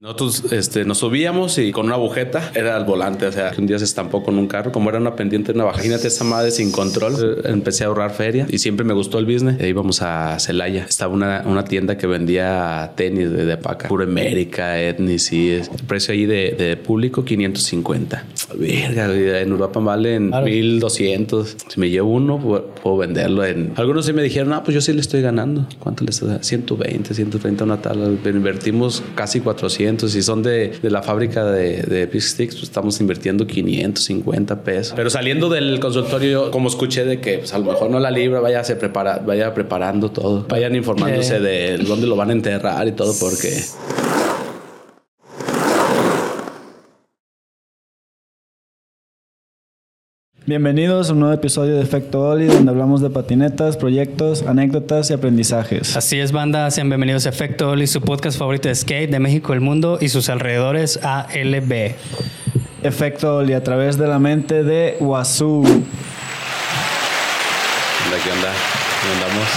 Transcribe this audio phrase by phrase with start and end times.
[0.00, 3.66] Nosotros este, nos subíamos y con una bujeta era el volante, o sea, que un
[3.66, 5.78] día se estampó con un carro, como era una pendiente, una baja.
[5.78, 7.14] Imagínate esa madre sin control.
[7.44, 9.58] Eh, Empecé a ahorrar feria y siempre me gustó el business.
[9.60, 10.84] E íbamos a Celaya.
[10.88, 15.84] Estaba una, una tienda que vendía tenis de, de paca, puro América, Etnis es- el
[15.84, 18.24] precio ahí de, de público 550.
[18.56, 20.46] Verga, en Europa valen Claro.
[20.46, 21.56] 1200.
[21.66, 23.72] Si me llevo uno, puedo, puedo venderlo en.
[23.74, 25.66] Algunos sí me dijeron, ah, pues yo sí le estoy ganando.
[25.80, 26.44] ¿Cuánto le estás dando?
[26.44, 28.06] 120, 130 una tabla.
[28.06, 29.87] Invertimos casi 400.
[29.88, 34.92] Si son de, de la fábrica de, de Sticks, pues estamos invirtiendo 550 pesos.
[34.94, 38.10] Pero saliendo del consultorio, yo como escuché de que pues, a lo mejor no la
[38.10, 40.44] libra, vaya, se prepara, vaya preparando todo.
[40.48, 41.42] Vayan informándose Sí.
[41.42, 43.48] de dónde lo van a enterrar y todo, porque.
[50.48, 55.12] Bienvenidos a un nuevo episodio de Efecto Oli, donde hablamos de patinetas, proyectos, anécdotas y
[55.12, 55.94] aprendizajes.
[55.94, 56.70] Así es, banda.
[56.70, 60.08] Sean bienvenidos a Efecto Oli, su podcast favorito de skate de México, el mundo y
[60.08, 61.92] sus alrededores ALB.
[62.82, 65.68] Efecto Oli a través de la mente de Wazoo, ¿De
[68.24, 68.48] qué onda?
[69.04, 69.48] ¿Dónde andamos?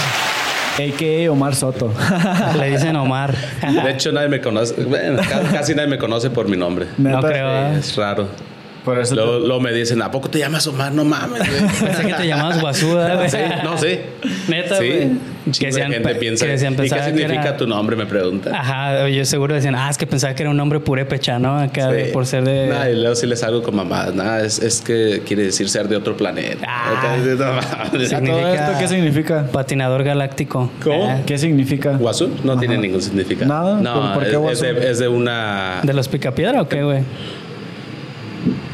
[0.74, 1.32] a.k.a.
[1.32, 1.90] Omar Soto.
[2.58, 3.34] Le dicen Omar.
[3.82, 4.82] De hecho, nadie me conoce.
[4.84, 6.86] Bueno, ca- casi nadie me conoce por mi nombre.
[6.98, 7.48] No Neta, creo.
[7.50, 7.76] ¿eh?
[7.78, 8.28] Es raro.
[8.84, 10.92] Por eso Luego, luego me dicen, ¿a poco te llamas Omar?
[10.92, 11.70] No mames, güey.
[11.92, 13.30] Pensé que te llamabas Guasuda, güey.
[13.30, 14.00] Sí, no, sí.
[14.48, 14.86] Neta, Sí.
[14.86, 15.10] güey.
[15.52, 16.46] Gente pe- piensa.
[16.46, 17.96] que decían, ¿Y qué que significa era- tu nombre?
[17.96, 18.54] Me preguntan.
[18.54, 21.58] Ajá, yo seguro decían, ah, es que pensaba que era un nombre purépecha, ¿no?
[21.58, 22.12] Acá de- Sí.
[22.12, 22.68] por ser de.
[22.68, 24.14] Nah, y luego sí les hago con mamadas.
[24.14, 26.64] Nada, es, es que quiere decir ser de otro planeta.
[26.68, 27.16] Ah.
[27.92, 29.46] ¿A todo esto qué significa?
[29.52, 30.70] Patinador galáctico.
[30.82, 31.08] ¿Cómo?
[31.10, 31.92] Ah, ¿Qué significa?
[31.96, 32.30] ¿Guazú?
[32.44, 33.48] No tiene ningún significado.
[33.48, 35.80] Nada, No, ¿por- por qué es de, es de una.
[35.82, 37.00] ¿De los picapiedra o qué, güey?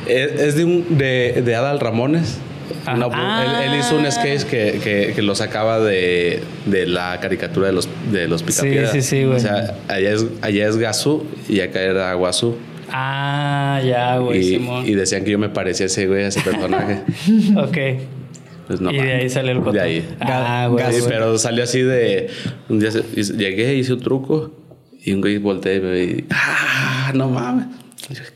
[0.09, 2.39] Es, es de un de, de Adal Ramones.
[2.87, 2.95] Ah.
[2.95, 3.63] Una Ah.
[3.65, 7.73] él, él hizo un sketch que, que, que lo sacaba de, de la caricatura de
[7.73, 8.91] los, de los Picapiedra.
[8.93, 9.37] sí, sí, güey.
[9.37, 12.57] O sea, allá es, allá es Gazú y acá era Guazú.
[12.91, 14.87] Ah, ya, güey, Y, Simón.
[14.87, 17.03] y decían que yo me parecía ese güey, a ese personaje.
[17.57, 17.77] Ok.
[18.67, 19.73] Pues no y de ahí salió el coto.
[19.73, 20.09] De ahí.
[20.21, 20.85] Ah, güey.
[20.93, 22.29] Sí, pero salió así de.
[22.69, 24.53] Un día llegué, hice un truco
[25.03, 26.25] y un güey volteé y me vi.
[26.31, 27.13] ¡Ah!
[27.15, 27.67] No mames.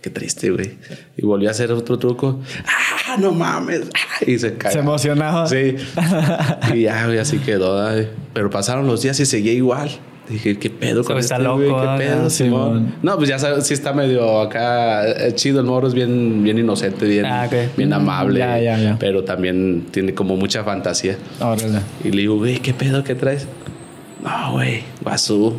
[0.00, 0.72] Qué triste, güey.
[1.16, 2.40] Y volví a hacer otro truco.
[2.66, 3.16] ¡Ah!
[3.18, 3.82] No mames.
[3.94, 4.24] ¡Ah!
[4.26, 4.72] Y se cayó.
[4.74, 5.46] Se emocionaba.
[5.46, 5.76] Sí.
[6.74, 7.80] y ya, güey, así quedó.
[7.86, 8.08] ay.
[8.34, 9.90] Pero pasaron los días y seguía igual.
[10.28, 11.68] Dije, ¿qué pedo con está este güey?
[11.68, 11.98] loco, ¿Qué ¿no?
[11.98, 12.94] pedo, Simón.
[13.02, 15.60] No, pues ya sabes, sí está medio acá eh, chido.
[15.60, 18.38] El morro es bien, bien inocente, bien, Ah, bien amable.
[18.38, 18.96] Ya, ya, ya.
[19.00, 21.16] Pero también tiene como mucha fantasía.
[21.40, 21.80] Órale.
[22.04, 23.02] Y le digo, güey, ¿qué pedo?
[23.02, 23.46] ¿Qué traes?
[24.22, 25.54] No, güey, guazú.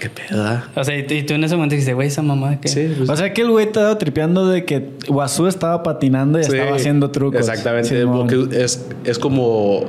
[0.00, 0.44] ¿Qué pedo?
[0.44, 2.68] ah?" O sea, y, y tú en ese momento dijiste, güey, esa mamá que.
[2.68, 6.44] Sí, pues, O sea que el güey estaba tripeando de que Wazoo estaba patinando y
[6.44, 6.52] sí.
[6.56, 7.40] estaba haciendo trucos.
[7.40, 8.06] Exactamente.
[8.06, 9.84] Porque es, es como.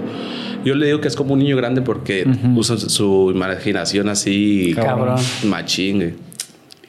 [0.66, 2.26] Yo le digo que es como un niño grande porque
[2.56, 4.74] usa su imaginación así.
[4.76, 5.18] Cabrón.
[5.46, 5.98] Machín.
[5.98, 6.14] güey.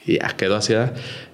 [0.05, 0.73] Y ya quedó así.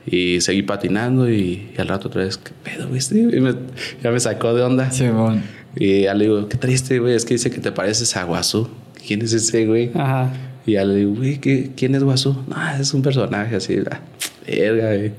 [0.05, 3.01] Y seguí patinando y, y al rato otra vez, ¿qué pedo, güey?
[3.01, 3.55] Sí, y me-
[4.03, 4.91] ya me sacó de onda.
[4.91, 5.41] Simón.
[5.75, 7.15] Y ya le digo, qué triste, güey.
[7.15, 8.67] Es que dice que te pareces a Guazú.
[9.07, 9.89] ¿Quién es ese, güey?
[9.95, 10.31] Ajá.
[10.65, 12.35] Y ya le digo, güey, ¿qué- ¿quién es Guazú?
[12.47, 13.99] No, es un personaje así, ah,
[14.47, 15.11] verga, güey.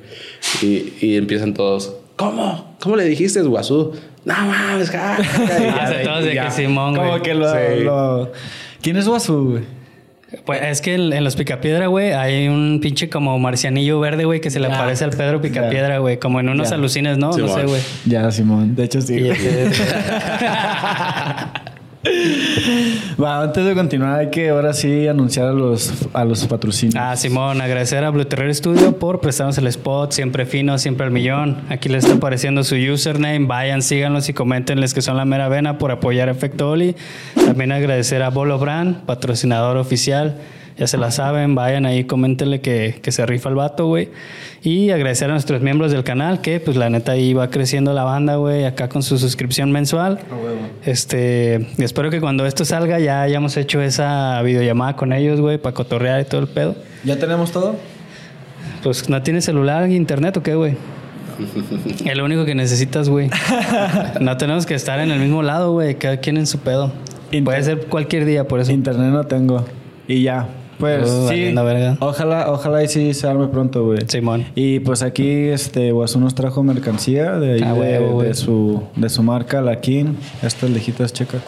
[0.63, 2.77] Y, y empiezan todos, ¿cómo?
[2.81, 3.93] ¿Cómo le dijiste Guazú?
[4.25, 5.65] No mames, ja, ja, ja".
[5.65, 7.23] Y Ah, todos de que Simón, Como güey.
[7.23, 7.85] que lo, Sí.
[7.85, 8.33] lo-
[8.83, 9.63] ¿Quién es Wazoo, güey?
[10.45, 14.51] Pues es que en, los Picapiedra, güey, hay un pinche como marcianillo verde, güey, que
[14.51, 14.77] se le Ya.
[14.77, 16.19] parece al Pedro Picapiedra, güey.
[16.19, 16.75] Como en unos Ya.
[16.75, 17.31] alucines, ¿no?
[17.31, 17.81] no sé, güey.
[18.07, 18.75] Ya, Simón.
[18.75, 19.19] De hecho, sí.
[23.23, 26.97] Va, antes de continuar, hay que ahora sí anunciar a los, a los patrocinios.
[26.99, 31.13] Ah, Simón, agradecer a Blue Terror Studio por prestarnos el spot, siempre fino, siempre al
[31.13, 31.59] millón.
[31.69, 35.79] Aquí les está apareciendo su username, vayan, síganlos y coméntenles que son la mera vena
[35.79, 36.95] por apoyar Efecto Oli.
[37.35, 40.39] También agradecer a Bolo Brand, patrocinador oficial.
[40.79, 44.11] Ya se la saben, vayan ahí, coméntenle que, que se rifa el vato, güey.
[44.63, 48.05] Y agradecer a nuestros miembros del canal, que pues la neta ahí va creciendo la
[48.05, 50.19] banda, güey, acá con su suscripción mensual.
[50.85, 55.57] Este, y espero que cuando esto salga ya hayamos hecho esa videollamada con ellos, güey,
[55.57, 56.77] para cotorrear y todo el pedo.
[57.05, 57.77] ¿Ya tenemos todo?
[58.83, 60.75] Pues no tienes celular, internet o qué, güey.
[62.05, 63.31] Es lo único que necesitas, güey.
[64.21, 65.95] No tenemos que estar en el mismo lado, güey.
[65.97, 66.93] Cada quien en su pedo.
[67.31, 68.73] Inter- Puede ser cualquier día, por eso.
[68.73, 69.65] Internet no tengo.
[70.09, 70.49] Y ya.
[70.79, 71.53] Pues sí.
[71.53, 71.97] verga.
[72.01, 74.01] Ojalá, ojalá y sí se arme pronto, güey.
[74.09, 74.45] Simón.
[74.55, 79.23] Y pues aquí este Wazoo nos trajo mercancía de, ahí Ah, de, su de su
[79.23, 80.15] marca, la King.
[80.43, 81.39] Estas lejitas, checa.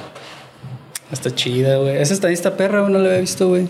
[1.13, 1.97] Está chida, güey.
[1.97, 3.67] Esa estadista perra, güey, no la había visto, güey.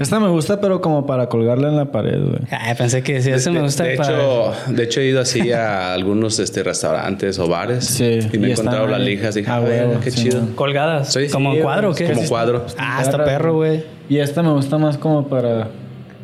[0.00, 2.40] Esta me gusta, pero como para colgarla en la pared, güey.
[2.50, 4.10] Ay, pensé que sí, eso me De- gusta De, para...
[4.14, 8.48] hecho, de hecho, he ido así a algunos este, restaurantes o bares Sí, y me
[8.48, 10.40] y he encontrado las lijas y dije, Ah, ah, bueno, huevo, qué sí, chido.
[10.56, 11.12] ¿Colgadas?
[11.12, 12.12] Sí, ¿Como sí, cuadro o es qué?
[12.12, 12.64] Como cuadro.
[12.78, 13.84] Ah, está perro, güey.
[14.08, 15.68] Y esta me gusta más como para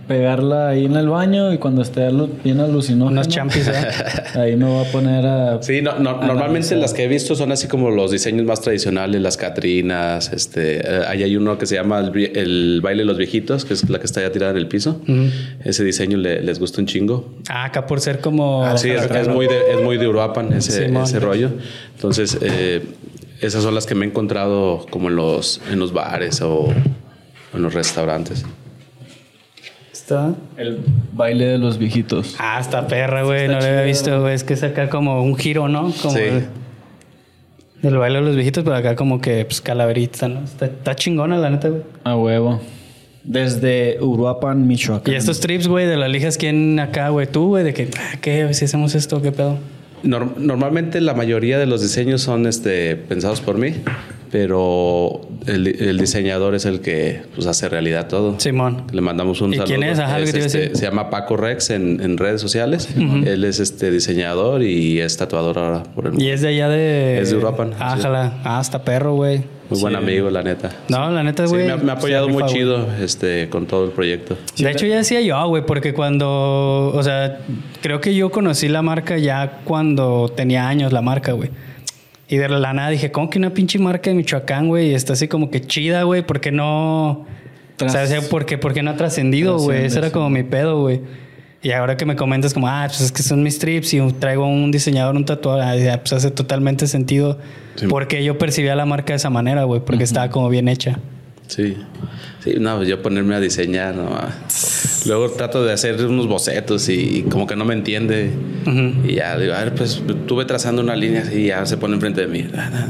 [0.06, 2.08] pegarla ahí en el baño y cuando esté
[2.44, 3.10] bien alucinógeno.
[3.20, 3.72] Unos champis, ¿eh?
[4.38, 5.62] Ahí me voy a poner a.
[5.62, 6.78] Sí, no, no- normalmente analizar.
[6.78, 11.00] las que he visto son así como los diseños más tradicionales, las Catrinas, este, eh,
[11.08, 13.98] ahí hay uno que se llama el, el baile de los viejitos, que es la
[13.98, 15.00] que está ya tirada en el piso.
[15.64, 17.34] Ese diseño le- les gusta un chingo.
[17.48, 18.64] Ah, acá por ser como.
[18.64, 21.04] Ah, sí, es, es muy de, es muy de Uruapan ese, Simón.
[21.04, 21.50] ese rollo.
[21.94, 22.82] Entonces, eh,
[23.40, 26.68] esas son las que me he encontrado como en los, en los bares o
[27.54, 28.44] en los restaurantes.
[30.06, 30.34] Está.
[30.56, 30.78] El
[31.14, 32.36] baile de los viejitos.
[32.38, 33.48] Ah, está perra, güey.
[33.48, 34.34] No lo había visto, güey.
[34.36, 35.92] Es que es acá como un giro, ¿no?
[36.00, 36.20] Como Sí.
[36.22, 36.46] el-
[37.82, 40.44] del baile de los viejitos, pero acá como que, pues, calaverita, ¿no?
[40.44, 41.82] Está, está chingona, la neta, güey.
[42.04, 42.60] A huevo.
[43.24, 45.12] Desde Uruapan, Michoacán.
[45.12, 47.26] Y estos trips, güey, de las lijas, ¿quién acá, güey?
[47.26, 48.54] Tú, güey, de que, ah, ¿qué?
[48.54, 49.58] Si hacemos esto, ¿qué pedo?
[50.04, 53.72] Nor- normalmente la mayoría de los diseños son este, pensados por mí,
[54.46, 58.38] pero el, el diseñador es el que pues, hace realidad todo.
[58.38, 58.82] Simón.
[58.92, 59.66] Le mandamos un ¿Y saludo.
[59.74, 59.98] quién es?
[59.98, 62.88] Ajá, este, se llama Paco Rex en, en redes sociales.
[62.96, 67.18] Él es este diseñador y es tatuador ahora por el Y es de allá de.
[67.20, 68.02] Es de Uruapan, Ah, sí.
[68.02, 68.34] jala.
[68.44, 69.42] Ah, está perro, güey.
[69.70, 70.70] Muy buen amigo, la neta.
[70.88, 71.66] No, la neta, Sí, güey.
[71.66, 74.36] me, ha, me ha apoyado muy chido este, con todo el proyecto.
[74.58, 77.38] De hecho, ya decía yo, güey, porque cuando, o sea,
[77.80, 81.50] creo que yo conocí la marca ya cuando tenía años la marca, güey.
[82.28, 84.90] Y de la nada dije, ¿cómo que una pinche marca de Michoacán, güey?
[84.90, 87.24] Y está así como que chida, güey, ¿por qué no?
[87.78, 89.84] Tras- O sea, ¿por qué, por qué no ha trascendido, güey?
[89.84, 91.02] Ese era como mi pedo, güey.
[91.62, 94.46] Y ahora que me comentas como, ah, pues es que son mis trips y traigo
[94.46, 97.38] un diseñador, un tatuador, ah, pues hace totalmente sentido.
[97.76, 97.86] Sí.
[97.88, 100.98] Porque yo percibía la marca de esa manera, güey, porque estaba como bien hecha.
[101.48, 101.76] Sí.
[102.42, 104.08] Sí, no, yo ponerme a diseñar, no.
[105.06, 108.30] Luego trato de hacer unos bocetos y, como que no me entiende.
[109.04, 112.22] Y ya digo, a ver, pues estuve trazando una línea y ya se pone enfrente
[112.22, 112.46] de mí.
[112.54, 112.86] Ah, ah.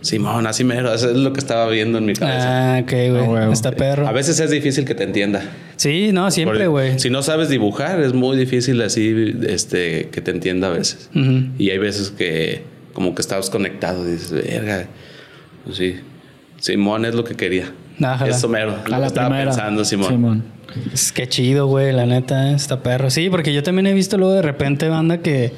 [0.00, 0.92] Simón, así mero.
[0.92, 2.76] Eso es lo que estaba viendo en mi cabeza.
[2.76, 3.10] Ah, ok, güey.
[3.10, 3.52] Huevo.
[3.52, 4.06] Está perro.
[4.06, 5.42] A veces es difícil que te entienda.
[5.76, 6.98] Sí, no, siempre, güey.
[6.98, 11.10] Si no sabes dibujar, es muy difícil así este, que te entienda a veces.
[11.58, 12.62] Y hay veces que
[12.92, 14.86] como que estabas conectado y dices, verga.
[15.64, 15.96] Pues sí.
[16.58, 17.72] Simón es lo que quería.
[18.02, 18.30] Ájala.
[18.30, 18.76] Eso mero.
[18.86, 19.50] Lo la estaba primera.
[19.50, 20.08] pensando, Simón.
[20.08, 20.57] Simón.
[20.92, 23.10] Es que chido, güey, la neta, eh, está perro.
[23.10, 25.52] Sí, porque yo también he visto luego de repente banda que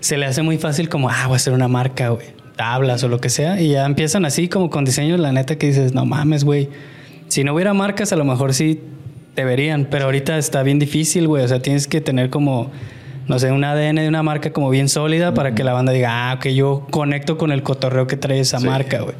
[0.00, 3.08] se le hace muy fácil como, ah, voy a hacer una marca, güey, tablas o
[3.08, 3.60] lo que sea.
[3.60, 6.68] Y ya empiezan así como con diseños, la neta, que dices, no mames, güey.
[7.28, 8.80] Si no hubiera marcas, a lo mejor sí
[9.34, 11.44] te verían, pero ahorita está bien difícil, güey.
[11.44, 12.70] O sea, tienes que tener como,
[13.28, 16.30] no sé, un ADN de una marca como bien sólida para que la banda diga,
[16.30, 18.66] ah, ok, yo conecto con el cotorreo que trae esa Sí.
[18.66, 19.14] marca, güey.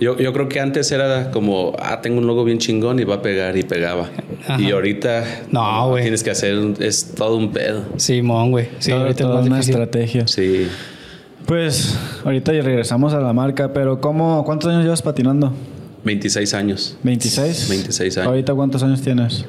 [0.00, 3.16] Yo, yo creo que antes era como, ah, tengo un logo bien chingón y va
[3.16, 4.08] a pegar y pegaba.
[4.46, 4.60] Ajá.
[4.60, 6.02] Y ahorita No, güey.
[6.02, 7.84] tienes que hacer, un- es todo un pedo.
[7.96, 8.68] Simón, güey.
[8.78, 9.74] Sí, Todo- ahorita es toda más una difícil.
[9.74, 10.26] estrategia.
[10.26, 10.66] Sí.
[11.46, 15.52] Pues ahorita ya regresamos a la marca, pero ¿cómo, ¿cuántos años llevas patinando?
[16.04, 16.96] 26 años.
[17.04, 17.68] ¿26?
[17.68, 18.28] 26 años.
[18.28, 19.44] ¿Ahorita cuántos años tienes?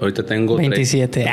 [0.00, 1.26] Ahorita tengo tre- 27.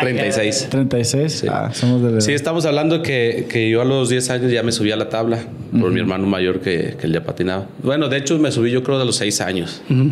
[0.00, 0.68] 36.
[0.70, 1.28] ¿36?
[1.28, 1.46] Sí.
[1.48, 4.72] Ah, somos de Sí, estamos hablando que, que yo a los 10 años ya me
[4.72, 5.38] subí a la tabla
[5.78, 7.66] por mi hermano mayor que, que él ya patinaba.
[7.82, 9.82] Bueno, de hecho me subí yo creo de los 6 años.
[9.88, 10.10] Ujú.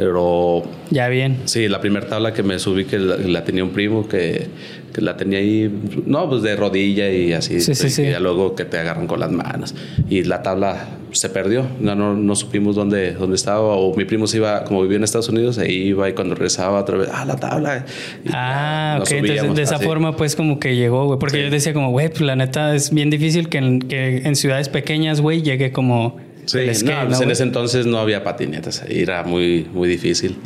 [0.00, 1.36] Pero Ya bien.
[1.44, 4.46] sí, la primera tabla que me subí que la, la tenía un primo que,
[4.94, 5.70] que la tenía ahí,
[6.06, 7.60] no, pues de rodilla y así.
[7.60, 8.02] Sí, sí, y sí.
[8.10, 9.74] ya luego que te agarran con las manos.
[10.08, 11.66] Y la tabla se perdió.
[11.80, 13.74] No, no, no supimos dónde, dónde estaba.
[13.76, 16.80] O mi primo se iba, como vivía en Estados Unidos, ahí iba y cuando regresaba
[16.80, 17.84] otra vez, ah, la tabla.
[18.24, 19.10] Y Ah, ok.
[19.12, 19.84] Entonces, de esa así.
[19.84, 21.18] forma, pues, como que llegó, güey.
[21.18, 21.42] Porque Sí.
[21.44, 24.70] yo decía, como, güey, pues la neta es bien difícil que en, que en ciudades
[24.70, 26.16] pequeñas, güey, llegue como.
[26.50, 29.88] Sí, el no, skate, pues ¿no, en ese entonces no había patinetas, era muy, muy
[29.88, 30.36] difícil.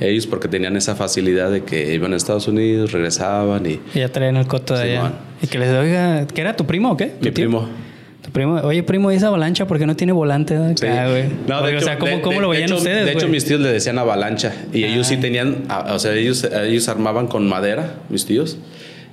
[0.00, 4.08] Ellos porque tenían esa facilidad de que iban a Estados Unidos, regresaban y Y ya
[4.08, 4.96] traían el coto de allá.
[4.96, 5.12] Simón.
[5.42, 7.12] Y que les oiga, ¿que era tu primo o qué?
[7.20, 7.68] mi primo.
[8.22, 10.56] Tu primo, oye, primo, ¿y esa avalancha porque no tiene volante?
[10.76, 10.86] Sí.
[10.86, 11.06] Ah.
[11.48, 13.04] No, de Oye, hecho, o sea, ¿cómo, de- cómo de- lo de veían hecho- ustedes,
[13.06, 15.20] De hecho, mis tíos le decían avalancha y ellos sí Ah.
[15.20, 18.58] tenían, o sea, ellos, ellos armaban con madera, mis tíos.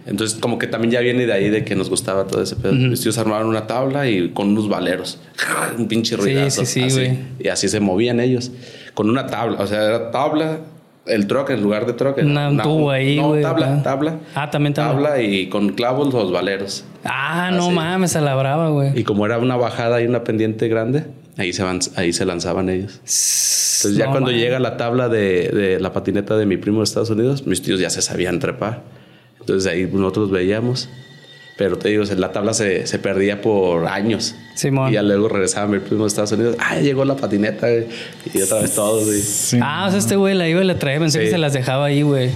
[0.09, 2.73] Entonces, como que también ya viene de ahí de que nos gustaba todo ese pedo.
[2.73, 5.19] Mis tíos armaron una tabla y con unos valeros.
[5.77, 6.65] Un pinche Sí, ruidazo.
[6.65, 6.95] sí, sí, así.
[6.95, 7.17] güey.
[7.39, 8.51] Y así se movían ellos.
[8.95, 9.57] Con una tabla.
[9.61, 10.57] O sea, era tabla,
[11.05, 12.21] el troque en lugar de troque.
[12.21, 14.15] Una- un tubo ahí, no, güey, tabla, tabla.
[14.35, 15.09] Ah, también tabla.
[15.09, 16.83] Tabla y con clavos los valeros.
[17.05, 17.71] Ah, no Así.
[17.75, 18.99] mames, a la brava, güey.
[18.99, 21.05] Y como era una bajada y una pendiente grande,
[21.37, 22.93] ahí se, van, ahí se lanzaban ellos.
[22.95, 26.83] Entonces ya No cuando llega la tabla de, de la patineta de mi primo de
[26.85, 28.81] Estados Unidos, mis tíos ya se sabían trepar.
[29.49, 30.89] Entonces ahí nosotros veíamos.
[31.57, 34.35] Pero te digo, la tabla se, se perdía por años.
[34.55, 34.91] Simón.
[34.91, 36.55] Y ya luego regresaba mi primo de Estados Unidos.
[36.59, 37.67] Ah, llegó la patineta.
[37.67, 37.85] güey".
[38.33, 39.07] Y otra vez todos.
[39.13, 39.59] y- Sí.
[39.61, 40.99] Ah, o sea, este güey la iba y la traía.
[40.99, 41.25] Pensé Sí.
[41.25, 42.29] que se las dejaba ahí, güey.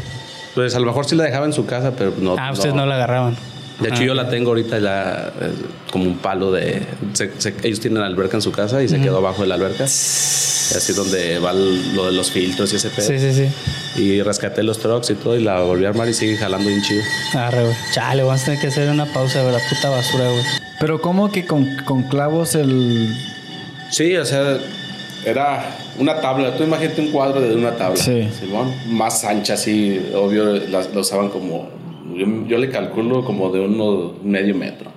[0.55, 2.35] Pues a lo mejor sí la dejaba en su casa, pero no.
[2.37, 3.37] Ah, ustedes no la agarraban.
[3.79, 5.49] De hecho, Ah, yo la tengo ahorita ya eh,
[5.91, 6.81] como un palo de.
[7.13, 9.85] se- se- ellos tienen alberca en su casa y se quedó abajo de la alberca.
[9.85, 13.07] Así es donde va el- lo de los filtros y ese pedo.
[13.07, 13.47] Sí, sí, sí.
[13.95, 16.81] Y rescaté los trucks y todo y la volví a armar y sigue jalando bien
[16.81, 17.01] chido.
[17.35, 17.75] Arre, güey.
[17.91, 19.53] Chale, vamos a tener que hacer una pausa, güey.
[19.53, 20.43] La puta basura, güey.
[20.79, 23.15] Pero ¿cómo que con, con clavos el...
[23.91, 24.57] Sí, o sea,
[25.25, 25.65] era
[25.99, 26.57] una tabla.
[26.57, 27.97] Tú imagínate un cuadro de una tabla.
[27.97, 28.27] Sí.
[28.39, 28.73] Simón.
[28.89, 30.01] Más ancha, así.
[30.15, 31.69] Obvio, la, la usaban como.
[32.15, 34.91] Yo, yo le calculo como de uno medio metro.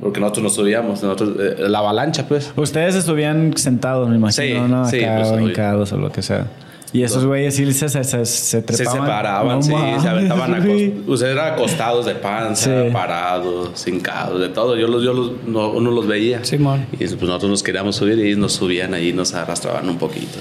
[0.00, 1.02] Porque nosotros nos subíamos.
[1.02, 2.52] Nosotros, eh, la avalancha, pues.
[2.56, 4.88] Ustedes estuvieran sentados, me imagino, Sí, ¿no?
[4.88, 6.46] sí, Acá pues, o lo que sea.
[6.92, 9.00] Y esos güeyes sí se, se, se, se Se trepaban.
[9.00, 9.72] separaban, No sí,
[10.02, 10.92] se aventaban a güey.
[11.08, 12.90] O sea, eran acostados de panza, Sí.
[12.92, 14.76] parados, hincados, de todo.
[14.76, 16.44] Yo los, yo los, no, uno los veía.
[16.44, 16.86] Simón.
[16.92, 20.38] Y pues nosotros nos queríamos subir y nos subían ahí, nos arrastraban un poquito.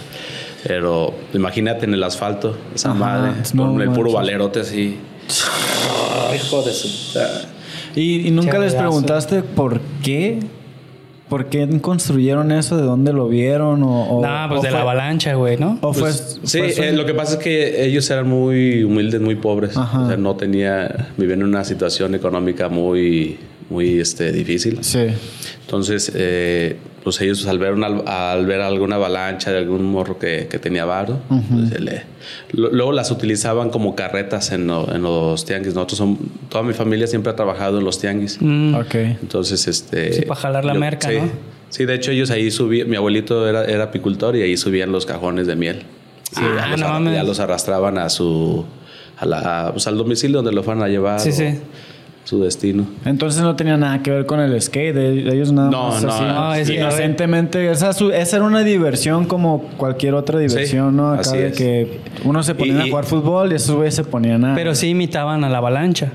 [0.68, 4.98] Pero imagínate en el asfalto, esa Ajá, madre, no con el puro valerote así.
[6.36, 6.88] Hijo de su.
[7.96, 10.40] ¿Y, y nunca les preguntaste por qué?
[11.32, 12.76] ¿Por qué construyeron eso?
[12.76, 13.84] ¿De dónde lo vieron?
[13.84, 15.78] O, o- No, pues o de fue- la avalancha, güey, ¿no?
[15.80, 18.84] O fue, Pues, sí, fue su- eh, lo que pasa es que ellos eran muy
[18.84, 19.78] humildes, muy pobres.
[19.78, 20.02] Ajá.
[20.02, 23.40] O sea, no tenía, vivían en una situación económica muy,
[23.72, 24.80] muy este, difícil.
[24.84, 25.08] Sí.
[25.62, 30.48] Entonces, eh, pues ellos al ver, una, al ver alguna avalancha de algún morro que,
[30.52, 32.04] que tenía varo, pues, se le-
[32.52, 35.74] lo- luego las utilizaban como carretas en, lo- en los tianguis.
[35.74, 36.18] Nosotros son,
[36.50, 38.38] toda mi familia siempre ha trabajado en los tianguis.
[38.42, 38.76] Mm.
[38.76, 38.96] Ok.
[38.96, 40.14] Entonces, este...
[40.14, 41.16] Sí, para jalar la merca, sí.
[41.18, 41.30] ¿no?
[41.70, 45.06] Sí, de hecho ellos ahí subían, mi abuelito era, era apicultor y ahí subían los
[45.06, 45.84] cajones de miel.
[46.32, 47.14] Sí, Ah, ya, los, no arra- mames.
[47.16, 48.66] ya los arrastraban a su...
[49.18, 51.20] A la, pues, al domicilio donde lo fueran a llevar.
[51.20, 51.46] Sí, o sí.
[52.24, 52.86] Su destino.
[53.04, 54.94] Entonces no tenía nada que ver con el skate.
[54.96, 57.70] de- Ellos nada No, más no, así, no, es inocentemente.
[57.72, 61.12] Esa, su- esa era una diversión como cualquier otra diversión, Sí, ¿no?
[61.12, 61.58] Acá así de es.
[61.58, 64.56] que uno se ponía Y- a jugar fútbol y esos güeyes se ponían a.
[64.56, 66.12] Pero sí imitaban a la avalancha.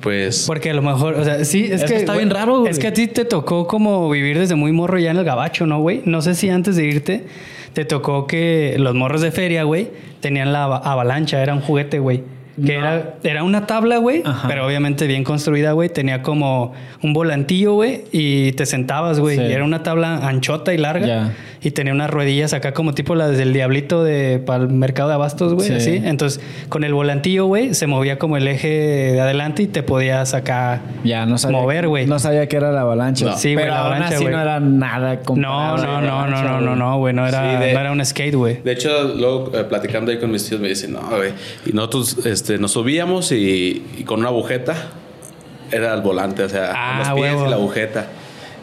[0.00, 0.44] Pues...
[0.46, 2.60] Porque a lo mejor, o sea, sí, es, Es que, que está güey, bien raro,
[2.60, 2.70] güey.
[2.70, 5.66] Es que a ti te tocó como vivir desde muy morro ya en el gabacho,
[5.66, 6.02] ¿no, güey?
[6.04, 7.26] No sé si antes de irte
[7.72, 9.88] te tocó que los morros de feria, güey,
[10.20, 12.22] tenían la ava- avalancha, era un juguete, güey.
[12.64, 14.46] Que era, era una tabla, güey, Ajá.
[14.48, 15.88] pero obviamente bien construida, güey.
[15.88, 19.36] Tenía como un volantillo, güey, y te sentabas, güey.
[19.38, 19.42] Sí.
[19.42, 21.06] Y era una tabla anchota y larga.
[21.06, 21.32] Ya.
[21.62, 25.14] Y tenía unas ruedillas acá como tipo las del diablito de para el mercado de
[25.14, 25.72] abastos, güey, Sí.
[25.74, 26.00] así.
[26.04, 30.34] Entonces, con el volantillo, güey, se movía como el eje de adelante y te podías
[30.34, 31.58] acá ya no sabía.
[31.58, 32.06] mover, güey.
[32.06, 33.24] No sabía que era la avalancha.
[33.24, 33.36] No.
[33.38, 34.34] Sí, güey, la aún avalancha, así güey.
[34.34, 36.76] no era nada No, comparable no, no, no, no, no, güey.
[36.76, 37.14] no, güey.
[37.14, 38.60] No era, Sí, de- no era un skate, güey.
[38.62, 41.32] De hecho, luego eh, platicando ahí con mis tíos me dicen, no, güey.
[41.64, 44.74] Y nosotros este, nos subíamos y, y con una agujeta
[45.70, 47.46] era el volante, o sea, Ah, los pies huevo.
[47.46, 48.08] y la agujeta.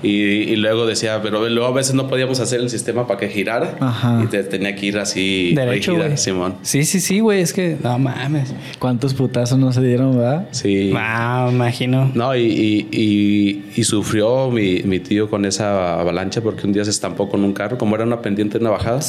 [0.03, 3.27] Y, y luego decía, pero luego a veces no podíamos hacer el sistema para que
[3.29, 3.75] girara.
[3.79, 4.19] Ajá.
[4.23, 6.17] Y te, tenía que ir así Derecho, rígida.
[6.17, 6.55] Simón.
[6.63, 7.41] Sí, sí, sí, güey.
[7.41, 8.51] Es que, no mames.
[8.79, 10.47] ¿Cuántos putazos no se dieron, verdad?
[10.53, 10.91] Sí.
[10.95, 12.09] Ah, imagino.
[12.15, 16.83] No, y, y, y- y sufrió mi, mi tío con esa avalancha porque un día
[16.83, 19.01] se estampó con un carro, como era una pendiente, una bajada.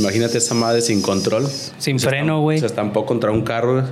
[0.00, 1.46] Imagínate esa madre sin control.
[1.78, 2.58] Sin Se freno, güey.
[2.58, 3.84] Se estampó contra un carro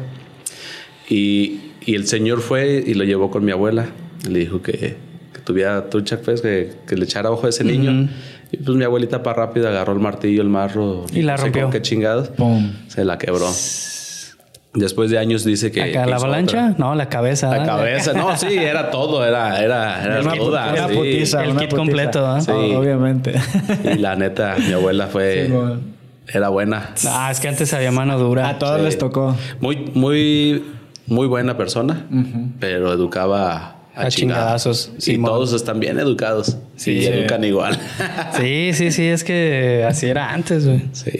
[1.10, 3.86] y, y el señor fue y lo llevó con mi abuela.
[4.28, 4.96] Le dijo que,
[5.34, 8.08] que tuviera trucha, pues, que, que le echara ojo a ese niño.
[8.52, 11.04] Y pues mi abuelita para rápido agarró el martillo, el marro.
[11.12, 11.70] Y la no rompió.
[11.70, 12.28] qué chingados.
[12.30, 12.72] Pum.
[12.88, 13.46] Se la quebró.
[14.72, 15.80] Después de años dice que...
[15.80, 16.74] La hizo avalancha, otra.
[16.78, 17.50] no, la cabeza.
[17.56, 17.66] La ¿ah?
[17.66, 20.94] cabeza, no, sí, era todo, era, era, era Una, toda, una sí.
[20.94, 21.42] putiza.
[21.44, 21.76] El una kit putiza.
[21.76, 22.40] completo, ¿ah?
[22.40, 22.50] Sí.
[22.52, 23.32] Oh, obviamente.
[23.84, 25.80] Y la neta, mi abuela fue, Sí, bueno.
[26.32, 28.48] era buena, Ah, es que antes había mano dura.
[28.48, 28.84] A todos Sí.
[28.84, 29.36] les tocó.
[29.60, 30.62] muy, muy,
[31.10, 32.06] muy buena persona,
[32.58, 34.92] pero educaba a, A chingadazos.
[34.98, 35.30] Y Simón.
[35.32, 36.56] todos están bien educados.
[36.76, 36.92] Sí.
[36.92, 37.78] y educan igual.
[38.38, 40.82] Sí, sí, sí, es que así era antes, güey.
[40.92, 41.10] sí.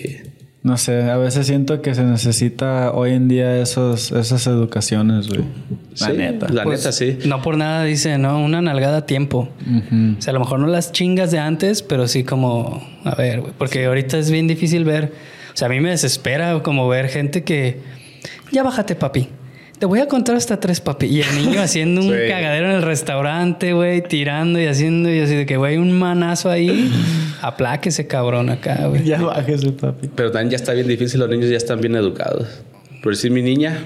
[0.62, 5.40] No sé, a veces siento que se necesita hoy en día esos, esas educaciones, güey.
[5.98, 6.48] La Sí, neta.
[6.52, 7.16] La Pues, neta, sí.
[7.24, 8.38] No por nada dice, ¿no?
[8.44, 9.48] Una nalgada a tiempo.
[10.18, 13.40] O sea, a lo mejor no las chingas de antes, pero sí como, a ver,
[13.40, 15.14] güey, porque ahorita es bien difícil ver,
[15.54, 17.80] o sea, a mí me desespera como ver gente que,
[18.52, 19.30] ya bájate, papi.
[19.80, 21.06] Te voy a contar hasta tres, papi.
[21.06, 22.14] Y el niño haciendo un Sí.
[22.28, 26.50] cagadero en el restaurante, güey, tirando y haciendo, y así de que, güey, un manazo
[26.50, 26.92] ahí.
[27.40, 29.04] Aplaque ese cabrón acá, güey.
[29.04, 30.08] Ya bájese, papi.
[30.14, 32.46] Pero también ya está bien difícil, los niños ya están bien educados.
[33.02, 33.78] Por decir mi niña,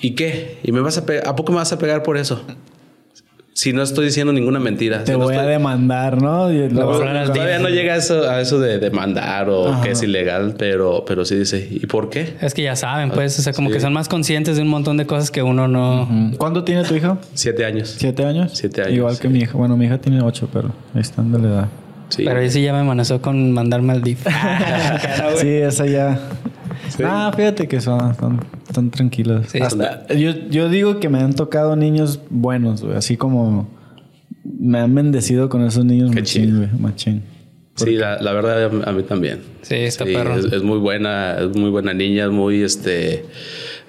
[0.00, 0.56] ¿y qué?
[0.62, 1.28] ¿Y me vas a pegar?
[1.28, 2.42] ¿A poco me vas a pegar por eso?
[3.60, 5.04] Si no estoy diciendo ninguna mentira.
[5.04, 6.50] Te Si no voy a demandar, ¿no?
[6.50, 9.82] Y Todavía no llega a eso, a eso de demandar o Ajá.
[9.82, 12.36] que es ilegal, pero, pero sí dice, ¿y por qué?
[12.40, 13.74] Es que ya saben, pues, o sea, como Sí.
[13.74, 16.04] que son más conscientes de un montón de cosas que uno no...
[16.04, 16.38] Ujú.
[16.38, 17.18] ¿Cuánto tiene tu hijo?
[17.34, 17.96] Siete años.
[17.98, 18.52] ¿Siete años?
[18.54, 19.20] Siete años, Igual sí.
[19.20, 19.52] que mi hija.
[19.58, 21.68] Bueno, mi hija tiene ocho, pero ahí están de la edad.
[22.08, 22.24] Sí.
[22.24, 24.24] Pero ahí sí ya me amenazó con mandarme al DIF.
[25.36, 26.18] Sí, esa ya.
[27.00, 27.06] Sí.
[27.06, 28.40] Ah, fíjate que son, son,
[28.74, 29.46] son tranquilos.
[29.48, 29.58] Sí.
[29.60, 32.96] Hasta- yo, yo digo que me han tocado niños buenos, güey.
[32.96, 33.68] Así como
[34.44, 36.68] me han bendecido con esos niños Qué machín, güey.
[36.78, 37.22] Machín.
[37.76, 39.40] Sí, la, la verdad a mí también.
[39.62, 40.36] Sí, está perro.
[40.36, 43.24] Es, es muy buena, es muy buena niña, es muy este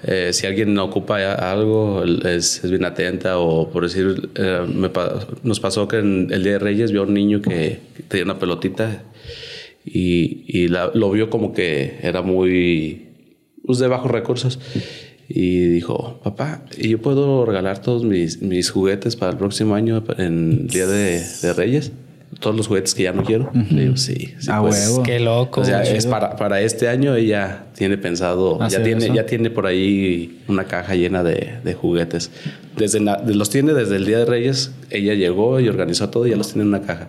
[0.04, 4.90] eh, si alguien ocupa algo, es, es, bien atenta o por decir, eh, me,
[5.44, 7.78] nos pasó que en el Día de Reyes vio a un niño que,
[8.08, 9.04] tenía una pelotita
[9.84, 13.08] y, y la, lo vio como que era muy
[13.64, 14.58] pues, de bajos recursos
[15.28, 20.04] y dijo, papá, ¿y yo puedo regalar todos mis, mis juguetes para el próximo año
[20.18, 21.92] en Día de, de Reyes?
[22.40, 23.50] todos los juguetes que ya no quiero.
[23.70, 25.02] Digo, sí, sí ah, pues, huevo.
[25.02, 25.60] Qué loco.
[25.60, 29.66] O sea, es para, para este año ella tiene pensado, ya tiene, ya tiene por
[29.66, 32.30] ahí una caja llena de, de juguetes.
[32.76, 34.72] Desde los tiene desde el Día de Reyes.
[34.90, 37.08] Ella llegó y organizó todo y ya los tiene en una caja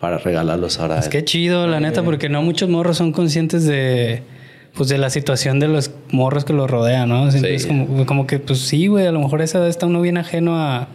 [0.00, 0.98] para regalarlos ahora.
[0.98, 4.22] Es que chido, la neta, porque no muchos morros son conscientes de
[4.74, 7.30] pues de la situación de los morros que los rodean, ¿no?
[7.30, 7.40] Sí.
[7.44, 10.58] Es como, como, que, pues sí, güey, a lo mejor esa está uno bien ajeno
[10.58, 10.88] a,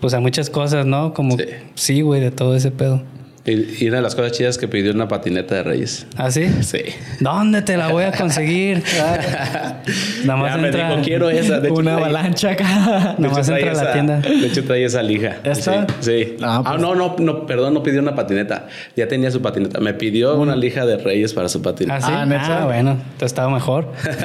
[0.00, 1.12] pues a muchas cosas, ¿no?
[1.12, 1.36] Como
[1.74, 3.02] sí, güey, de todo ese pedo.
[3.46, 6.06] Y, una de las cosas chidas que pidió una patineta de Reyes.
[6.16, 6.48] ¿Ah, sí?
[6.62, 6.80] Sí.
[7.20, 8.82] ¿Dónde te la voy a conseguir?
[10.24, 10.88] Nada más ya entra...
[10.88, 11.60] me dijo, quiero esa.
[11.60, 13.14] De una avalancha acá.
[13.18, 14.18] Nada más entra a la tienda.
[14.18, 15.36] De hecho, trae esa lija.
[15.44, 15.86] ¿Esta?
[16.00, 16.24] Sí.
[16.26, 16.36] sí.
[16.42, 16.74] Ah, pues...
[16.74, 18.66] ah, no, no, no, perdón, no pidió una patineta.
[18.96, 19.78] Ya tenía su patineta.
[19.78, 21.98] Me pidió una lija de Reyes para su patineta.
[21.98, 22.12] ¿Ah, sí?
[22.12, 22.62] Ah, ¿neta?
[22.62, 23.92] ah bueno, te estaba mejor.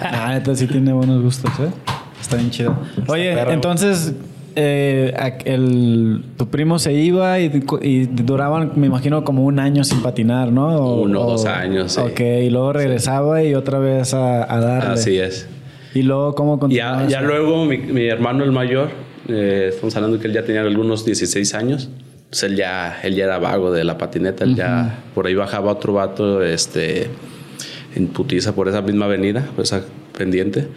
[0.00, 1.70] ah, neta sí tiene buenos gustos, ¿eh?
[2.20, 2.76] Está bien chido.
[3.06, 4.14] Oye, entonces
[4.56, 10.02] eh, el, tu primo se iba y, y, duraban, me imagino, como un año sin
[10.02, 10.96] patinar, ¿no?
[10.96, 12.00] Uno o dos años, sí.
[12.00, 14.94] Ok, y luego regresaba y otra vez a, a, darle.
[14.94, 15.48] Así es.
[15.94, 17.02] Y luego, ¿cómo continuaba?
[17.04, 18.90] Ya, ya luego, mi, mi, hermano el mayor,
[19.28, 21.88] eh, estamos hablando que él ya tenía algunos 16 años.
[22.30, 24.44] Pues él ya, él ya era vago de la patineta.
[24.44, 24.58] Él uh -huh.
[24.58, 27.08] ya, por ahí bajaba otro vato, este,
[27.94, 29.82] en putiza por esa misma avenida, por esa
[30.16, 30.68] pendiente.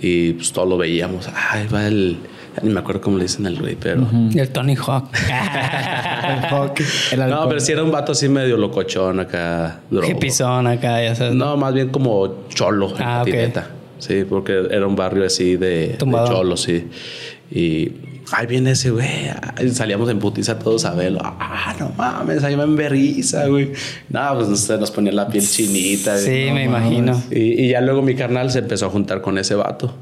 [0.00, 1.28] Y pues todo lo veíamos.
[1.34, 2.18] Ay, va el
[2.62, 4.02] ni me acuerdo cómo le dicen al güey, pero.
[4.02, 4.38] Uh -huh.
[4.40, 5.08] El Tony Hawk.
[5.28, 6.80] el Hawk.
[7.12, 9.80] El no, pero si sí era un vato así medio locochón acá.
[10.08, 11.34] Hipizón acá, ya sabes.
[11.34, 13.60] No, más bien como cholo en ah, patineta.
[13.60, 13.84] Okay.
[13.98, 16.88] Sí, porque era un barrio así de, de cholo, sí.
[17.50, 17.92] Y
[18.32, 19.30] ahí viene ese güey.
[19.72, 21.20] Salíamos en putiza todos a verlo.
[21.22, 23.72] Ah, no mames, ahí me emberriza, güey.
[24.08, 26.18] No, pues usted nos ponía la piel chinita.
[26.18, 26.92] Sí, no, me mames.
[26.92, 27.22] imagino.
[27.30, 29.94] Y, y ya luego mi carnal se empezó a juntar con ese vato.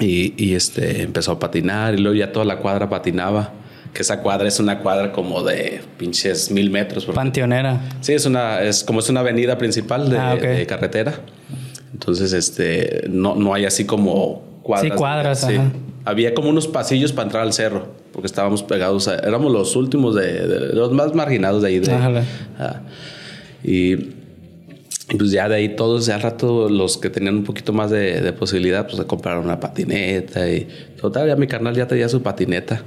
[0.00, 3.52] Y, y, este empezó a patinar y luego ya toda la cuadra patinaba.
[3.92, 7.04] Que esa cuadra es una cuadra como de pinches mil metros.
[7.06, 7.80] Panteonera.
[8.00, 10.56] Sí, es una, es como es una avenida principal de, ah, okay.
[10.56, 11.20] de carretera.
[11.92, 14.92] Entonces, este, no, no hay así como cuadras.
[14.92, 15.40] Sí, cuadras.
[15.42, 15.60] Sí.
[16.04, 20.16] Había como unos pasillos para entrar al cerro, porque estábamos pegados, a, éramos los últimos
[20.16, 21.78] de, de, los más marginados de ahí.
[21.78, 22.80] De, ah,
[23.62, 23.94] y
[25.10, 27.90] y pues ya de ahí todos, ya al rato, los que tenían un poquito más
[27.90, 30.48] de, de posibilidad, pues de comprar una patineta.
[30.48, 30.66] Y
[30.98, 32.82] total, ya mi carnal ya tenía su patineta.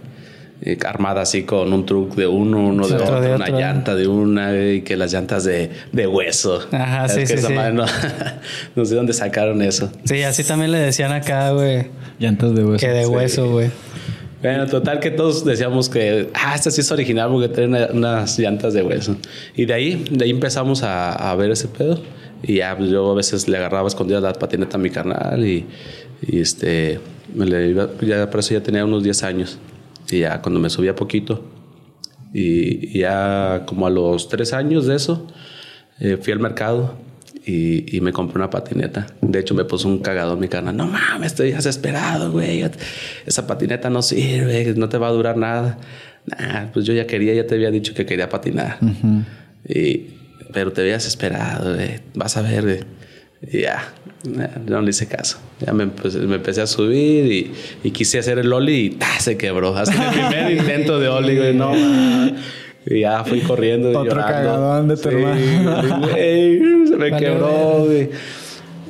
[0.60, 3.60] Eh, armada así con un truck de uno, uno de otro, otro, de una otro.
[3.60, 6.66] llanta de una y que las llantas de, de hueso.
[6.72, 7.54] Ajá, sí, sí, sí.
[7.54, 7.86] No,
[8.76, 9.92] no, sé dónde sacaron eso.
[10.06, 11.86] Sí, así también le decían acá, güey.
[12.18, 12.84] Llantas de hueso.
[12.84, 13.70] Que de hueso, güey.
[14.42, 18.38] Bueno, total que todos decíamos que, ah, esta sí es original porque tiene una, unas
[18.38, 19.16] llantas de hueso.
[19.56, 22.00] Y de ahí, de ahí empezamos a, a ver ese pedo.
[22.44, 25.66] Y ya, pues yo a veces le agarraba escondida la patineta a mi carnal y,
[26.22, 27.00] y este,
[27.34, 29.58] me le iba, ya por eso ya tenía unos 10 años.
[30.12, 31.44] Y ya cuando me subía poquito,
[32.32, 35.26] y, y ya como a los 3 años de eso,
[36.00, 36.94] eh, fui al mercado
[37.48, 39.08] y, y, me compré una patineta.
[39.22, 40.76] De hecho, me puso un cagado en mi carnal.
[40.76, 42.64] No mames, estoy desesperado, güey.
[43.26, 45.78] Esa patineta no sirve, no te va a durar nada.
[46.26, 48.78] Nah, pues yo ya quería, ya te había dicho que quería patinar.
[48.82, 49.26] Uh -huh.
[49.70, 50.18] Y
[50.52, 52.00] pero te habías esperado, güey.
[52.16, 52.80] vas a ver, güey.
[53.52, 53.94] Y ya,
[54.66, 55.38] no le hice caso.
[55.66, 59.20] Ya me, empecé, me empecé a subir y, y, quise hacer el Oli y ¡tá!
[59.20, 59.76] se quebró.
[59.78, 62.36] Hasta el primer intento de Oli, güey, no, man.
[62.90, 63.90] Y ya fui corriendo.
[63.90, 64.32] Otro llorando.
[64.32, 66.08] cagadón de tu sí, hermano.
[66.88, 68.10] Se me vale, quebró, güey.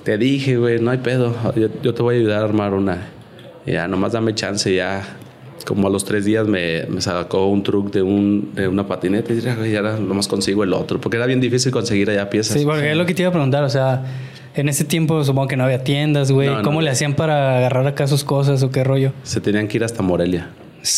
[0.04, 1.36] Te dije, güey, no hay pedo.
[1.56, 3.10] Yo, yo, te voy a ayudar a armar una.
[3.66, 5.04] Y ya, nomás dame chance, ya
[5.66, 9.34] como a los tres días me, me sacó un truck de, un, de una patineta
[9.34, 12.58] y dije, ya nomás consigo el otro, porque era bien difícil conseguir allá piezas.
[12.58, 14.06] Sí, porque es lo que te iba a preguntar, o sea,
[14.56, 16.48] en ese tiempo supongo que no había tiendas, güey.
[16.48, 19.12] No, ¿Cómo no, le hacían para agarrar acá sus cosas o qué rollo?
[19.24, 20.48] Se tenían que ir hasta Morelia.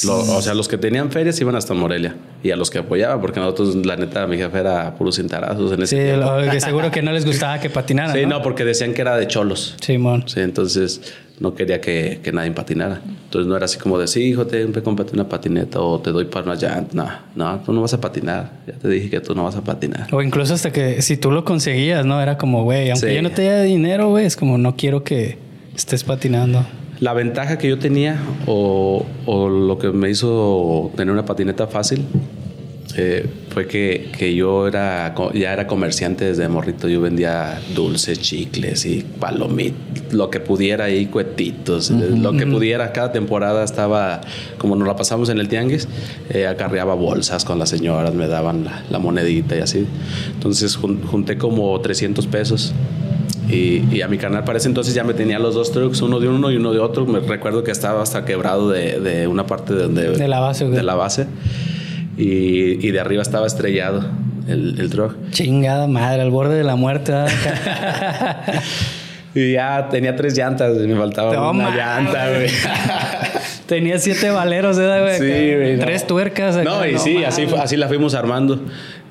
[0.06, 3.20] Lo, o sea, los que tenían ferias iban hasta Morelia y a los que apoyaban,
[3.22, 6.40] porque nosotros, la neta, mi jefe era puros cintarazos en ese Sí, tiempo.
[6.40, 8.16] Lo, que seguro que no les gustaba que patinaran.
[8.16, 9.76] Sí, no, no porque decían que era de cholos.
[9.82, 10.28] Sí, mon.
[10.28, 11.02] Sí, entonces
[11.40, 13.02] no quería que, que, nadie patinara.
[13.06, 16.46] Entonces no era así como de, sí, hijo, te, una patineta o te doy para
[16.46, 17.24] una llanta.
[17.36, 18.52] No, no, tú no vas a patinar.
[18.68, 20.08] Ya te dije que tú no vas a patinar.
[20.14, 22.22] O incluso hasta que si tú lo conseguías, ¿no?
[22.22, 23.16] Era como, güey, aunque sí.
[23.16, 25.38] yo no te dé dinero, güey, es como, no quiero que
[25.76, 26.66] estés patinando.
[27.00, 32.04] La ventaja que yo tenía o, o, lo que me hizo tener una patineta fácil
[32.98, 36.90] eh, fue que, que yo era ya era comerciante desde morrito.
[36.90, 39.78] Yo vendía dulces, chicles y palomitas,
[40.12, 42.92] lo que pudiera ahí, cuetitos, eh, lo que pudiera.
[42.92, 44.20] Cada temporada estaba,
[44.58, 45.88] como nos la pasamos en el tianguis,
[46.32, 49.86] eh, acarreaba bolsas con las señoras, me daban la, la monedita y así.
[50.34, 52.74] Entonces jun- junté como 300 pesos.
[53.50, 56.20] Y, y a mi canal para ese entonces ya me tenía los dos trucks, uno
[56.20, 57.06] de uno y uno de otro.
[57.06, 60.66] Me recuerdo que estaba hasta quebrado de, de una parte de, donde, De la base,
[60.70, 61.26] de la base.
[62.18, 64.06] Y, y de arriba estaba estrellado
[64.48, 65.16] el, el truck.
[65.32, 67.14] Chingada madre, al borde de la muerte.
[69.36, 72.50] Y ya tenía tres llantas, me faltaba una llanta, güey.
[73.68, 75.18] Tenía siete valeros, ¿verdad, güey?
[75.20, 75.86] Sí, güey, no.
[75.86, 76.56] Tres tuercas.
[76.56, 78.60] acá, No, y sí, así, así la fuimos armando.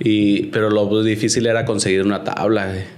[0.01, 2.97] Y, pero lo difícil era conseguir una tabla, güey.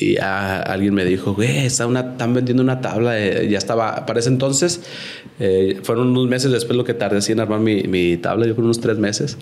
[0.00, 3.18] Y alguien me dijo, güey, está una, están vendiendo una tabla.
[3.18, 4.80] eh, ya estaba, para ese entonces,
[5.40, 8.54] eh, fueron unos meses después lo que tardé así en armar mi, mi tabla, yo
[8.54, 9.36] creo unos tres meses.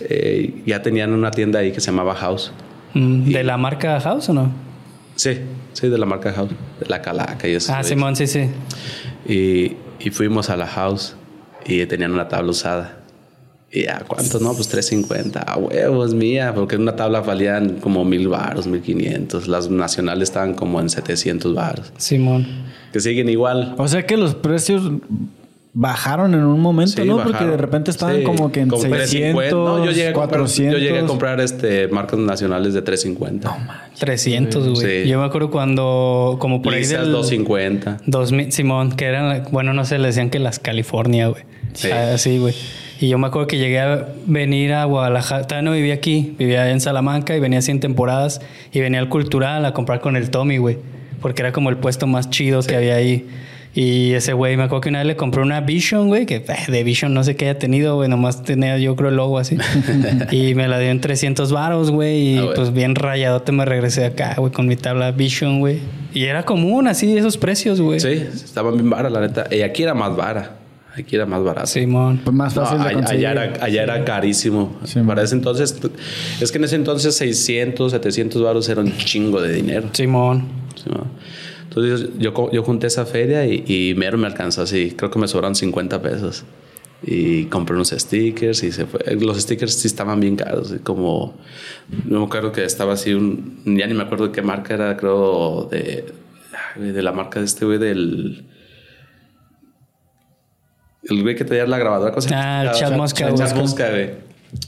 [0.00, 2.50] Eh, ya tenían una tienda ahí que se llamaba House.
[2.94, 4.50] Mm, ¿De la marca House o no?
[5.14, 5.38] Sí,
[5.74, 7.72] sí, de la marca House, de la Calaca y eso.
[7.72, 8.48] Ah, Simón, sí, sí.
[9.28, 11.14] Y, y fuimos a la house
[11.66, 12.97] y tenían una tabla usada.
[13.70, 15.40] Y a cuánto, no, pues 350.
[15.40, 19.46] A huevos mía, porque una tabla valían como mil baros, mil quinientos.
[19.46, 21.92] Las nacionales estaban como en 700 baros.
[21.98, 22.46] Simón.
[22.92, 23.74] Que siguen igual.
[23.76, 24.90] O sea que los precios
[25.74, 27.22] bajaron en un momento, Sí, ¿no?
[27.22, 29.54] Porque de repente estaban Sí, como que en como 600, 350.
[29.54, 30.80] No, yo llegué a comprar, 400.
[30.80, 33.90] yo llegué a comprar este, marcas nacionales de 350.
[33.98, 35.02] 300, güey.
[35.04, 35.08] Sí.
[35.08, 37.12] Yo me acuerdo cuando, como por ahí Lisas del...
[37.12, 37.98] 250.
[38.06, 41.44] 2000, Simón, que eran, bueno, no sé, le decían que las California, güey.
[41.74, 41.90] Sí.
[41.92, 42.54] Ah, sí, güey.
[43.00, 45.46] Y yo me acuerdo que llegué a venir a Guadalajara.
[45.46, 48.40] Todavía no vivía aquí, vivía en Salamanca y venía así en temporadas.
[48.72, 50.78] Y venía al Cultural a comprar con el Tommy, güey.
[51.20, 53.26] Porque era como el puesto más chido que había ahí.
[53.74, 56.44] Y ese güey, me acuerdo que una vez le compré una Vision, güey, que eh,
[56.66, 59.56] de Vision no sé qué haya tenido, güey, nomás tenía yo creo el logo así.
[60.32, 64.06] y me la dio en 300 varos, güey, y Ah, pues bien rayadote me regresé
[64.06, 65.78] acá, güey, con mi tabla Vision, güey.
[66.12, 68.00] Y era común así esos precios, güey.
[68.00, 69.46] Sí, estaban bien vara, la neta.
[69.54, 70.57] Y aquí era más vara.
[70.98, 71.66] Aquí era más barato.
[71.66, 72.20] Simón.
[72.24, 73.26] Pues más No, fácil de allá- conseguir.
[73.26, 74.76] allá, era, allá era carísimo.
[74.84, 75.78] Sí, Para ese entonces,
[76.40, 79.88] es que en ese entonces 600, 700 baros era un chingo de dinero.
[79.92, 80.44] Simón.
[80.76, 81.06] Sí, ¿no?
[81.64, 84.94] Entonces yo, yo junté esa feria y, y mero me alcanzó así.
[84.96, 86.44] Creo que me sobraron 50 pesos.
[87.00, 88.98] Y compré unos stickers y se fue.
[89.20, 90.72] Los stickers sí estaban bien caros.
[90.74, 91.36] y Como,
[92.06, 93.62] no me acuerdo que estaba así un...
[93.64, 96.06] Ya ni me acuerdo de qué marca era, creo, de...
[96.76, 98.44] De la marca de este güey del...
[101.08, 102.10] El güey que traía la grabadora.
[102.10, 102.60] ¿cómo se llama?
[102.60, 103.54] Ah, el Chad Mosca, El Chad.
[103.56, 104.10] Mosca, güey.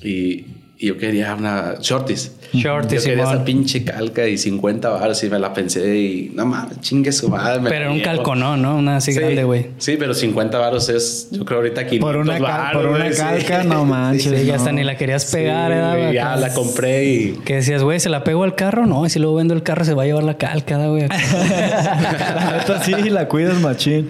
[0.02, 0.46] Y,
[0.78, 2.36] y yo quería una shorties.
[2.52, 6.46] Shorty, Yo quería esa pinche calca y 50 baros y me la pensé y no
[6.46, 7.60] mames, chingue su madre.
[7.68, 8.04] Pero un llevo.
[8.06, 8.76] calconón, ¿no?
[8.76, 9.66] Una así Sí, grande, güey.
[9.78, 13.18] Sí, pero 50 varos es, yo creo ahorita 500 Por una, cal- por una sí.
[13.20, 14.24] calca, no manches.
[14.40, 14.58] Sí, ya no.
[14.58, 16.14] hasta ni la querías pegar, ¿verdad, güey, güey?
[16.14, 18.84] ya la compré y Que decías, güey, ¿se la pego al carro?
[18.86, 21.06] No, y si luego vendo el carro se va a llevar la calca, güey.
[21.08, 24.08] la neta sí, la cuidas machín.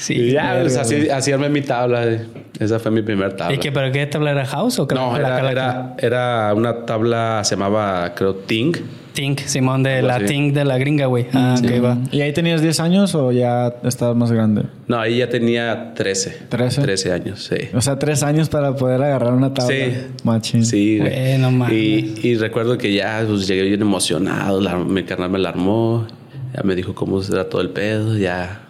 [0.00, 0.14] Sí.
[0.14, 2.04] y ya, verga, pues, así, así armé mi tabla.
[2.04, 2.18] güey.
[2.58, 3.54] Esa fue mi primer tabla.
[3.54, 4.94] ¿Y qué, pero qué tabla era house o qué?
[4.94, 5.94] No, la era, calaca?
[5.98, 8.74] era, era una tabla, se llamaba, creo, Ting.
[9.12, 10.26] Tink, Simón, de la así.
[10.26, 11.26] Tink de la gringa, güey.
[11.32, 11.98] Ah, ok, va.
[12.12, 14.62] ¿Y ahí tenías 10 años o ya estabas más grande?
[14.86, 16.42] No, ahí ya tenía 13.
[16.48, 16.82] 13.
[16.82, 17.68] 13 años, sí.
[17.74, 19.74] O sea, 3 años para poder agarrar una tabla.
[19.74, 19.92] Sí.
[20.22, 20.64] Machín.
[20.64, 21.10] Sí, güey.
[21.10, 21.74] Güey, no mames.
[21.74, 24.60] Y, y recuerdo que ya pues, llegué bien emocionado.
[24.60, 26.06] la- mi carnal me la armó.
[26.54, 28.16] Ya me dijo cómo era todo el pedo.
[28.16, 28.60] Ya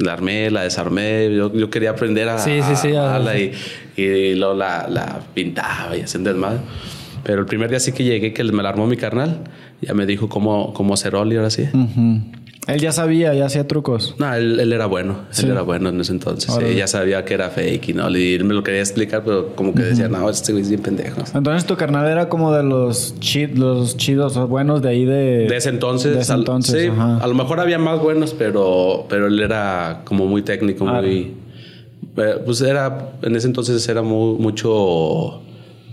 [0.00, 1.34] la armé, la desarmé.
[1.34, 3.52] Yo, yo quería aprender a, Sí, sí, sí, a a- armarla y,
[3.96, 6.58] y luego la, la pintaba y hacía desmadre.
[7.22, 9.44] Pero el primer día sí que llegué, que me la armó mi carnal.
[9.82, 11.64] Ya me dijo cómo, cómo hacer oli ahora sí.
[11.72, 12.22] Ujú.
[12.74, 14.14] Él ya sabía, ya hacía trucos.
[14.18, 15.18] No, él, él era bueno.
[15.30, 15.44] Sí.
[15.46, 16.52] Él era bueno en ese entonces.
[16.76, 18.08] Ya sabía que era fake y no.
[18.16, 20.82] Y él me lo quería explicar, pero como que decía, no, este güey es bien
[20.82, 21.22] pendejo.
[21.34, 25.46] Entonces tu carnal era como de los, chi- los chidos buenos de ahí de...
[25.48, 27.18] De ese entonces, De ese al- entonces, sí, ajá.
[27.18, 31.00] a lo mejor había más buenos, pero, pero él era como muy técnico, Ah.
[31.00, 31.34] muy.
[32.16, 35.42] eh, Pues era, en ese entonces era mu- mucho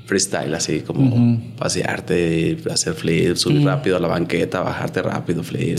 [0.07, 5.77] freestyle, así como pasearte, hacer flip, subir rápido a la banqueta, bajarte rápido, flip.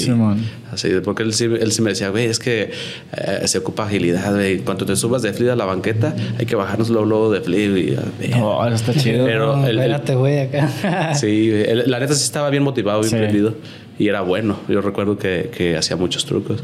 [0.70, 2.70] así, porque él sí, él sí me decía, güey, es que
[3.16, 4.58] eh, se ocupa agilidad, güey.
[4.58, 7.76] Cuando te subas de flip a la banqueta, hay que bajarnos luego, luego de flip.
[7.76, 9.24] Y, Oh, eso está chido.
[9.24, 11.14] Pero No, el- el- espérate, güey, acá.
[11.14, 13.16] Sí, él- la neta sí estaba bien motivado, bien Sí.
[13.16, 13.54] prendido.
[13.98, 14.58] Y era bueno.
[14.68, 16.62] Yo recuerdo que, que hacía muchos trucos.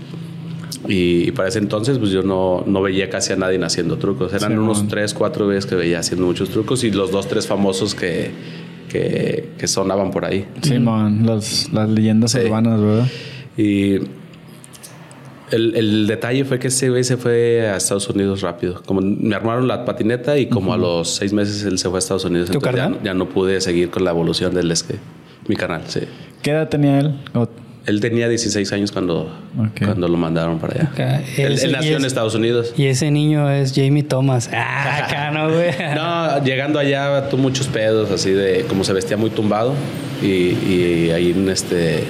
[0.88, 4.32] Y, y para ese entonces, pues yo no, no veía casi a nadie haciendo trucos.
[4.34, 4.88] Eran Sí, unos man.
[4.88, 8.30] tres, cuatro veces que veía haciendo muchos trucos y los dos, tres famosos que,
[8.90, 10.46] que, que sonaban por ahí.
[10.62, 12.38] Simón, los- las leyendas Sí.
[12.44, 13.06] urbanas, ¿verdad?
[13.56, 13.98] Y,
[15.50, 18.82] El, el detalle fue que ese güey se fue a Estados Unidos rápido.
[18.86, 22.00] Como me armaron la patineta y como a los seis meses él se fue a
[22.00, 22.50] Estados Unidos.
[22.50, 24.98] ¿Tu Entonces ya, ya no pude seguir con la evolución del skate.
[25.46, 26.00] Mi canal, sí.
[26.42, 27.14] ¿Qué edad tenía él?
[27.34, 27.46] O-
[27.86, 29.30] Él tenía 16 años cuando,
[29.78, 31.22] cuando lo mandaron para allá.
[31.36, 32.72] Él, ese- él y nació en es- Estados Unidos.
[32.78, 34.48] Y ese niño es Jamie Thomas.
[34.52, 35.70] Ah, acá no, güey.
[35.94, 39.74] No, llegando allá tuvo muchos pedos, así de como se vestía muy tumbado.
[40.22, 42.04] Y, y ahí en este.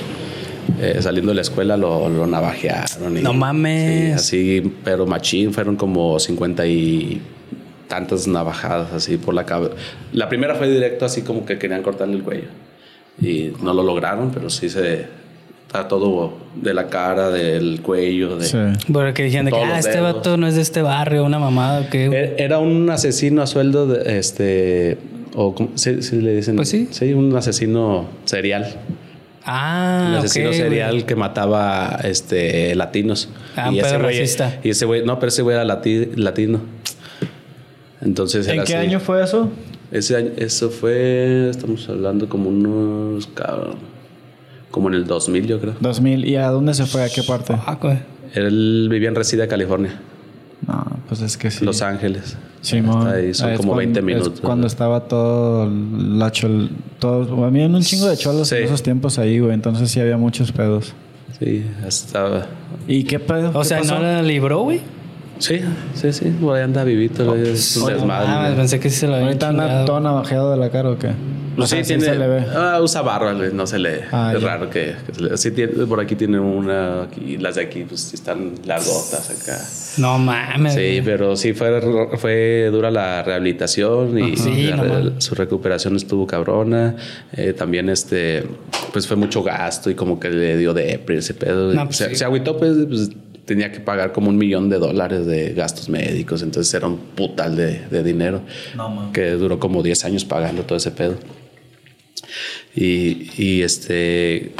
[0.80, 3.18] eh, saliendo de la escuela lo, lo navajearon.
[3.18, 4.22] y- No mames.
[4.22, 7.20] Sí, así, pero machín, fueron como 50 y
[7.88, 9.74] tantas navajadas así por la cabeza.
[10.12, 12.46] La primera fue directo, así como que querían cortarle el cuello.
[13.20, 15.23] Y no lo lograron, pero sí se.
[15.74, 18.36] Está todo de la cara, del cuello.
[18.36, 18.58] De, Sí.
[18.92, 20.14] Porque dijeron de que ah, este dedos.
[20.14, 22.06] vato no es de este barrio, una mamada o qué.
[22.10, 24.98] Er- Era un asesino a sueldo, de, este,
[25.34, 26.54] o ¿cómo sí, sí le dicen.
[26.54, 26.86] Pues sí.
[26.92, 28.72] Sí, un asesino serial.
[29.44, 31.06] Ah, un asesino serial güey.
[31.06, 33.28] que mataba, este, latinos.
[33.56, 34.60] Ah, un pedo güey, racista.
[34.62, 36.60] y ese güey, no, pero ese güey era lati- latino.
[38.00, 38.86] Entonces ¿En era qué así.
[38.86, 39.50] año fue eso?
[39.90, 43.92] Ese año, eso fue, estamos hablando como unos, cabrón,
[44.74, 45.74] como en el 2000 yo creo.
[45.78, 46.24] 2000.
[46.26, 47.04] ¿Y a dónde se fue?
[47.04, 47.54] ¿A qué parte?
[47.54, 47.96] Ah, güey.
[48.34, 50.00] Él vivía en Resida, California,
[50.66, 51.64] No, pues es que sí.
[51.64, 52.36] Los Ángeles.
[52.60, 53.06] Simón.
[53.06, 54.40] Hasta ahí son Es como cuando- 20 es minutos.
[54.40, 56.70] cuando estaba todo la chol...
[56.98, 58.56] Todo, había un chingo de cholos Sí.
[58.56, 59.52] en esos tiempos ahí, güey.
[59.54, 60.92] Entonces sí había muchos pedos.
[61.38, 62.46] Sí, estaba.
[62.88, 63.50] ¿Y qué pedo?
[63.54, 63.94] O ¿Qué sea, pasó?
[63.96, 64.80] ¿no la libró, güey?
[65.38, 65.60] Sí,
[65.94, 66.30] sí, sí.
[66.40, 67.34] Por ahí anda vivito.
[67.34, 68.28] es un Oye, desmadre.
[68.28, 70.98] mames, pensé que sí se lo habían ¿Ahorita anda todo navajeado de la cara o
[70.98, 71.10] qué?
[71.56, 72.04] Pues O sea, sí, tiene.
[72.04, 72.44] se le ve.
[72.52, 74.00] Ah, usa barba, no se le.
[74.10, 74.48] Ah, es ya.
[74.48, 75.36] raro que, que se le.
[75.36, 77.02] Sí, tiene, por aquí tiene una.
[77.02, 79.60] Aquí, las de aquí, pues están largotas acá.
[79.98, 80.74] No mames.
[80.74, 81.80] Sí, pero sí fue,
[82.18, 86.96] fue dura la rehabilitación y Sí, la no su recuperación estuvo cabrona.
[87.32, 88.44] Eh, también este,
[88.92, 91.72] pues fue mucho gasto y como que le dio depre ese pedo.
[91.72, 92.16] No, pues se, sí.
[92.16, 93.10] se agüitó, pues, pues,
[93.44, 97.56] tenía que pagar como un millón de dólares de gastos médicos, entonces era un putal
[97.56, 98.42] de, de dinero
[99.12, 101.16] que duró como 10 años pagando todo ese pedo.
[102.74, 104.52] Y, y este,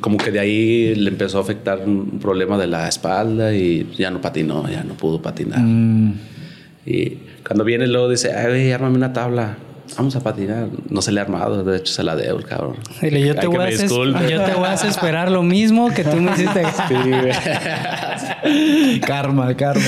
[0.00, 4.10] como que de ahí le empezó a afectar un problema de la espalda y ya
[4.10, 5.60] no patinó, ya no pudo patinar.
[5.60, 6.14] Mm,
[6.86, 9.56] Y cuando viene luego dice, ay, ármame una tabla.
[9.96, 10.68] Vamos a patinar.
[10.88, 12.76] No se le ha armado, de hecho se la debo el cabrón.
[13.00, 15.90] Dile, yo, te que voy a hacer, yo te voy a hacer esperar lo mismo
[15.92, 16.62] que tú me hiciste.
[19.06, 19.82] karma, karma.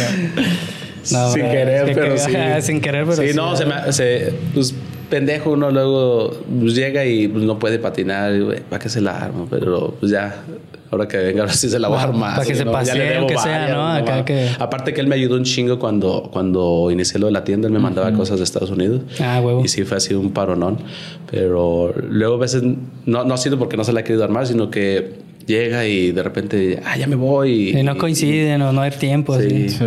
[1.12, 2.32] No, sin bro, querer, es que- pero que- sí.
[2.66, 3.28] sin querer, pero sí.
[3.30, 4.74] sí, no, se, me, se pues
[5.08, 8.34] pendejo uno luego pues, llega y pues, no puede patinar.
[8.34, 9.46] y, güey, ¿Para qué se la arma?
[9.50, 10.42] Pero pues ya,
[10.90, 12.34] ahora que venga, ahora sí se la voy a armar.
[12.36, 13.88] Para que se debo aunque sea, ¿no?
[13.88, 17.44] Acá que- Aparte que él me ayudó un chingo cuando, cuando inicié lo de la
[17.44, 17.66] tienda.
[17.68, 19.02] Él me mandaba cosas de Estados Unidos.
[19.20, 19.64] Ah, huevo.
[19.64, 20.78] Y sí fue así un paronón.
[21.30, 22.62] Pero luego a veces,
[23.06, 25.12] no, no ha sido porque no se la ha querido armar, sino que
[25.46, 27.70] llega y de repente, ah, ya me voy.
[27.78, 29.38] Y no coinciden o no hay tiempo.
[29.38, 29.46] Sí.
[29.46, 29.68] así.
[29.70, 29.84] Sí.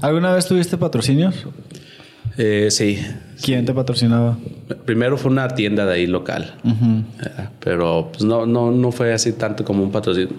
[0.00, 1.34] ¿Alguna vez tuviste patrocinios?
[2.38, 2.98] Eh, sí.
[3.42, 4.38] ¿Quién te patrocinaba?
[4.84, 6.54] Primero fue una tienda de ahí local.
[6.64, 10.34] Eh, Pero pues no, no, no fue así tanto como un patrocinio.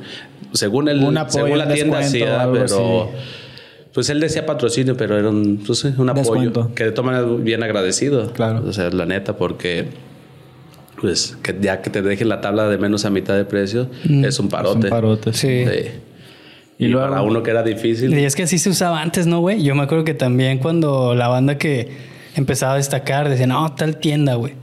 [0.54, 2.76] Según el, Un apoyo, según la un tienda, sí, pero así.
[3.94, 7.64] pues él decía patrocinio, pero era un, pues, un apoyo que de todas maneras bien
[7.64, 8.32] agradecido.
[8.34, 8.64] Claro.
[8.68, 9.88] O sea, la neta, porque
[11.00, 14.40] pues que ya que te dejen la tabla de menos a mitad de precio es
[14.40, 14.80] un parote.
[14.80, 15.34] Es un parote.
[15.34, 15.66] Sí.
[15.66, 15.90] Sí.
[16.82, 18.18] Y Y, luego- para uno que era difícil.
[18.18, 19.64] Y es que así se usaba antes, ¿no, güey?
[19.64, 21.90] Yo me acuerdo que también cuando la banda que
[22.36, 24.54] empezaba a destacar decía, no, tal tienda, güey.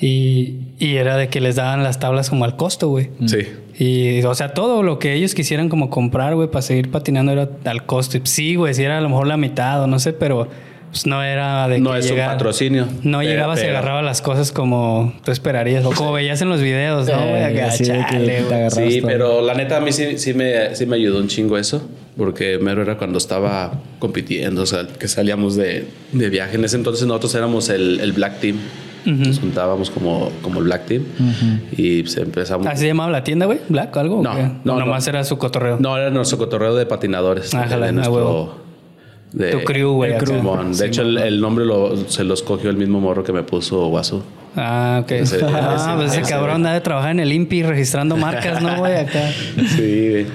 [0.00, 3.10] Y, y era de que les daban las tablas como al costo, güey.
[3.26, 3.46] Sí.
[3.78, 7.50] Y, o sea, todo lo que ellos quisieran como comprar, güey, para seguir patinando era
[7.66, 8.16] al costo.
[8.16, 10.48] Y sí, güey, si era a lo mejor la mitad o no sé, pero
[10.90, 12.86] pues no era de No que es un patrocinio.
[13.02, 16.60] No Pero- llegabas y agarrabas las cosas como tú esperarías o como veías en los
[16.60, 17.12] videos, ¿no?
[17.14, 19.08] Eh, Acá, así de que chale, te Sí, todo.
[19.08, 21.82] pero la neta a mí sí, sí, me, sí me ayudó un chingo eso,
[22.16, 26.56] porque mero era cuando estaba compitiendo, o sea, que salíamos de, de viaje.
[26.56, 28.56] En ese entonces nosotros éramos el, el Black Team,
[29.06, 31.04] nos juntábamos como, como el Black Team
[31.72, 32.66] y pues empezamos...
[32.66, 33.58] ¿Así se llamaba la tienda, güey?
[33.70, 34.22] ¿Black o algo?
[34.22, 35.10] No, no, ¿O nomás no.
[35.10, 35.78] era su cotorreo.
[35.80, 37.54] No, era nuestro cotorreo de patinadores.
[37.54, 38.59] Ah, jala, nuestro...
[39.32, 40.12] de- Tu crew, güey.
[40.12, 43.86] De hecho, el, el nombre lo, se lo escogió el mismo morro que me puso
[43.88, 44.22] Guasu.
[44.56, 45.10] Ah, ok.
[45.12, 46.64] Ese- ah, ese- pues ese ese, cabrón güey.
[46.64, 48.96] da de trabajar en el INPI registrando marcas, ¿no, güey?
[48.96, 49.30] Acá.
[49.76, 50.26] Sí,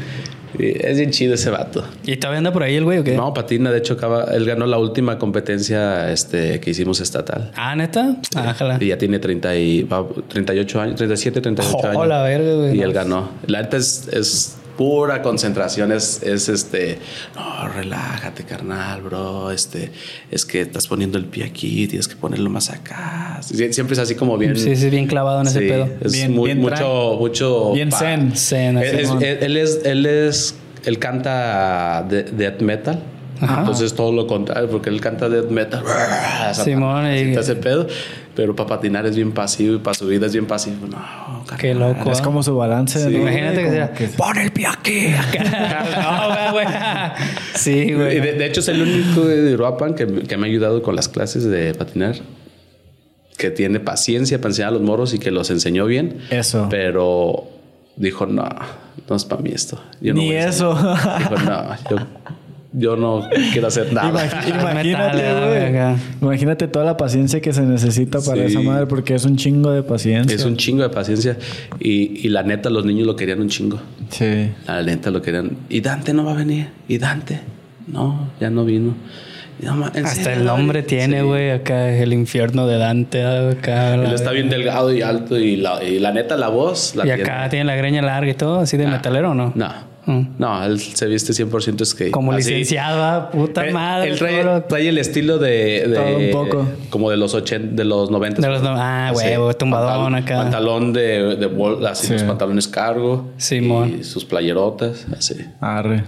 [0.58, 1.84] sí, es bien chido ese vato.
[2.06, 3.18] ¿Y todavía anda por ahí el güey o qué?
[3.18, 7.52] No, patina, de hecho, acaba, él ganó la última competencia este, que hicimos estatal.
[7.58, 8.16] Ah, ¿neta?
[8.36, 8.78] Ah, jala.
[8.80, 12.08] Y ya tiene 30 y, va- 38 años, 37, 38 Oh, años.
[12.08, 13.32] la verga, güey, Y él ganó.
[13.48, 17.00] La neta es, es pura concentración, es, es este,
[17.36, 19.92] no, relájate, carnal, bro, este,
[20.32, 23.40] es que estás poniendo el pie aquí, tienes que ponerlo más acá.
[23.42, 24.58] Sie- Siempre es así como bien.
[24.58, 25.88] Sí, sí, bien clavado en ese pedo.
[26.02, 27.72] Es Bien- muy- bien mucho, mucho.
[27.74, 28.36] Bien pa- zen.
[28.36, 33.02] Zen, Él es, él, él es, él es él canta de- death metal.
[33.42, 35.84] Entonces todo lo contrario, porque él canta death metal.
[36.54, 37.86] Simón, y ese pedo.
[38.36, 40.88] Pero para patinar es bien pasivo y para su vida es bien pasivo.
[40.88, 42.12] No, Qué loco.
[42.12, 42.24] Es ¿ah?
[42.24, 43.00] como su balance.
[43.00, 43.10] Sí.
[43.10, 43.21] ¿no?
[43.21, 45.08] Imagínate que sea, pon el pie aquí.
[45.95, 46.65] no, güey.
[47.56, 48.19] Sí, güey.
[48.19, 51.08] de, de hecho es el único de Uruapan que, que me ha ayudado con las
[51.08, 52.15] clases de patinar.
[53.38, 56.19] Que tiene paciencia para enseñar a los moros y que los enseñó bien.
[56.30, 56.67] Eso.
[56.69, 57.48] Pero
[57.95, 58.48] dijo, no,
[59.10, 59.82] no es para mí esto.
[60.02, 60.71] Yo no Ni voy a eso.
[60.71, 61.19] enseñar".
[61.19, 61.98] Dijo, no, yo,
[62.78, 64.12] yo no quiero hacer nada.
[64.12, 65.96] Imag- imagínate, güey.
[66.22, 68.54] Imagínate toda la paciencia que se necesita para Sí.
[68.54, 70.36] esa madre, porque es un chingo de paciencia.
[70.36, 71.38] Es un chingo de paciencia.
[71.80, 73.80] Y, y la neta, los niños lo querían un chingo.
[74.10, 74.52] Sí.
[74.68, 75.58] La neta lo querían.
[75.70, 76.68] Y Dante no va a venir.
[76.88, 77.40] Y Dante.
[77.88, 78.94] No, ya no vino.
[79.62, 81.26] Y no ma- ¿en Hasta serio el nombre tiene, Sí.
[81.26, 83.94] güey, acá el infierno de Dante, acá.
[83.96, 85.38] Él está bien delgado y alto.
[85.38, 86.94] Y la, y la neta, la voz.
[86.96, 87.24] La Y tiene.
[87.24, 88.90] acá tiene la greña larga y todo, así de Ah.
[88.92, 89.54] metalero, ¿o ¿no?
[89.56, 89.95] No.
[90.06, 90.22] Mm.
[90.38, 92.12] No, él se viste 100% skate.
[92.12, 92.50] Como Así.
[92.52, 94.12] licenciado, ah, puta Él- madre.
[94.12, 96.68] Él trae, todo trae el estilo de, de- Todo un poco.
[96.89, 98.41] Como de los 80, de los 90.
[98.41, 100.38] De los no- ah, huevo, tumbadón acá.
[100.38, 102.13] Pantalón de, de bol- así Sí.
[102.13, 103.32] los pantalones cargo.
[103.38, 103.98] Simón.
[104.00, 105.36] Y sus playerotas, así.
[105.60, 106.04] Arre.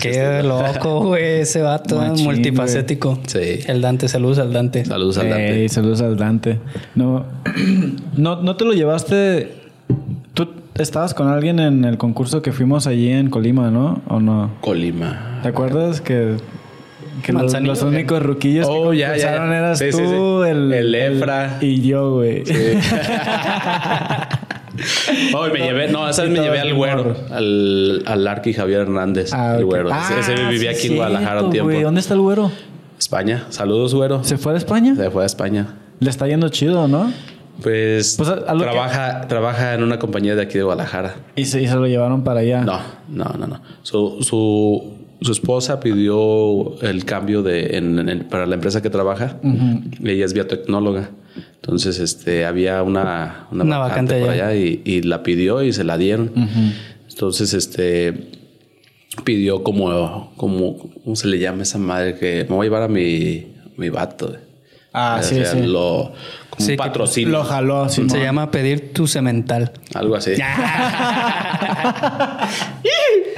[0.00, 3.18] Qué loco, güey, ese vato Machín, multifacético.
[3.26, 3.60] Sí.
[3.66, 4.84] El Dante, saludos al Dante.
[4.84, 5.62] Saludos al Dante.
[5.62, 6.60] Ey, saludos al Dante.
[6.94, 7.24] No,
[8.16, 9.54] no, no te lo llevaste.
[10.34, 10.48] Tú
[10.82, 14.00] estabas con alguien en el concurso que fuimos allí en Colima, ¿no?
[14.08, 14.50] ¿O no?
[14.60, 15.40] Colima.
[15.42, 16.36] ¿Te acuerdas que,
[17.22, 19.56] que los, únicos ruquillos Oh, que ya, ya, ya.
[19.56, 20.50] eras Sí, tú, sí.
[20.50, 21.58] El, El Efra.
[21.60, 22.44] y yo, güey.
[25.34, 28.82] Oh, me llevé, no, esa vez Y me llevé al güero, al, al Arqui Javier
[28.82, 29.90] Hernández, Ah, el güero.
[29.92, 31.72] Ah, ese ese vivía sí, aquí en Guadalajara un tiempo.
[31.72, 32.52] ¿Dónde está el güero?
[32.96, 33.46] España.
[33.48, 34.22] Saludos, güero.
[34.22, 34.94] ¿Se fue a España?
[34.94, 35.66] Se fue a España.
[35.98, 37.12] Le está yendo chido, ¿no?
[37.62, 41.16] Pues, Pues, que- trabaja, trabaja en una compañía de aquí de Guadalajara.
[41.36, 42.62] Y se, y se lo llevaron para allá.
[42.62, 43.60] No, no, no, no.
[43.82, 49.38] Su, su, su esposa pidió el cambio de en- en- para la empresa que trabaja.
[50.04, 51.10] Ella es biotecnóloga.
[51.56, 54.48] Entonces, este, había una, una, Una vacante, vacante por allá.
[54.48, 56.30] allá y, y la pidió y se la dieron.
[57.08, 58.28] Entonces, este,
[59.24, 62.14] pidió como, como, ¿cómo se le llama esa madre?
[62.16, 64.36] Que me voy a llevar a mi, mi vato.
[64.92, 65.62] Ah, O sí, sea, sí.
[65.66, 66.12] Lo,
[66.58, 67.30] como Sí, un que patrocinio.
[67.30, 68.08] Lo jaló así.
[68.08, 69.72] Se llama pedir tu cemental.
[69.94, 70.32] Algo así.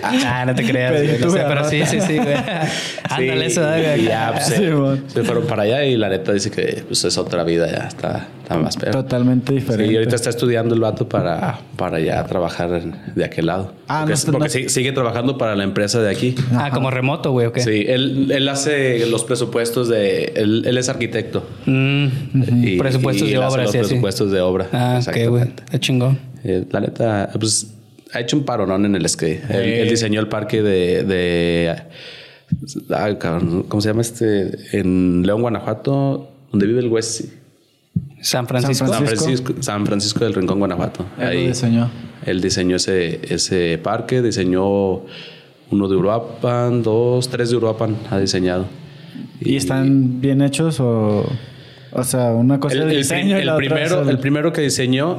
[0.27, 0.93] ah, no te creas.
[0.93, 2.35] Pedir güey, no tu sé, pero sí, sí, sí, güey.
[3.11, 3.63] Ándale, eso.
[3.67, 4.05] güey.
[4.05, 5.05] ya pues, Sí, se, mon.
[5.09, 8.29] se fueron para allá y la neta dice que pues, es otra vida ya, está,
[8.43, 8.93] está más peor.
[8.93, 9.87] Totalmente diferente.
[9.87, 12.83] Sí, y ahorita está estudiando el vato para, para ya trabajar
[13.15, 13.73] de aquel lado.
[13.89, 16.35] Ah, porque no, es- porque no- sigue, sigue trabajando para la empresa de aquí.
[16.53, 17.61] Ah, como remoto, güey, ¿o qué?
[17.61, 20.33] Sí, él, él hace los presupuestos de...
[20.37, 21.47] Él, él es arquitecto.
[21.67, 22.07] Mm,
[22.65, 23.85] Y- presupuestos y de él hace obra, los sí, sí.
[23.85, 24.67] presupuestos de obra.
[24.73, 25.43] Ah, qué güey.
[25.45, 26.19] Está chingón.
[26.45, 27.67] Eh, la neta, pues
[28.13, 29.51] ha hecho un paronón en el skate.
[29.51, 31.05] Él, él diseñó el parque de.
[31.05, 31.77] de
[33.19, 34.79] cabrón, ¿Cómo se llama este?
[34.79, 37.27] En León, Guanajuato, donde vive el West.
[38.23, 38.87] San Francisco.
[38.87, 39.25] San Francisco.
[39.25, 41.07] Francisco, San Francisco del Rincón, Guanajuato.
[41.19, 41.91] Él lo diseñó.
[42.27, 45.03] Él diseñó ese, ese parque, diseñó
[45.71, 48.67] uno de Uruapan, dos, tres de Uruapan ha diseñado.
[49.41, 51.25] ¿Y están bien hechos o...?
[51.93, 54.09] O sea, una cosa El, es el el diseño y prim- la otra primero, es
[54.09, 55.19] el primero que diseñó,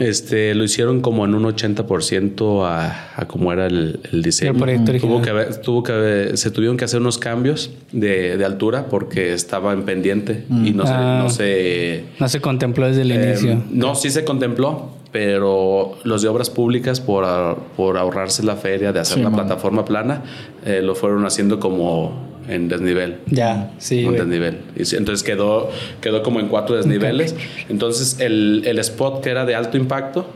[0.00, 4.52] este, lo hicieron como en un 80% a, a cómo era el, el diseño.
[4.52, 8.36] El proyecto tuvo que haber- tuvo que haber- se tuvieron que hacer unos cambios de,
[8.36, 11.20] de altura porque estaba en pendiente y no, se, Ah.
[11.24, 13.62] no se No se contempló desde el eh, inicio.
[13.70, 17.24] no, sí se contempló, pero los de obras públicas, por,
[17.76, 19.40] por ahorrarse la feria de hacer Sí, la man.
[19.46, 20.22] plataforma plana,
[20.64, 23.18] eh, lo fueron haciendo como en desnivel.
[23.26, 24.58] Ya, sí, Un desnivel.
[24.76, 27.34] Entonces quedó, quedó como en cuatro desniveles.
[27.68, 30.26] Entonces el, el spot que era de alto impacto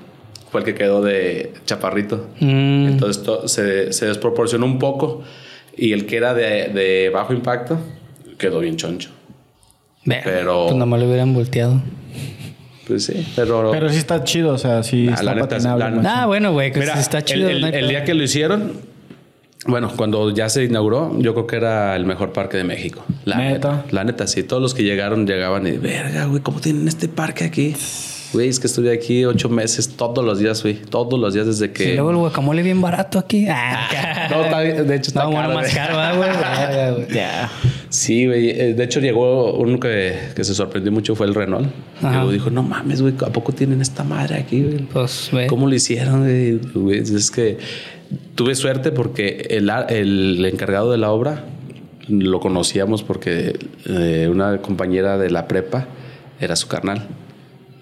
[0.51, 2.29] fue el que quedó de chaparrito.
[2.41, 5.23] Mm, Entonces to- se, se desproporcionó un poco
[5.77, 7.79] y el que era de, de bajo impacto
[8.39, 9.11] quedó bien choncho.
[10.05, 11.83] pero- Pues nomás lo hubieran volteado.
[12.87, 13.73] Pues sí, pero...
[13.73, 16.03] Pero sí está chido, o sea, sí Ah, está la neta, patinable.
[16.03, 16.23] la-.
[16.23, 17.49] Ah, bueno, güey, que Mira, sí está chido.
[17.51, 18.75] el, el- el día que lo hicieron,
[19.69, 23.05] bueno, cuando ya se inauguró, yo creo que era el mejor parque de México.
[23.25, 23.73] La ¿Neta?
[23.77, 23.85] neta.
[23.91, 24.43] La neta, sí.
[24.43, 27.75] Todos los que llegaron, llegaban y, verga, güey, ¿cómo tienen este parque aquí?
[28.33, 30.75] Güey, es que estuve aquí ocho meses, todos los días, güey.
[30.75, 31.95] Todos los días desde Y que...
[31.95, 33.47] luego el guacamole bien barato aquí.
[33.49, 35.75] Ah, No, está bien, de hecho está no, bueno, caro, más güey.
[35.77, 36.97] caro, ah, güey.
[37.07, 37.15] Güey.
[37.17, 37.49] Ya.
[37.89, 38.51] Sí, güey.
[38.51, 41.69] Eh, De hecho, llegó uno que, que se sorprendió mucho, fue el Renault.
[42.03, 42.17] Y Ajá.
[42.17, 44.79] luego dijo, no mames, güey, ¿a poco tienen esta madre aquí, güey?
[44.79, 45.47] Pues, ve.
[45.47, 46.23] ¿Cómo lo hicieron?
[46.25, 46.59] güey?
[46.75, 47.59] Güey, Es que
[48.35, 51.45] tuve suerte porque el, el encargado de la obra
[52.09, 55.87] lo conocíamos porque eh, una compañera de la prepa
[56.41, 57.07] era su carnal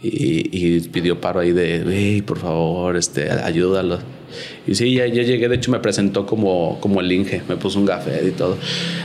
[0.02, 3.98] y, y pidió paro ahí de, hey, por favor, este, ayúdalo.
[4.66, 7.78] y sí, ya, ya llegué, de hecho me presentó como, como el Inge, me puso
[7.78, 8.56] un café y todo.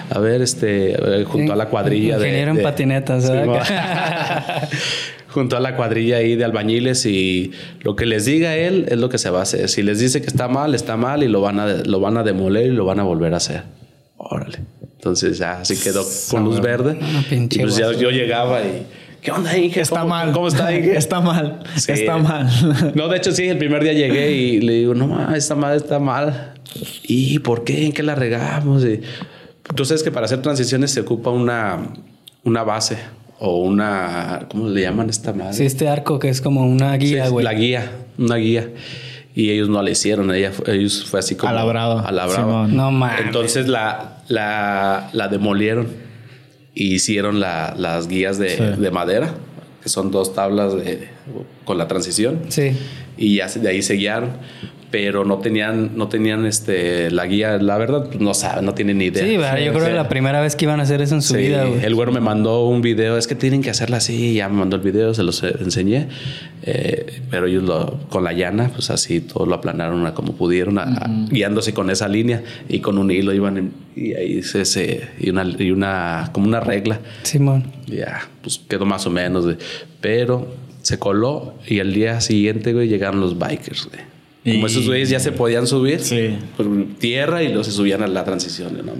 [0.09, 0.95] A ver, este,
[1.25, 2.25] junto a la cuadrilla de...
[2.27, 3.45] Ingeniero en de- patinetas, Sí, ¿verdad?
[3.45, 3.59] mo-
[5.31, 7.51] junto a la cuadrilla ahí de albañiles y
[7.81, 9.69] lo que les diga él es lo que se va a hacer.
[9.69, 12.23] Si les dice que está mal, está mal y lo van a, lo van a
[12.23, 13.63] demoler y lo van a volver a hacer.
[14.17, 14.59] Órale.
[14.95, 16.99] Entonces ya así quedó con luz verde.
[17.29, 18.85] Pinche y pues ya yo llegaba y...
[19.21, 19.81] ¿Qué onda, Inge?
[19.81, 20.31] Está ¿Cómo- mal.
[20.31, 20.95] ¿Cómo está, Inge?
[20.97, 21.59] Está mal.
[21.75, 21.91] Sí.
[21.91, 22.47] Está mal.
[22.95, 25.99] No, de hecho sí, el primer día llegué y le digo, no esta madre está
[25.99, 26.53] mal.
[27.03, 27.85] ¿Y por qué?
[27.85, 28.83] ¿En qué la regamos?
[28.85, 29.01] Y
[29.75, 31.79] tú sabes que para hacer transiciones se ocupa una,
[32.43, 32.97] una base
[33.39, 35.53] o una, ¿cómo le llaman a esta madre?
[35.53, 37.43] Sí, este arco que es como una guía, Sí, güey.
[37.45, 38.69] la guía, una guía.
[39.35, 41.49] Y ellos no la hicieron, ella fue- ellos fue así como...
[41.51, 42.01] A la brava.
[42.01, 42.41] A la brava.
[42.65, 42.75] Simón.
[42.75, 43.21] No mames.
[43.25, 45.87] Entonces la, la, la demolieron
[46.73, 48.63] y hicieron la- las guías de, Sí.
[48.81, 49.33] de madera,
[49.81, 51.07] que son dos tablas de-
[51.63, 52.71] con la transición Sí.
[53.17, 54.31] y ya de ahí se guiaron
[54.91, 58.97] pero no tenían no tenían este la guía la verdad pues, no saben no tienen
[58.97, 59.59] ni idea Sí, ¿verdad?
[59.59, 61.65] yo creo que la primera vez que iban a hacer eso en su Sí, vida,
[61.65, 61.83] güey.
[61.85, 64.77] el güero me mandó un video, es que tienen que hacerla así, ya me mandó
[64.77, 66.07] el video, se los eh, enseñé,
[66.63, 70.77] Eh, pero ellos lo, con la llana, pues así todo lo aplanaron a como pudieron,
[70.77, 74.65] a- a- guiándose con esa línea y con un hilo iban en- y ahí se,
[74.65, 77.63] se- y una y una como una regla, Simón.
[77.87, 79.57] ya, pues quedó más o menos, güey.
[80.01, 80.47] pero
[80.81, 84.01] se coló y al día siguiente, güey, llegaron los bikers, güey.
[84.45, 86.29] Como esos güeyes ya se podían subir Sí.
[86.55, 86.65] por
[86.97, 88.77] tierra y luego se subían a la transición.
[88.79, 88.93] y no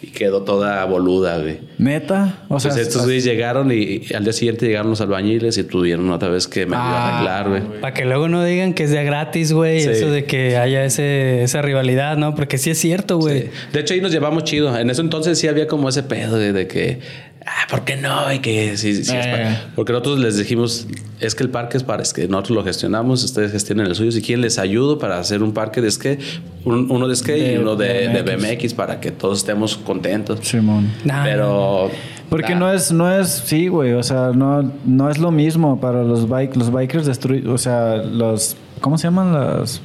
[0.00, 1.58] y quedó toda boluda, güey.
[1.78, 2.44] Neta.
[2.48, 6.08] O sea, estos güeyes llegaron y, y al día siguiente llegaron los albañiles y tuvieron
[6.10, 7.80] otra vez que medio Ah, arreglar, güey.
[7.80, 9.80] Para que luego no digan que es de gratis, güey.
[9.80, 9.88] Sí.
[9.90, 12.34] Eso de que haya ese, esa rivalidad, ¿no?
[12.36, 13.42] Porque sí es cierto, güey.
[13.42, 13.48] Sí.
[13.72, 14.76] De hecho, ahí nos llevamos chido.
[14.78, 17.00] En ese entonces sí había como ese pedo de, de que,
[17.46, 18.32] ah, ¿por qué no?
[18.32, 19.30] Y que sí, sí, es Eh.
[19.30, 20.86] para- Porque nosotros les dijimos,
[21.20, 24.12] es que el parque es para, es que nosotros lo gestionamos, ustedes gestionen el suyo.
[24.12, 26.20] Si quieren, les ayudo para hacer un parque de skate,
[26.64, 28.42] un- uno de skate y De uno de, de BMX.
[28.48, 30.40] BMX para que todos estemos contentos.
[30.42, 30.90] Simón.
[31.04, 31.90] Nah, Pero.
[32.28, 35.80] Porque nah, no es, no es, sí, güey, o sea, no, no es lo mismo
[35.80, 39.32] para los bike, los bikers destruir, o sea, los, ¿cómo se llaman?
[39.32, 39.80] Los,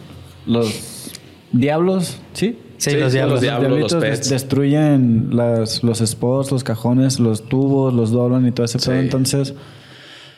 [0.48, 1.12] los
[1.52, 2.58] diablos, ¿sí?
[2.82, 3.34] Sí, Sí, los sí, diablos.
[3.36, 3.80] los diablos.
[3.80, 4.30] los des- pets.
[4.30, 8.94] destruyen las, los spots, los cajones, los tubos, los doblan y todo ese pedo.
[8.94, 8.98] Sí.
[9.00, 9.54] Entonces,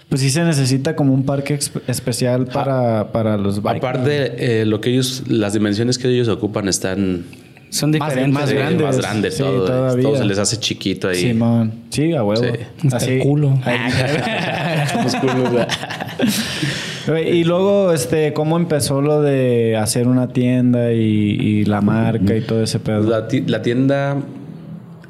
[0.09, 3.77] pues sí se necesita como un parque especial para, para los bikers.
[3.77, 7.23] Aparte, eh, lo que ellos, las dimensiones que ellos ocupan están
[7.69, 8.33] Son Más- diferentes.
[8.33, 8.81] más sí, grandes.
[8.85, 9.65] más grandes Sí, todo.
[9.65, 10.03] todavía.
[10.03, 11.15] Todo se les hace chiquito ahí.
[11.21, 11.73] Simón.
[11.91, 12.43] Sí, a huevo.
[12.43, 12.87] Sí.
[12.91, 13.57] Hasta el culo.
[15.03, 15.15] Los.
[15.51, 15.65] Güey,
[17.25, 22.41] Y luego, este, ¿cómo empezó lo de hacer una tienda y, y la marca y
[22.41, 23.09] todo ese pedo?
[23.09, 24.17] La, la tienda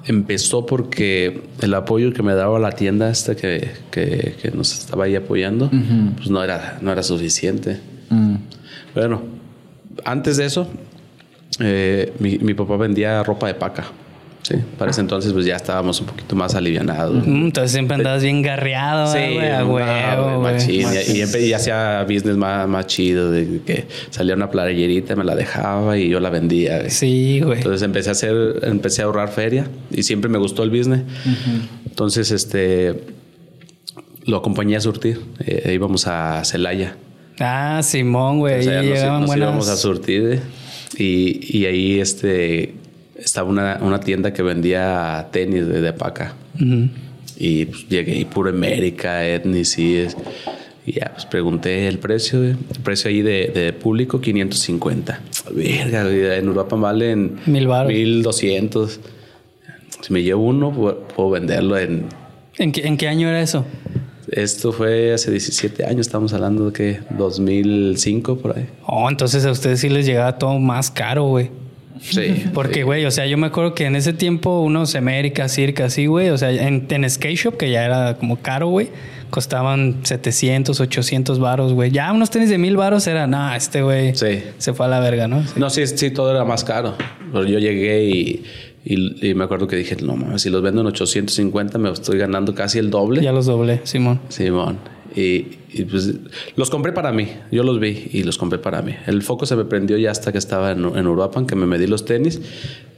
[0.06, 5.06] empezó porque el apoyo que me daba la tienda esta que, que- que nos estaba
[5.06, 5.70] ahí apoyando,
[6.18, 7.80] pues no era, no era suficiente.
[8.10, 8.36] Mm.
[8.96, 9.22] Bueno,
[10.04, 10.68] antes de eso,
[11.60, 13.86] eh, mi, mi papá vendía ropa de paca.
[14.44, 17.26] Sí, para ese entonces pues ya estábamos un poquito más alivianados.
[17.26, 19.50] Mm, Entonces siempre andabas bien garreado, Sí, güey.
[19.50, 20.54] A no, huevo, güey, güey.
[20.54, 20.88] machín.
[21.16, 25.34] Y, y y hacía business más, más chido, de que salía una playerita, me la
[25.36, 26.80] dejaba y yo la vendía.
[26.80, 26.92] güey.
[26.92, 27.60] Sí, güey.
[27.60, 31.04] Entonces empecé a hacer, empecé a ahorrar feria y siempre me gustó el business.
[31.88, 33.02] Entonces, este,
[34.26, 35.22] lo acompañé a surtir.
[35.46, 36.98] Eh, íbamos a Celaya.
[37.40, 38.60] Ah, Simón, güey.
[38.60, 39.38] O sea, Ahí nos, nos buenas.
[39.48, 40.24] íbamos a surtir.
[40.34, 40.40] eh,
[41.02, 42.76] Y, y ahí, este,
[43.16, 46.34] estaba una, una tienda que vendía tenis de, de paca.
[47.38, 50.18] Y pues, llegué y puro América, Etnis y es.
[50.86, 52.44] Y ya, pues pregunté el precio.
[52.44, 55.22] El precio ahí de, de público, 550.
[55.52, 57.92] Verga, güey, en Europa valen Mil varos.
[57.92, 59.00] 1200.
[60.02, 62.06] Si me llevo uno, puedo, puedo venderlo en.
[62.58, 63.66] ¿En qué, ¿En qué año era eso?
[64.30, 68.68] Esto fue hace 17 años, estamos hablando de que 2005 por ahí.
[68.86, 71.52] Oh, entonces a ustedes sí les llegaba todo más caro, güey.
[72.02, 72.46] Sí.
[72.54, 76.06] Porque, güey, o sea, yo me acuerdo que en ese tiempo unos América, Circa, así,
[76.08, 76.30] güey.
[76.30, 78.90] O sea, en, en Skate Shop, que ya era como caro, güey,
[79.30, 81.92] costaban 700, 800 varos, güey.
[81.92, 84.44] Ya unos tenis de mil varos era, nah, este güey Sí.
[84.58, 85.44] se fue a la verga, ¿no?
[85.56, 86.96] No, sí, sí, todo era más caro.
[87.32, 88.44] Pero yo llegué y,
[88.86, 92.18] y, y me acuerdo que dije, no mames, si los vendo en 850 me estoy
[92.18, 93.22] ganando casi el doble.
[93.22, 94.20] Ya los doblé, Simón.
[94.30, 94.78] Simón.
[95.16, 96.14] Y, pues
[96.56, 97.30] los compré para mí.
[97.52, 98.96] Yo los vi y los compré para mí.
[99.06, 101.88] El foco se me prendió ya hasta que estaba en, en Uruapan, que me medí
[101.88, 102.42] los tenis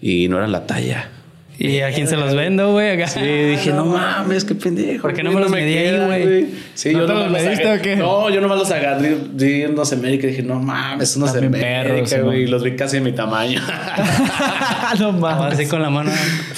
[0.02, 1.10] y no eran la talla.
[1.58, 2.92] ¿Y a quién se los vendo, güey?
[2.92, 3.08] Acá.
[3.08, 5.04] Sí, dije, no mames, qué pendejo.
[5.04, 6.48] ¿Por qué no me los medí ahí, güey?
[6.74, 7.96] Sí, ¿No yo te nomás los mediste agarré- o qué?
[7.96, 12.14] No, yo nomás los agarré, di unos América y dije, no mames, unos América, perros,
[12.24, 12.48] güey.
[12.48, 13.62] Los vi casi de mi tamaño.
[15.00, 15.54] no mames.
[15.54, 16.12] Así con la mano.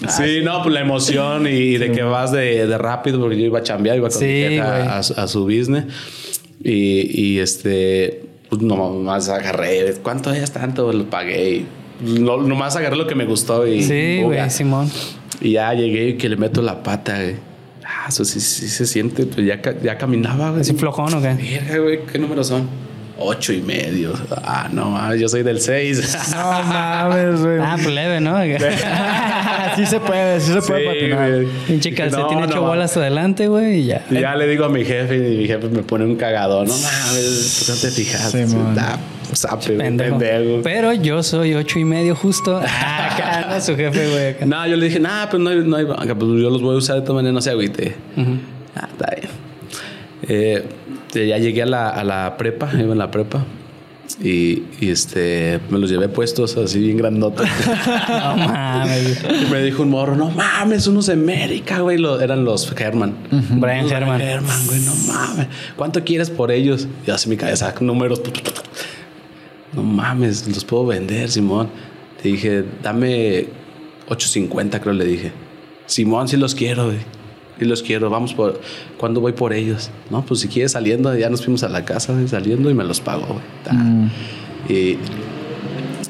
[0.09, 3.59] Sí, no, pues la emoción y de que vas de, de rápido, porque yo iba
[3.59, 5.85] a chambear, iba con Sí, mi a, su- a su business.
[6.63, 10.91] Y, y este, pues nomás agarré, ¿cuánto es tanto?
[10.91, 11.65] Lo pagué y
[12.01, 13.83] no, nomás agarré lo que me gustó y...
[13.83, 14.89] Sí, güey, Simón.
[15.41, 17.35] Y ya llegué y que le meto la pata, güey.
[17.85, 20.61] Ah, eso sí, sí se siente, pues ya, ya caminaba, güey.
[20.61, 21.33] ¿Así flojón o qué?
[21.33, 22.67] Verga, güey, ¿qué números son?
[23.19, 24.13] Ocho y medio.
[24.43, 26.15] Ah, no, mames, yo soy del seis.
[26.31, 27.59] No mames, güey.
[27.59, 28.37] Ah, pues leve, ¿no?
[29.75, 31.45] sí se puede, sí se puede Sí, patinar.
[31.65, 34.05] Pinche calcetín No, hecho no, bolas adelante, güey, y ya.
[34.11, 36.63] Y ya le digo a mi jefe y mi jefe me pone un cagado.
[36.63, 38.47] No mames, pues no te fijaste.
[38.47, 38.57] Sí.
[38.77, 38.97] Ah,
[39.37, 40.17] sape, Pendejo.
[40.17, 40.61] pendejo.
[40.63, 42.59] Pero yo soy ocho y medio justo.
[42.63, 44.27] Ah, acá anda su jefe, güey.
[44.31, 44.45] acá.
[44.45, 45.97] No, yo le dije, nah, pues no hay, no hay pues
[46.41, 47.95] yo los voy a usar de todas maneras, no se agüite.
[48.75, 49.29] Ah, está bien.
[50.29, 50.65] Eh,
[51.13, 53.45] ya llegué a la, a la prepa, iba en la prepa.
[54.23, 57.45] Y, y, este, me los llevé puestos así bien grandotes.
[58.09, 59.21] No mames.
[59.51, 61.97] me dijo un morro, no mames, unos de América, güey.
[61.97, 63.15] Lo- eran los Herman.
[63.59, 64.21] Brian Los Herman.
[64.21, 65.47] Herman, güey, no mames.
[65.75, 66.87] ¿Cuánto quieres por ellos?
[67.05, 68.21] Y así mi cabeza, números.
[69.73, 71.69] No mames, los puedo vender, Simón.
[72.21, 73.47] Te dije, dame
[74.09, 75.31] 8.50, creo le dije.
[75.85, 76.97] Simón, sí los quiero, güey.
[77.59, 78.61] Sí los quiero, vamos por...
[78.97, 79.89] ¿Cuándo voy por ellos?
[80.09, 82.83] No, pues si quieres saliendo, ya nos fuimos a la casa, güey, saliendo y me
[82.83, 83.39] los pagó, güey.
[83.63, 83.75] Ta.
[84.71, 84.97] Y,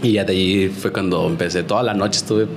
[0.02, 1.64] y ya de allí fue cuando empecé.
[1.64, 2.48] Toda la noche estuve...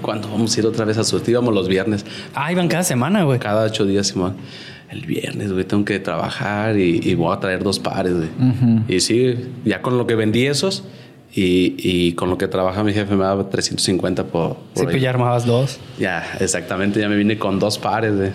[0.00, 1.32] ¿Cuándo vamos a ir otra vez a surtir?
[1.32, 2.06] Íbamos los viernes.
[2.32, 3.40] Ah, iban cada semana, güey.
[3.40, 4.36] Cada ocho días, Simón.
[4.90, 8.28] El viernes, güey, tengo que trabajar y, y voy a traer dos pares, güey.
[8.88, 9.34] Y sí,
[9.64, 10.84] ya con lo que vendí esos
[11.34, 15.00] y, y con lo que trabaja mi jefe me daba 350 por, por Sí, pues
[15.02, 15.78] ya armabas dos.
[15.98, 18.30] Ya, exactamente, ya me vine con dos pares, güey.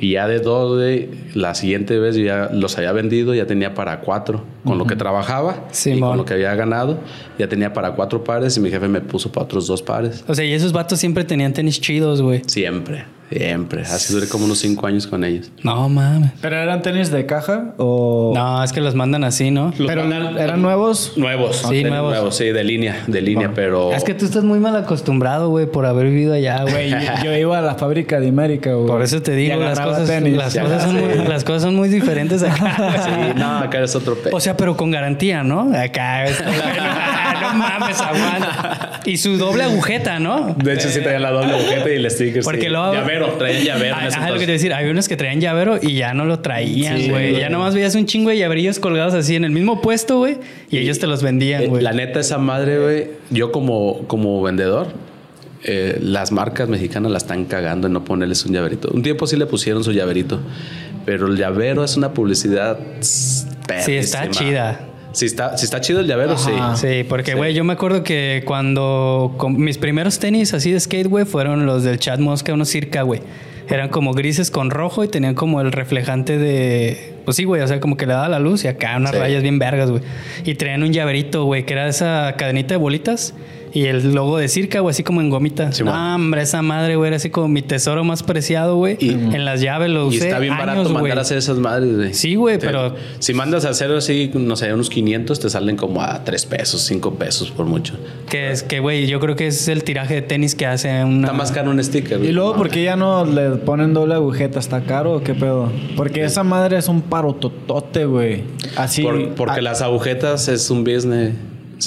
[0.00, 3.74] Y ya de dos, güey, la siguiente vez yo ya los había vendido, ya tenía
[3.74, 4.44] para cuatro.
[4.64, 7.00] Con lo que trabajaba y con lo que había ganado,
[7.36, 10.24] ya tenía para cuatro pares y mi jefe me puso para otros dos pares.
[10.28, 12.42] O sea, y esos vatos siempre tenían tenis chidos, güey.
[12.46, 13.82] Siempre, siempre.
[13.82, 15.50] Así duré como unos cinco años con ellos.
[15.62, 16.32] No mames.
[16.40, 18.32] ¿Pero eran tenis de caja o...?
[18.34, 19.72] No, es que los mandan así, ¿no?
[19.76, 21.12] ¿Pero eran nuevos?
[21.16, 21.64] Nuevos.
[21.68, 22.36] Sí, nuevos.
[22.36, 23.92] sí, de línea, de línea, pero...
[23.92, 26.90] Es que tú estás muy mal acostumbrado, güey, por haber vivido allá, güey.
[26.90, 28.88] Yo, yo iba a la fábrica de América, güey.
[28.88, 30.36] Por eso te digo, las cosas, tenis.
[30.36, 32.76] las, cosas son muy, las cosas son muy diferentes acá.
[33.08, 34.30] Sí, no, acá es otro pe...
[34.32, 35.72] O sea, pero con garantía, ¿no?
[35.74, 36.24] Acá.
[36.24, 36.34] güey,
[37.52, 39.00] no, mames, aguanta.
[39.04, 40.54] Y su doble agujeta, ¿no?
[40.62, 42.42] De hecho, sí traía la doble agujeta y el sticker.
[42.42, 42.68] Porque sí.
[42.68, 43.96] luego- Llavero, traía llavero.
[44.00, 46.24] en ese Ajá, lo que te decir, había unos que traían llavero y ya no
[46.24, 47.30] lo traían, Sí, güey.
[47.30, 47.40] güey.
[47.40, 50.38] ya nomás veías un chingo de llaverillos colgados así en el mismo puesto, güey.
[50.70, 51.82] Y, ellos te los vendían, Eh, güey.
[51.82, 54.88] la neta, esa madre, güey, yo como, como vendedor,
[55.64, 58.90] eh, las marcas mexicanas la están cagando en no ponerles un llaverito.
[58.92, 60.40] Un tiempo sí le pusieron su llaverito,
[61.04, 62.78] pero el llavero es una publicidad.
[63.00, 64.80] Sí, está chida.
[65.18, 66.76] Si está, si está chido el llavero, Ajá.
[66.76, 66.86] sí.
[66.86, 71.08] Sí, porque, güey, yo me acuerdo que cuando con mis primeros tenis así de skate,
[71.08, 73.20] güey, fueron los del Chad Mosca, unos circa, güey.
[73.68, 77.14] Eran como grises con rojo y tenían como el reflejante de.
[77.24, 79.18] Pues sí, güey, o sea, como que le daba la luz y acá unas Sí.
[79.18, 80.02] rayas bien vergas, güey.
[80.44, 83.34] Y traían un llaverito, güey, que era esa cadenita de bolitas
[83.72, 85.72] y el logo de circa, güey, así como en gomita.
[85.72, 85.94] Simón.
[85.94, 88.96] no, hombre, esa madre, güey, era así como mi tesoro más preciado, güey.
[89.00, 90.26] Y- en las llaves lo Y usé.
[90.28, 91.12] está bien años, barato mandar güey.
[91.12, 92.14] a hacer esas madres, güey.
[92.14, 96.02] Sí, güey, pero- Si mandas a hacer así, no sé, unos 500, te salen como
[96.02, 97.94] a 3 pesos, 5 pesos por mucho.
[98.28, 101.26] Que es que, güey, yo creo que es el tiraje de tenis que hace una.
[101.26, 102.30] Está más caro un sticker, güey.
[102.30, 104.58] Y luego, ¿por qué ya no le ponen doble agujeta?
[104.58, 105.70] ¿Está caro o qué pedo?
[105.96, 108.42] Porque esa madre es un parototote, güey.
[108.76, 109.02] Así.
[109.02, 111.32] Por- porque ah, las agujetas es un business.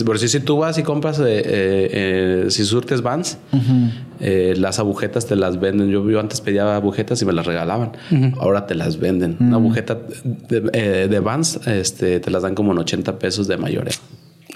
[0.05, 3.37] Por si, si tú vas y compras, eh, eh, eh, si surtes Vans,
[4.21, 5.89] eh, las agujetas te las venden.
[5.89, 7.91] Yo, yo antes pedía agujetas y me las regalaban.
[8.39, 9.35] Ahora te las venden.
[9.39, 13.57] Una agujeta de, eh, de Vans este, te las dan como en 80 pesos de
[13.57, 13.93] mayoreo.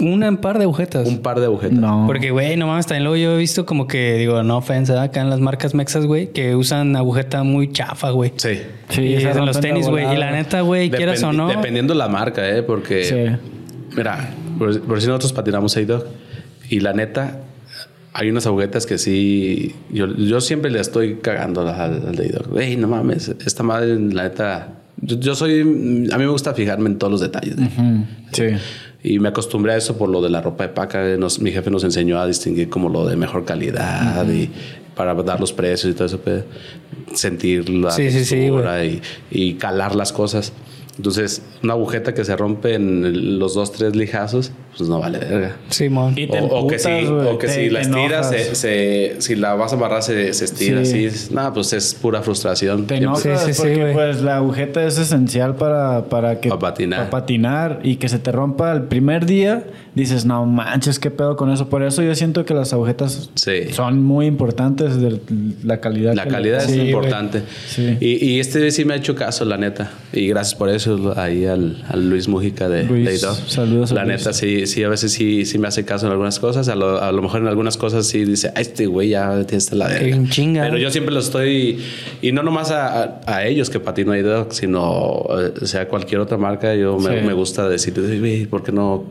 [0.02, 1.08] Una en par de agujetas.
[1.08, 1.80] Un par de agujetas.
[1.80, 2.04] No.
[2.06, 5.22] Porque, güey, no mames, también luego yo he visto como que, digo, no ofensa, acá
[5.22, 8.34] en las marcas mexas, güey, que usan agujeta muy chafa, güey.
[8.36, 8.60] Sí.
[8.90, 10.14] Sí, y se en los tenis, güey.
[10.14, 11.48] Y la neta, güey, quieras o no.
[11.48, 12.62] Dependiendo la marca, ¿eh?
[12.62, 13.96] Porque, Sí.
[13.96, 16.06] mira, por, por si nosotros patinamos A-Dog.
[16.70, 17.40] Y la neta,
[18.14, 19.76] hay unas agujetas que sí.
[19.92, 22.60] Yo, yo siempre le estoy cagando al, al de A-Dog.
[22.60, 24.70] Ey, no mames, esta madre, la neta.
[25.02, 25.62] Yo, yo soy.
[25.62, 27.56] A mí me gusta fijarme en todos los detalles.
[27.60, 28.06] ¿eh?
[28.32, 28.44] Sí.
[29.04, 31.04] Y me acostumbré a eso por lo de la ropa de paca.
[31.18, 34.50] Nos- mi jefe nos enseñó a distinguir como lo de mejor calidad y
[34.96, 36.20] para dar los precios y todo eso.
[36.22, 36.44] pues,
[37.14, 40.54] sentir la Sí, sí, sí, textura y, y calar las cosas.
[40.98, 45.56] Entonces, una agujeta que se rompe en los dos, tres lijazos, pues no vale verga.
[45.70, 46.16] Simón.
[46.16, 49.56] Te O, o que, si, o que te- si la estiras, se, se- si la
[49.56, 51.06] vas a amarrar, se, se estira Sí.
[51.08, 51.34] así.
[51.34, 52.88] Nada, pues es pura frustración.
[52.88, 56.60] Te enojas Sí, sí, sí, porque pues la agujeta es esencial para, para que Pa'
[56.60, 57.06] patinar.
[57.06, 59.66] pa' patinar y que se te rompa el primer día
[59.96, 61.70] dices, no manches, qué pedo con eso.
[61.70, 63.72] Por eso yo siento que las agujetas Sí.
[63.72, 65.20] son muy importantes de
[65.64, 66.14] la calidad.
[66.14, 67.44] La le- calidad es Sí, importante.
[67.68, 67.98] Sí.
[68.02, 69.92] Y, y este sí me ha hecho caso, la neta.
[70.14, 73.36] Y gracias por eso ahí al, al Luis Mujica de Luis, Dog.
[73.48, 74.18] saludos a La Luis.
[74.20, 76.68] neta, sí, sí, a veces sí, sí me hace caso en algunas cosas.
[76.70, 79.58] A lo, a lo mejor en algunas cosas sí dice, "Ay, este güey ya tiene
[79.58, 79.90] esta la
[80.30, 80.64] chinga.
[80.64, 81.80] Pero yo siempre lo estoy,
[82.22, 86.20] y no nomás a, a- a ellos que patino Dog, sino eh, o sea cualquier
[86.22, 86.74] otra marca.
[86.76, 87.26] Yo me, Sí.
[87.28, 89.04] me gusta decir, güey, ¿por qué no?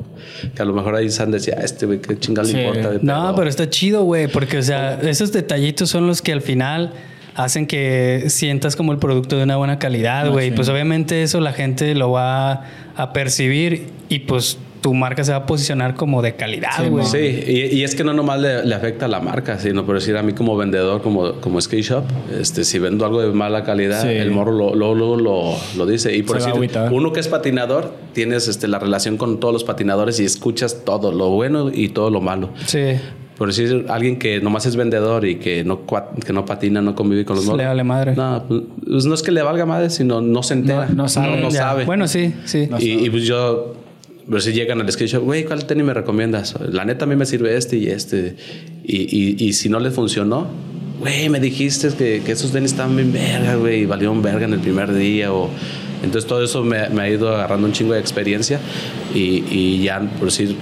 [0.55, 2.55] Que a lo mejor ahí San decía, "Ah, este güey, qué chingada Sí.
[2.55, 2.91] le importa.
[3.03, 6.93] No, pero está chido, güey, porque, o sea, esos detallitos son los que al final
[7.37, 10.51] hacen que sientas como el producto de una buena calidad, Ah, güey.
[10.51, 10.57] sí.
[10.57, 12.65] Pues obviamente eso la gente lo va
[12.97, 17.07] a percibir y pues tu marca se va a posicionar como de calidad, Sí, güey.
[17.07, 19.95] Sí, y, y es que no nomás le, le afecta a la marca, sino por
[19.95, 22.05] decir a mí como vendedor, como, como skate shop,
[22.39, 24.09] este, si vendo algo de mala calidad, Sí.
[24.09, 26.15] el morro lo, lo, lo, lo, lo dice.
[26.15, 29.65] Y por Se decir, uno que es patinador, tienes este, la relación con todos los
[29.65, 32.51] patinadores y escuchas todo lo bueno y todo lo malo.
[32.67, 32.81] Sí.
[33.39, 35.81] Por decir, alguien que nomás es vendedor y que no,
[36.27, 37.67] que no patina, no convive con los Le morros.
[37.69, 38.15] vale madre.
[38.15, 40.87] No, pues, no es que le valga madre, sino no se entera.
[40.91, 41.41] No- no sabe.
[41.41, 41.59] No, Ya.
[41.61, 41.85] sabe.
[41.87, 42.67] Bueno, sí, sí.
[42.71, 43.75] No y, y pues yo,
[44.29, 46.55] pero si llegan al skate shop, güey, ¿cuál tenis me recomiendas?
[46.71, 48.37] La neta a mí me sirve este y este.
[48.85, 50.47] Y, y, y si no le funcionó,
[51.01, 54.55] güey, me dijiste que, que esos tenis estaban bien verga, güey, y valieron verga en
[54.55, 55.33] el primer día.
[55.33, 55.51] O...
[56.03, 58.61] Entonces todo eso me, me ha ido agarrando un chingo de experiencia
[59.15, 60.57] y, y ya, por decir,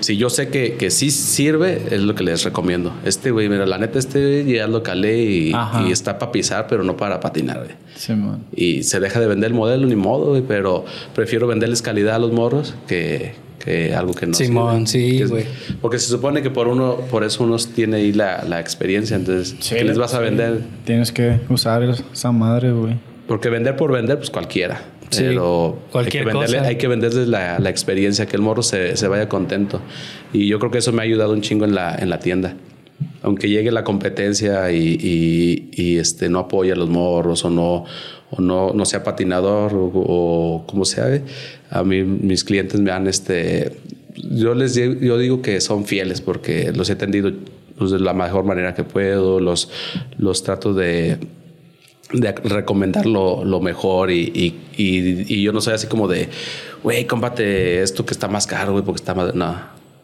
[0.00, 2.92] si yo sé que, que sí sirve, es lo que les recomiendo.
[3.04, 5.52] Este, güey, mira, la neta, este ya lo calé y,
[5.90, 8.12] está para pisar, pero no para patinar, güey Sí,
[8.54, 10.84] y se deja de vender el modelo ni modo, güey, pero
[11.14, 15.18] prefiero venderles calidad a los morros que, que algo que no Simón, sirve.
[15.18, 15.44] sí, güey.
[15.80, 19.56] Porque se supone que por uno, por eso uno tiene ahí la, la experiencia, entonces,
[19.68, 20.60] ¿qué les vas a vender?
[20.84, 21.82] Tienes que usar
[22.12, 22.96] esa madre, güey.
[23.26, 24.82] Porque vender por vender, pues cualquiera.
[25.10, 26.68] Sí, pero cualquier hay que venderle, cosa.
[26.68, 29.80] hay que venderles la, la experiencia, que el morro se, se vaya contento.
[30.32, 32.56] Y yo creo que eso me ha ayudado un chingo en la, en la tienda.
[33.22, 37.84] Aunque llegue la competencia y, y- y, este, no apoya a los morros o no,
[38.30, 41.22] o no, no sea patinador o, o como sea, güey,
[41.70, 43.72] a mí mis clientes me han, este,
[44.16, 47.32] yo les yo digo que son fieles porque los he atendido
[47.76, 49.70] pues, de la mejor manera que puedo, los,
[50.18, 51.18] los trato de,
[52.12, 56.28] de recomendar lo, mejor y, y, y- yo no soy así como de,
[56.82, 59.34] güey, cómprate esto que está más caro, güey, porque está más...
[59.34, 59.56] No,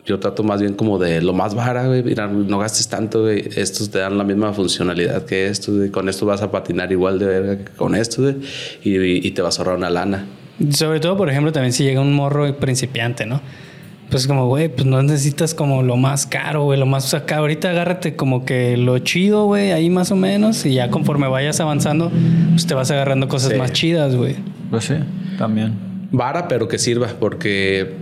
[0.04, 3.48] yo trato más bien como de lo más barato, güey, mira, no gastes tanto, güey,
[3.56, 7.20] estos te dan la misma funcionalidad que estos, güey, con esto vas a patinar igual
[7.20, 8.34] de verga que con esto, güey,
[8.82, 10.26] y te vas a ahorrar una lana.
[10.70, 13.40] Sobre todo, por ejemplo, también si llega un morro principiante, ¿no?
[14.12, 17.38] Pues como, güey, pues no necesitas como lo más caro, güey, lo más acá.
[17.38, 20.64] Ahorita agárrate como que lo chido, güey, ahí más o menos.
[20.66, 22.12] Y ya conforme vayas avanzando,
[22.50, 23.58] pues te vas agarrando cosas Sí.
[23.58, 24.36] más chidas, güey.
[24.70, 24.94] Pues sí,
[25.38, 25.72] también.
[26.12, 27.94] Vara, pero que sirva, porque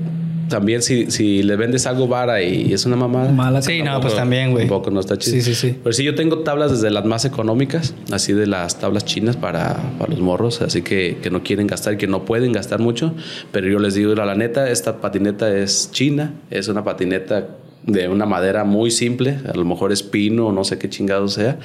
[0.51, 3.33] también si, si le vendes algo vara y es una mamada.
[3.33, 4.67] Mala Sí, no, pues también, güey.
[4.67, 5.37] Tampoco no está chido.
[5.37, 5.77] Sí, sí, sí.
[5.83, 9.77] Pero sí, yo tengo tablas desde las más económicas, así de las tablas chinas para,
[9.99, 13.15] para los morros, así que, que no quieren gastar, que no pueden gastar mucho.
[13.53, 18.27] Pero yo les digo, la neta, esta patineta es china, es una patineta de una
[18.27, 21.59] madera muy simple, a lo mejor es pino o no sé qué chingado sea,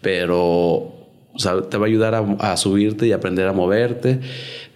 [0.00, 0.98] pero
[1.32, 4.18] o sea, te va a ayudar a, a subirte y aprender a moverte.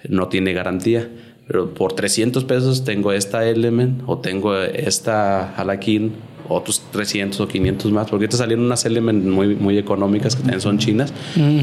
[0.09, 1.09] No tiene garantía.
[1.47, 6.13] Pero por 300 pesos tengo esta Element o tengo esta Halakin,
[6.49, 8.05] otros 300 o 500 más.
[8.09, 11.61] Porque ahorita salieron unas Element muy, muy económicas que también son chinas Mm.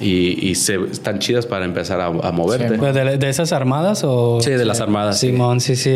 [0.00, 2.76] y, y se, están chidas para empezar a, a moverte.
[2.76, 4.40] Pues, ¿De, de esas armadas o...?
[4.40, 5.20] Sí, de las armadas.
[5.20, 5.28] sí.
[5.28, 5.90] Simón, sí, sí.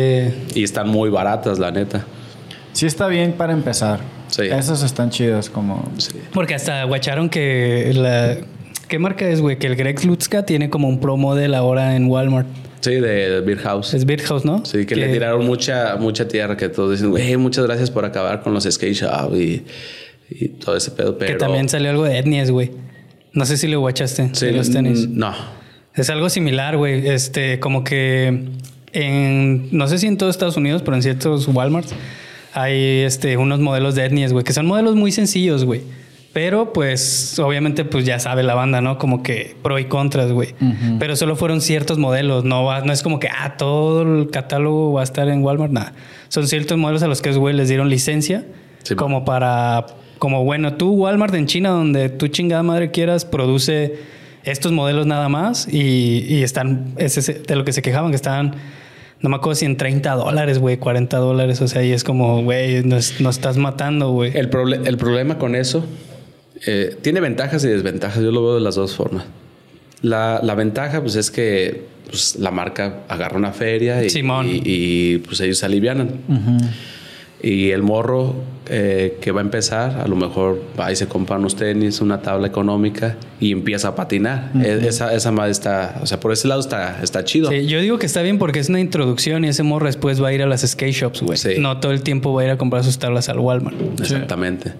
[0.53, 2.05] Y están muy baratas, la neta.
[2.71, 3.99] Sí está bien para empezar.
[4.27, 4.43] Sí.
[4.43, 5.83] Esas están chidas como...
[5.97, 6.11] Sí.
[6.33, 8.37] Porque hasta guacharon que la...
[8.87, 9.57] ¿Qué marca es, güey?
[9.57, 12.47] Que el Greg Lutzka tiene como un pro model ahora en Walmart.
[12.85, 13.95] Sí, de Beer House.
[13.95, 14.63] Es Birthouse, ¿no?
[14.63, 18.43] Sí, que, le tiraron mucha, mucha tierra, que todos dicen, güey, muchas gracias por acabar
[18.43, 19.63] con los skate shop y,
[20.29, 21.17] y todo ese pedo.
[21.17, 22.69] Pero Que también salió algo de etnias, güey.
[23.33, 24.29] No sé si lo guachaste.
[24.33, 25.09] Sí, de los tenis.
[25.09, 25.33] No.
[25.95, 27.07] Es algo similar, güey.
[27.07, 28.49] Este, como que
[28.93, 31.95] en, no sé si en todos Estados Unidos, pero en ciertos Walmarts
[32.53, 35.81] hay este, unos modelos de etnias, güey, que son modelos muy sencillos, güey.
[36.35, 38.97] Pero pues obviamente pues ya sabe la banda, ¿no?
[38.97, 40.53] Como que pro y contras, güey.
[40.99, 44.91] Pero solo fueron ciertos modelos, no, va- no es como que, ah, todo el catálogo
[44.91, 45.93] va a estar en Walmart, nada.
[46.27, 48.43] Son ciertos modelos a los que, güey, les dieron licencia
[48.83, 49.85] Sí, como para,
[50.19, 53.95] como bueno, tú Walmart en China, donde tú chingada madre quieras, produce
[54.43, 58.17] estos modelos nada más y, y están, es ese- de lo que se quejaban, que
[58.17, 58.55] estaban,
[59.21, 62.43] no me acuerdo si en 30 dólares, güey, 40 dólares, o sea, y es como,
[62.43, 64.31] güey, nos, nos estás matando, güey.
[64.37, 64.49] El,
[64.85, 65.85] el problema con eso
[66.65, 68.23] eh, tiene ventajas y desventajas.
[68.23, 69.25] Yo lo veo de las dos formas.
[70.01, 75.17] La, la ventaja, pues, es que pues, la marca agarra una feria y, y, y,
[75.19, 76.09] pues ellos se alivianan.
[77.41, 78.33] Y el morro
[78.69, 82.21] eh, que va a empezar, a lo mejor va y se compra unos tenis, una
[82.21, 84.51] tabla económica y empieza a patinar.
[84.63, 87.51] E- Esa, esa madre está, o sea, por ese lado está, está chido.
[87.51, 90.29] Sí, yo digo que está bien porque es una introducción y ese morro después va
[90.29, 91.37] a ir a las skate shops, güey.
[91.37, 91.55] Sí.
[91.59, 93.75] No todo el tiempo va a ir a comprar sus tablas al Walmart.
[93.99, 94.73] Exactamente.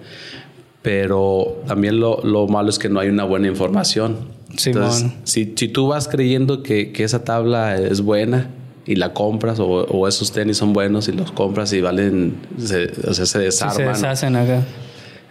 [0.86, 4.16] Pero también lo, lo malo es que no hay una buena información.
[4.56, 4.84] Simón.
[4.84, 8.50] Entonces, si, si tú vas creyendo que, que esa tabla es buena
[8.86, 12.84] y la compras o, o esos tenis son buenos y los compras y valen, se,
[13.04, 14.62] o sea, se Sí, se desarman, deshacen acá.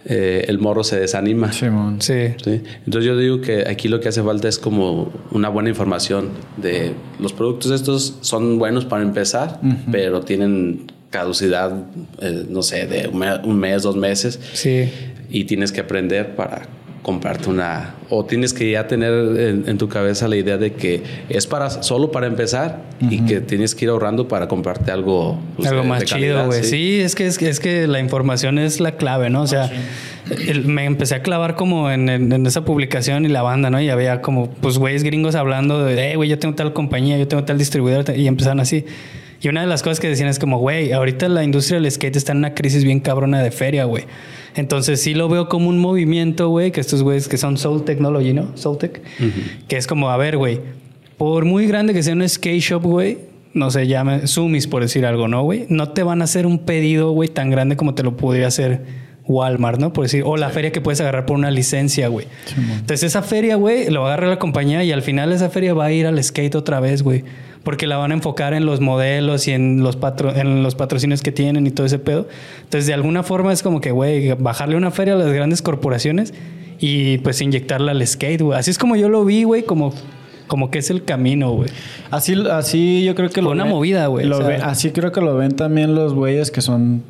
[0.04, 1.50] eh, el morro se desanima.
[1.52, 2.02] Simón.
[2.02, 2.34] Sí.
[2.44, 2.60] ¿sí?
[2.84, 6.28] Entonces yo digo que aquí lo que hace falta es como una buena información
[6.58, 9.58] de los productos estos son buenos para empezar,
[9.90, 11.72] pero tienen caducidad,
[12.20, 14.90] eh, no sé, de un mes, dos meses Sí.
[15.30, 16.62] Y tienes que aprender para
[17.02, 21.04] comprarte una o tienes que ya tener en, en tu cabeza la idea de que
[21.28, 25.68] es para solo para empezar y que tienes que ir ahorrando para comprarte algo pues,
[25.68, 26.64] Algo de- más de chido, güey.
[26.64, 27.00] Sí.
[27.00, 29.42] es que es, que es que la información es la clave, ¿no?
[29.42, 29.70] O sea,
[30.48, 33.80] el- me empecé a clavar como en, en- en esa publicación y la banda, ¿no?
[33.80, 37.28] Y había como, pues, güeyes gringos hablando de, eh, güey, yo tengo tal compañía, yo
[37.28, 38.84] tengo tal distribuidor, y empezaron así.
[39.40, 42.16] Y una de las cosas que decían es como, güey, ahorita la industria del skate
[42.16, 44.04] está en una crisis bien cabrona de feria, güey.
[44.56, 48.32] Entonces sí lo veo como un movimiento, güey, que estos güeyes que son Soul Technology,
[48.32, 48.56] ¿no?
[48.56, 49.02] Soul Tech.
[49.68, 50.60] Que es como, a ver, güey,
[51.18, 53.18] por muy grande que sea un skate shop, güey,
[53.52, 55.66] no sé, llame Sumis por decir algo, ¿no, güey?
[55.68, 58.82] No te van a hacer un pedido, güey, tan grande como te lo podría hacer
[59.26, 59.92] Walmart, ¿no?
[59.92, 62.26] Por decir, o la feria que puedes agarrar por una licencia, güey.
[62.56, 65.92] Entonces esa feria, güey, lo agarra la compañía y al final esa feria va a
[65.92, 67.24] ir al skate otra vez, güey.
[67.66, 71.20] Porque la van a enfocar en los modelos y en los, patro en los patrocinios
[71.20, 72.28] que tienen y todo ese pedo.
[72.62, 76.32] Entonces, de alguna forma es como que, güey, bajarle una feria a las grandes corporaciones
[76.78, 78.56] y pues inyectarla al skate, güey.
[78.56, 79.92] Así es como yo lo vi, güey, como,
[80.46, 81.68] como que es el camino, güey.
[82.12, 85.20] Así, así yo creo que Fue una movida, güey, lo o sea- así creo que
[85.20, 87.02] lo ven también los güeyes que son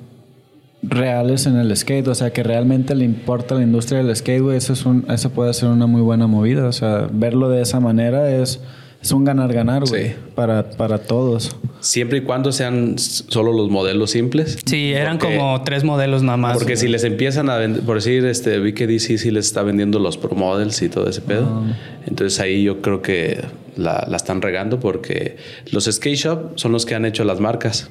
[0.83, 2.09] reales en el skate.
[2.09, 4.57] O sea, que realmente le importa la industria del skate, güey.
[4.57, 6.67] Eso, es un, eso puede ser una muy buena movida.
[6.67, 8.61] O sea, verlo de esa manera es,
[9.07, 10.09] es un ganar-ganar, güey.
[10.09, 10.15] Sí.
[10.35, 11.57] Para, para todos.
[11.81, 14.59] Siempre y cuando sean solo los modelos simples.
[14.67, 16.55] Sí, eran Porque- como tres modelos nada más.
[16.55, 16.77] Porque güey.
[16.77, 19.99] si les empiezan a vender, por decir, este, vi que DC sí les está vendiendo
[19.99, 21.63] los Pro Models y todo ese pedo.
[22.07, 23.41] Entonces ahí yo creo que
[23.77, 25.37] la, la están regando porque
[25.71, 27.91] los skate shop son los que han hecho las marcas.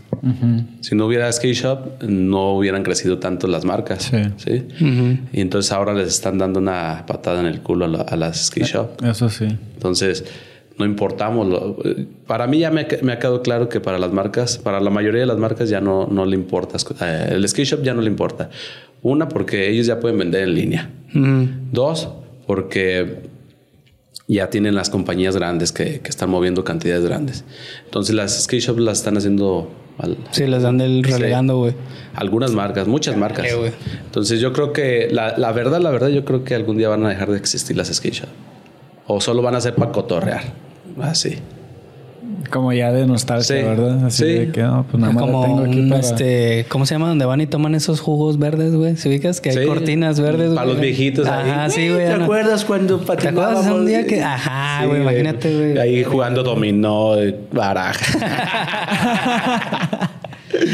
[0.82, 4.12] Si no hubiera skate shop, no hubieran crecido tanto las marcas.
[4.12, 4.18] Sí.
[4.38, 4.64] ¿sí?
[5.32, 8.48] Y entonces ahora les están dando una patada en el culo a, la- a las
[8.48, 9.04] skate shop.
[9.06, 9.46] Eso sí.
[9.76, 10.26] Entonces,
[10.78, 11.48] no importamos.
[11.48, 11.78] lo-
[12.28, 15.22] para mí ya me, me ha quedado claro que para las marcas, para la mayoría
[15.22, 16.78] de las marcas ya no, no le importa.
[17.02, 18.50] Eh, el skate shop ya no le importa.
[19.02, 20.90] Una, porque ellos ya pueden vender en línea.
[21.72, 22.10] Dos,
[22.48, 23.20] porque
[24.28, 27.46] ya tienen las compañías grandes que, que están moviendo cantidades grandes.
[27.86, 31.74] Entonces, las skate shops las están haciendo al- Sí, les dan el relegando, güey.
[32.16, 33.46] algunas marcas, muchas marcas.
[33.56, 33.72] güey.
[34.06, 37.06] Entonces, yo creo que la, la verdad, la verdad, yo creo que algún día van
[37.06, 38.32] a dejar de existir las skate shops.
[39.08, 40.42] O solo van a ser para cotorrear.
[41.02, 41.38] Así.
[42.52, 43.64] Como ya de nostalgia, Sí.
[43.64, 44.06] ¿verdad?
[44.06, 44.34] Así Sí.
[44.34, 46.02] de que, no, pues nada más la como tengo aquí un, para...
[46.02, 47.08] este, ¿cómo se llama?
[47.10, 48.96] Donde van y toman esos jugos verdes, güey.
[48.98, 49.42] ¿Se ubicas?
[49.42, 49.66] Que hay Sí.
[49.66, 51.28] cortinas verdes, Para los viejitos.
[51.28, 51.50] ahí.
[51.50, 52.06] Ajá, sí, güey.
[52.06, 52.24] ¿Te ¿no?
[52.26, 55.78] acuerdas cuando ¿Te acuerdas un día que- Ajá, güey, imagínate, güey.
[55.80, 57.14] Ahí jugando dominó,
[57.52, 58.06] baraja.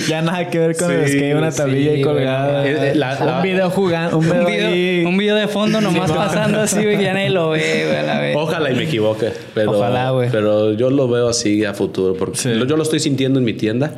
[0.07, 2.15] Ya nada que ver con Sí, el skate, una sí, tablilla ahí güey.
[2.15, 2.63] colgada.
[2.95, 5.05] La- la- un video jugando, un video, Un video, ahí.
[5.05, 8.03] un video de fondo nomás pasando así, güey, que ya nadie lo ve, güey, a
[8.03, 8.35] la vez.
[8.35, 9.29] Ojalá y me equivoque.
[9.53, 10.29] Pero, Ojalá, güey.
[10.31, 12.15] Pero yo lo veo así a futuro.
[12.15, 12.49] Porque Sí.
[12.67, 13.95] yo lo estoy sintiendo en mi tienda.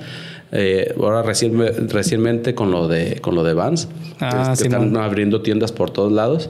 [0.52, 1.58] Eh, ahora recién,
[1.90, 3.88] recientemente con lo de con lo de Vans.
[4.20, 6.50] Ah, que están abriendo tiendas por todos lados.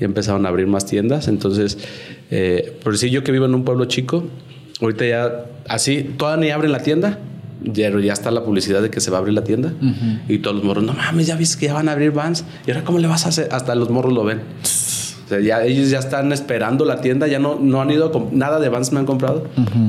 [0.00, 1.28] Y empezaron a abrir más tiendas.
[1.28, 1.76] Entonces,
[2.30, 4.24] eh, por decir yo que vivo en un pueblo chico,
[4.80, 7.18] ahorita ya así, todavía ni abren la tienda.
[7.64, 9.72] Ya, ya está la publicidad de que se va a abrir la tienda.
[10.28, 12.44] Y todos los morros, no mames, ya viste que ya van a abrir Vans.
[12.66, 13.48] ¿Y ahora cómo le vas a hacer?
[13.52, 14.40] Hasta los morros lo ven.
[15.24, 18.60] O sea, ya ellos ya están esperando la tienda, ya no, no han ido nada
[18.60, 19.46] de Vans me han comprado,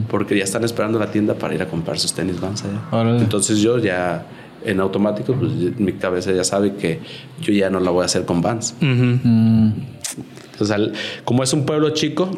[0.09, 2.81] porque ya están esperando la tienda para ir a comprar sus tenis Vans allá.
[2.91, 3.19] Órale.
[3.19, 4.25] Entonces yo ya
[4.63, 7.01] en automático, pues mi cabeza ya sabe que
[7.41, 8.75] yo ya no la voy a hacer con Vans.
[8.79, 9.69] Mm,
[10.59, 10.77] O sea,
[11.25, 12.29] como es un pueblo chico,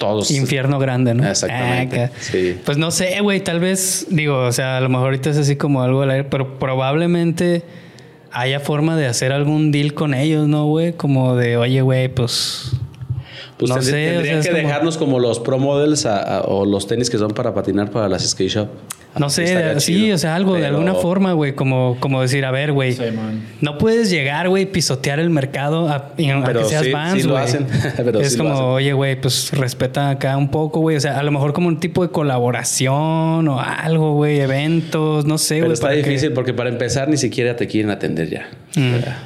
[0.00, 0.30] todos...
[0.32, 1.28] Infierno grande, ¿no?
[1.28, 2.56] Exactamente, Ah, sí.
[2.64, 5.54] Pues no sé, güey, tal vez, digo, o sea, a lo mejor ahorita es así
[5.54, 7.62] como algo al aire, pero probablemente
[8.32, 10.92] haya forma de hacer algún deal con ellos, ¿no, güey?
[10.94, 12.72] Como de, oye, güey, pues...
[13.58, 16.40] Pues no sé, o tendrían sea, que como- dejarnos como los pro models a- a-
[16.42, 18.68] o los tenis que son para patinar para las skate shop.
[19.18, 20.14] No sé, sí, chido.
[20.14, 23.02] o sea, algo de Pero- alguna forma, güey, como, como decir, a ver, güey, Sí,
[23.60, 27.42] no puedes llegar, güey, pisotear el mercado a, y aunque Pero seas sí, lo güey.
[27.44, 28.66] hacen, pero es sí lo como, hacen.
[28.66, 31.80] oye, güey, pues respeta acá un poco, güey, o sea, a lo mejor como un
[31.80, 35.74] tipo de colaboración o algo, güey, eventos, no sé, Pero güey.
[35.74, 38.48] está para que- difícil porque para empezar ni siquiera te quieren atender ya.
[38.76, 38.94] Mm.
[38.94, 39.22] O sea,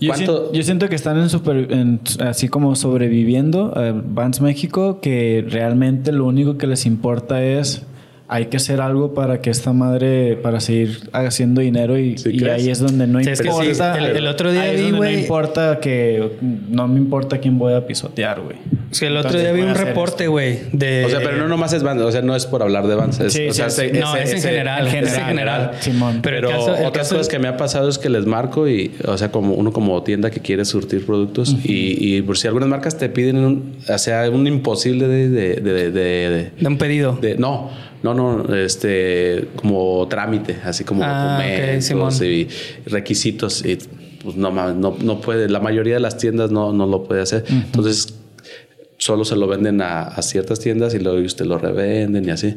[0.00, 0.44] Yo, ¿Cuánto?
[0.50, 5.44] sien- yo siento que están en super- en- así como sobreviviendo eh, Vans México, que
[5.48, 7.82] realmente lo único que les importa es
[8.28, 12.38] hay que hacer algo para que esta madre, para seguir haciendo dinero y, ¿Sí y
[12.38, 12.54] crees?
[12.62, 13.98] ahí es donde no Sí, es que sí, importa.
[13.98, 16.30] el- el otro día ahí es vi, donde güey- No importa que
[16.68, 18.56] no me importa quién voy a pisotear, güey.
[18.90, 21.04] Es que el otro Entonces, día vi un reporte, güey, de...
[21.04, 23.18] O sea, pero no nomás es Vans, o sea, no es por hablar de Vans.
[23.18, 23.88] Es, Sí, o sea, sí.
[23.92, 25.70] No, es en ese- general, en es en general, general.
[25.80, 26.20] Simón.
[26.22, 29.18] Pero, Pero caso, otras cosas que me ha pasado es que les marco y, o
[29.18, 32.96] sea, como uno como tienda que quiere surtir productos y, y por si algunas marcas
[32.96, 37.18] te piden un, o sea, un imposible de, de, de, de- de- de un pedido.
[37.20, 37.70] de- no,
[38.04, 42.12] no, no, este, como trámite, así como Ah, documentos Simón.
[42.24, 42.46] y
[42.88, 43.78] requisitos y
[44.22, 47.22] pues no, mames, no, no puede, la mayoría de las tiendas no, no lo puede
[47.22, 47.44] hacer.
[47.48, 48.15] Entonces,
[49.06, 52.56] solo se lo venden a, a ciertas tiendas y luego usted lo revenden y así.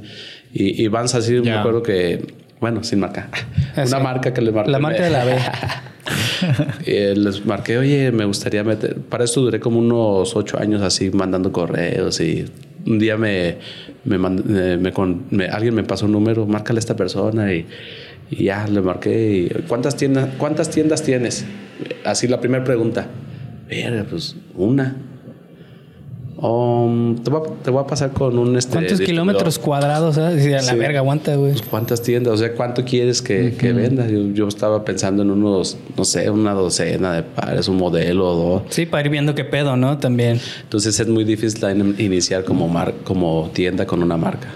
[0.53, 3.29] Y, y Vans así, me acuerdo que, bueno, sin marca,
[3.77, 3.95] una sí.
[4.03, 4.71] marca que le marqué.
[4.71, 5.35] La marca de la B.
[6.85, 8.95] Eh, les marqué, oye, me gustaría meter.
[8.97, 12.45] Para esto duré como unos ocho años así mandando correos y
[12.87, 13.57] un día me,
[14.05, 17.53] me, mand- eh, me con- me- alguien me pasó un número, márcale a esta persona
[17.53, 17.65] y,
[18.31, 19.31] y ya le marqué.
[19.37, 21.45] Y, ¿cuántas, tiendas, ¿Cuántas tiendas tienes?
[22.05, 23.05] Así la primera pregunta.
[23.67, 24.95] Verga, pues una.
[26.41, 28.71] Um, te, voy a, te voy a pasar con un este.
[28.71, 30.15] ¿Cuántos kilómetros cuadrados?
[30.15, 30.35] ¿sabes?
[30.37, 30.75] Decir, a la Sí.
[30.77, 31.51] verga, aguanta, güey.
[31.51, 32.33] Pues, ¿Cuántas tiendas?
[32.33, 34.07] O sea, ¿cuánto quieres que, que venda?
[34.07, 38.35] Yo, yo estaba pensando en unos, no sé, una docena de pares, un modelo o
[38.35, 38.61] dos.
[38.69, 39.97] Sí, para ir viendo qué pedo, ¿no?
[39.97, 40.39] También.
[40.63, 44.47] Entonces es muy difícil in- iniciar como, mar- como tienda con una marca.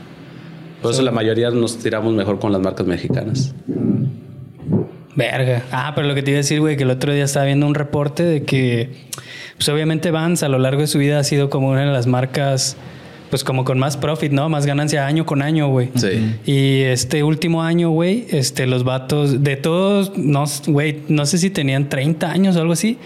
[0.82, 3.54] Por eso la mayoría nos tiramos mejor con las marcas mexicanas.
[5.16, 5.64] Verga.
[5.72, 7.68] Ah, pero lo que te iba a decir, güey, que el otro día estaba viendo
[7.68, 8.90] un reporte de que,
[9.56, 12.08] pues obviamente Vans a lo largo de su vida ha sido como una de las
[12.08, 12.78] marcas,
[13.30, 14.50] pues como con más profit, ¿no?
[14.50, 15.90] Más ganancia año con año, güey.
[15.96, 16.36] Sí.
[16.46, 21.50] Y este último año, güey, este, los vatos, de todos, no, güey, no sé si
[21.50, 22.98] tenían 30 años o algo así.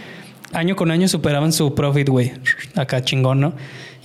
[0.53, 2.31] Año con año superaban su profit, güey.
[2.75, 3.53] Acá chingón, ¿no?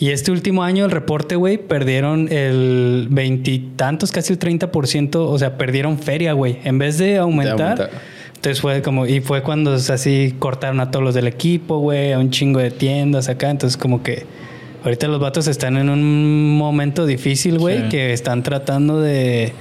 [0.02, 5.14] Y este último año, el reporte, güey, perdieron el veintitantos, casi el 30%.
[5.14, 6.58] O sea, perdieron feria, güey.
[6.64, 7.60] En vez de aumentar.
[7.78, 7.90] aumentar.
[8.34, 11.78] Entonces fue como, y fue cuando o sea, así cortaron a todos los del equipo,
[11.78, 13.48] güey, a un chingo de tiendas acá.
[13.48, 14.24] Entonces, como que
[14.82, 17.88] ahorita los vatos están en un momento difícil, güey, Sí.
[17.90, 19.52] que están tratando de.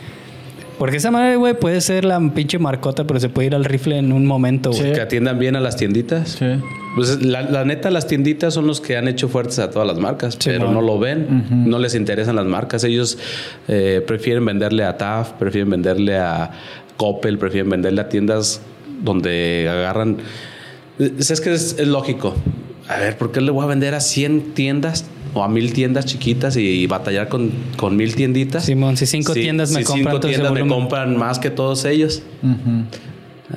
[0.82, 3.99] Porque esa madre, güey, puede ser la pinche marcota, pero se puede ir al rifle
[3.99, 4.82] en un momento, güey.
[4.82, 4.91] Sí.
[4.93, 6.38] Que atiendan bien a las tienditas.
[6.39, 6.47] Sí.
[6.95, 9.99] Pues la, la neta, las tienditas son los que han hecho fuertes a todas las
[9.99, 12.84] marcas, pero no lo ven, no les interesan las marcas.
[12.84, 13.19] Ellos
[13.67, 16.49] eh, prefieren venderle a TAF, prefieren venderle a
[16.97, 18.61] Coppel, prefieren venderle a tiendas
[19.03, 20.17] donde agarran.
[20.97, 22.34] Es, es que es, es lógico.
[22.88, 26.05] A ver, ¿por qué le voy a vender a 100 tiendas o a mil tiendas
[26.05, 28.65] chiquitas y, batallar con, con mil tienditas?
[28.65, 32.21] Simón, si cinco tiendas me si compran cinco tiendas me compran más que todos ellos.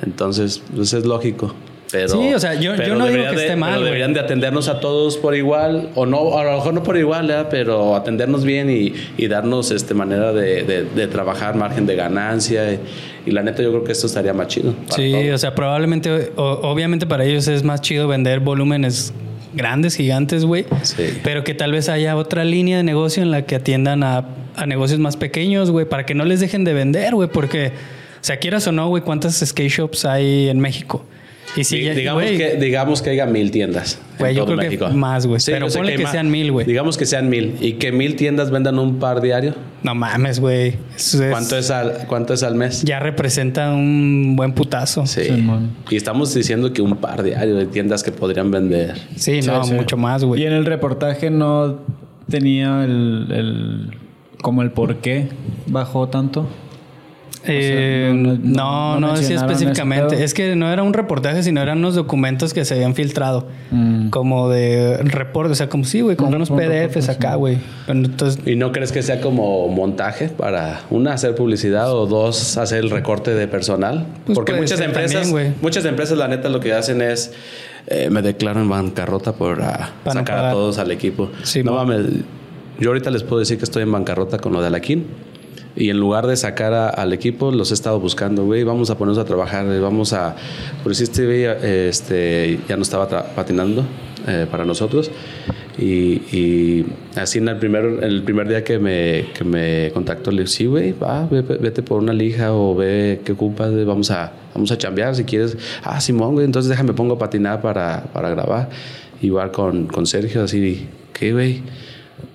[0.03, 1.53] Entonces, pues es lógico.
[1.91, 4.67] Pero, Sí, o sea, yo- no digo que de- esté mal, pero deberían de atendernos
[4.67, 7.47] a todos por igual, o no, a lo mejor no por igual, ¿verdad?
[7.49, 12.73] pero atendernos bien y, y darnos este manera de, de- de trabajar, margen de ganancia.
[12.73, 12.79] Y,
[13.27, 14.73] y la neta, yo creo que esto estaría más chido.
[14.89, 15.35] Sí, todos.
[15.35, 19.13] o sea, probablemente, o- obviamente para ellos es más chido vender volúmenes
[19.55, 20.65] grandes, gigantes, güey.
[20.83, 21.19] Sí.
[21.23, 24.25] Pero que tal vez haya otra línea de negocio en la que atiendan a,
[24.55, 28.23] a negocios más pequeños, güey, para que no les dejen de vender, güey, porque, o
[28.23, 31.05] sea, quieras o no, güey, ¿cuántas skate shops hay en México?
[31.57, 33.99] Y si ya- digamos, güey, que, digamos que haya mil tiendas.
[34.13, 34.89] en Güey, yo creo que México.
[34.89, 35.39] más, güey.
[35.45, 36.11] Pero yo sé ponle que más.
[36.11, 36.65] sean mil, güey.
[36.65, 39.53] Digamos que sean mil y que mil tiendas vendan un par diario.
[39.83, 40.75] No mames, güey.
[40.95, 42.81] Es- ¿Cuánto, es al, ¿Cuánto es al mes?
[42.83, 45.05] Ya representa un buen putazo.
[45.05, 45.23] Sí.
[45.23, 45.71] Simón.
[45.89, 48.95] Y estamos diciendo que un par diario de tiendas que podrían vender.
[49.15, 49.73] Sí, Sí, no, sí.
[49.73, 50.41] mucho más, güey.
[50.41, 51.79] Y en el reportaje no
[52.29, 53.97] tenía el, el-
[54.41, 55.27] como el por qué
[55.67, 56.47] bajó tanto.
[57.47, 60.23] Eh, no- no, no- no, no decía específicamente.
[60.23, 63.47] Es que no era un reportaje, sino eran unos documentos que se habían filtrado.
[63.71, 64.09] Mm.
[64.09, 67.35] Como de reporte, o sea, como sí, güey, como Un- unos un PDFs reporte, acá,
[67.35, 67.57] güey.
[67.87, 72.79] Entonces, ¿Y no crees que sea como montaje para, una, hacer publicidad o dos, hacer
[72.83, 74.05] el recorte de personal?
[74.25, 77.33] Pues Porque muchas empresas, también, muchas empresas, la neta, lo que hacen es
[77.87, 81.29] eh, me declaro en bancarrota por ah, Para no sacar a todos al equipo.
[81.43, 82.05] Sí, no mames,
[82.79, 85.05] yo ahorita les puedo decir que estoy en bancarrota con lo de Alaquín.
[85.77, 88.63] Y en lugar de sacar a- al equipo, los he estado buscando, güey.
[88.63, 90.35] Vamos a ponernos a trabajar, vamos a.
[90.83, 93.83] Por si este güey este, ya no estaba patinando
[94.27, 95.11] eh, para nosotros.
[95.77, 96.85] Y, y
[97.17, 100.65] así en el primer, el primer día que me, que me contactó, le dije, sí,
[100.67, 104.71] güey, va, ve- ve- vete por una lija o ve qué ocupas, vamos a, vamos
[104.71, 105.57] a chambear si quieres.
[105.83, 108.69] Ah, Simón, güey, entonces déjame pongo a patinar para, para grabar.
[109.21, 111.61] Igual con, con Sergio, así, ¿qué, güey?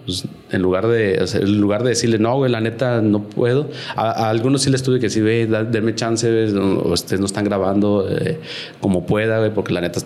[0.04, 3.22] Pues, en lugar de o sea, en lugar de decirle no güey la neta no
[3.22, 6.92] puedo a, a algunos sí les tuve que decir güey denme chance güey, o o
[6.92, 8.38] ustedes no están grabando eh,
[8.80, 10.00] como pueda güey porque la neta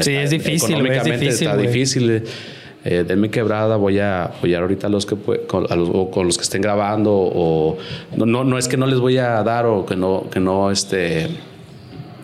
[0.00, 1.66] Sí, es difícil, güey, es económicamente difícil, está güey.
[1.68, 2.22] difícil eh.
[2.88, 5.16] Eh, denme quebrada voy a apoyar ahorita a los que
[5.48, 7.78] con, a los, o con los que estén grabando o
[8.16, 10.70] no, no no es que no les voy a dar o que no que no
[10.70, 11.26] este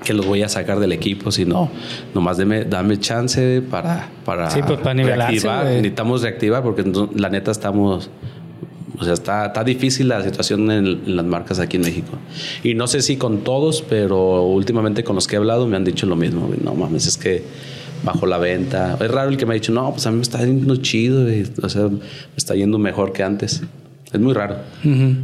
[0.03, 1.70] que los voy a sacar del equipo, sino
[2.14, 5.62] nomás deme, dame chance para, para Sí, pues, para reactivar.
[5.64, 5.76] güey.
[5.76, 8.11] Necesitamos reactivar porque no- la neta estamos,
[8.98, 12.12] o sea, está, está difícil la situación en, en las marcas aquí en México.
[12.62, 15.84] Y no sé si con todos, pero últimamente con los que he hablado me han
[15.84, 16.46] dicho lo mismo.
[16.46, 16.59] güey.
[16.62, 17.42] No mames, es que
[18.05, 18.96] bajo la venta.
[19.00, 21.22] Es raro el que me ha dicho, no, pues a mí me está yendo chido,
[21.22, 21.44] güey.
[21.62, 21.98] o sea, me
[22.36, 23.62] está yendo mejor que antes.
[24.12, 24.56] Es muy raro.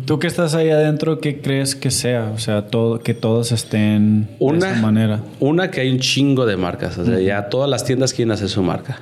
[0.07, 2.33] Tú que estás ahí adentro, ¿qué crees que sea?
[2.35, 4.37] O sea, todo, que todos estén de
[4.73, 5.21] esa manera.
[5.41, 6.97] una que hay un chingo de marcas.
[6.99, 9.01] O sea, ya todas las tiendas quieren hacer su marca.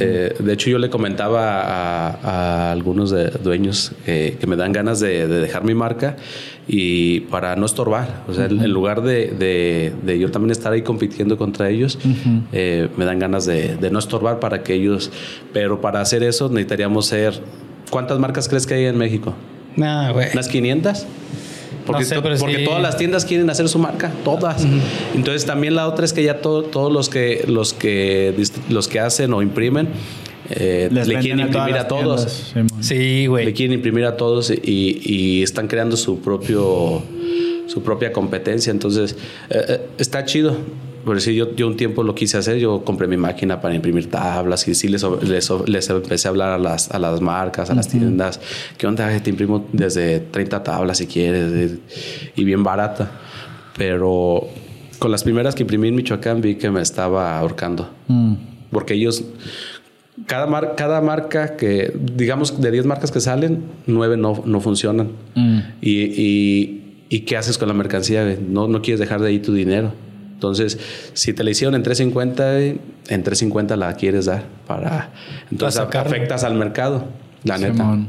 [0.00, 2.08] Eh, de hecho, yo le comentaba a,
[2.68, 6.16] a algunos de dueños eh, que me dan ganas de, de dejar mi marca
[6.66, 8.24] y para no estorbar.
[8.28, 11.96] O sea, en- en lugar de, de- de yo también estar ahí compitiendo contra ellos,
[12.52, 15.12] eh, me dan ganas de, de no estorbar para que ellos.
[15.52, 17.40] Pero para hacer eso necesitaríamos ser.
[17.90, 19.34] ¿Cuántas marcas crees que hay en México?
[19.76, 20.28] Nah, güey.
[20.32, 21.06] ¿Unas 500?
[21.86, 22.64] Porque, sé, to- pero porque sí.
[22.64, 24.66] todas las tiendas quieren hacer su marca, todas.
[25.14, 28.34] Entonces también la otra es que ya todo- todos los que los que
[28.68, 29.88] los que hacen o imprimen
[30.50, 32.50] eh, le quieren imprimir a todos.
[32.52, 32.76] tiendas.
[32.80, 33.54] Sí, Le güey.
[33.54, 37.02] quieren imprimir a todos y, y están creando su propio
[37.68, 38.70] su propia competencia.
[38.70, 39.16] Entonces
[39.48, 40.56] eh, eh, está chido.
[41.04, 44.10] Por decir, yo, yo un tiempo lo quise hacer, yo compré mi máquina para imprimir
[44.10, 47.74] tablas y sí les, les, les empecé a hablar a las, a las marcas, a
[47.74, 48.40] las tiendas.
[48.76, 49.08] ¿Qué onda?
[49.20, 51.72] Te imprimo desde 30 tablas si quieres
[52.36, 53.10] y bien barata.
[53.76, 54.48] Pero
[54.98, 57.88] con las primeras que imprimí en Michoacán vi que me estaba ahorcando.
[58.08, 58.34] Mm.
[58.70, 59.24] Porque ellos,
[60.26, 65.12] cada, mar- cada marca que, digamos, de 10 marcas que salen, 9 no, no funcionan.
[65.34, 65.58] Mm.
[65.80, 68.36] Y, y, ¿y qué haces con la mercancía?
[68.46, 69.92] No, no quieres dejar de ahí tu dinero.
[70.38, 70.78] Entonces,
[71.14, 72.68] si te la hicieron en 350, güey,
[73.08, 75.10] en 350 la quieres dar para...
[75.50, 76.10] Entonces sacarlo.
[76.12, 77.06] afectas al mercado,
[77.42, 77.72] la neta.
[77.72, 78.08] Simón.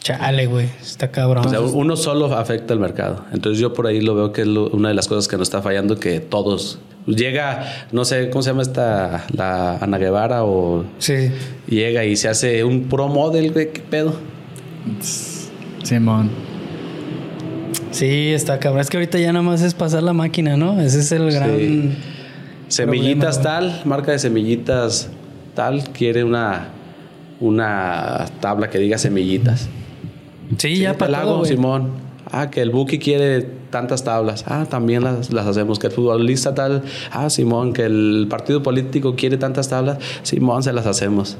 [0.00, 0.68] Chale, güey.
[0.80, 1.46] Está cabrón.
[1.46, 3.24] O sea, uno solo afecta al mercado.
[3.32, 5.48] Entonces yo por ahí lo veo que es lo- una de las cosas que nos
[5.48, 6.78] está fallando, que todos...
[7.06, 9.24] Llega, no sé, ¿cómo se llama esta?
[9.32, 10.84] La Ana Guevara o...
[10.98, 11.30] sí.
[11.66, 14.14] Llega y se hace un pro model, güey, ¿qué pedo?
[15.82, 16.30] Simón.
[17.90, 18.80] Sí, está cabrón.
[18.80, 20.80] Es que ahorita ya nada más es pasar la máquina, ¿no?
[20.80, 21.56] Ese es el gran.
[21.56, 21.92] Sí.
[22.68, 25.08] Semillitas Problema, tal, marca de semillitas
[25.54, 26.68] tal, quiere una,
[27.40, 29.68] una tabla que diga semillitas.
[30.58, 31.50] Sí, ya para la todo, hago, güey.
[31.50, 31.90] Simón.
[32.30, 34.44] Ah, que el Buki quiere tantas tablas.
[34.46, 35.78] Ah, también las, las hacemos.
[35.78, 36.82] Que el futbolista tal.
[37.10, 37.72] Ah, Simón.
[37.72, 39.98] Que el partido político quiere tantas tablas.
[40.22, 41.38] Simón, se las hacemos.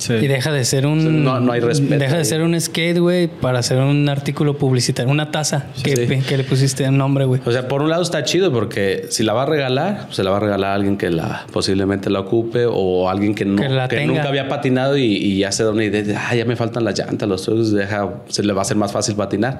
[0.00, 0.14] Sí.
[0.14, 1.22] Y deja de ser un.
[1.24, 5.10] No- no hay respeto Deja de ser un skate, güey, para hacer un artículo publicitario.
[5.12, 6.22] Una taza que, Sí.
[6.26, 7.42] que le pusiste un nombre, güey.
[7.44, 10.24] O sea, por un lado está chido porque si la va a regalar, pues se
[10.24, 13.60] la va a regalar a alguien que la posiblemente la ocupe o alguien que, no,
[13.60, 14.14] Que la que tenga.
[14.14, 16.82] nunca había patinado y, y ya se da una idea de, ah, ya me faltan
[16.84, 19.58] las llantas, los trucos, deja, se le va a hacer más fácil patinar.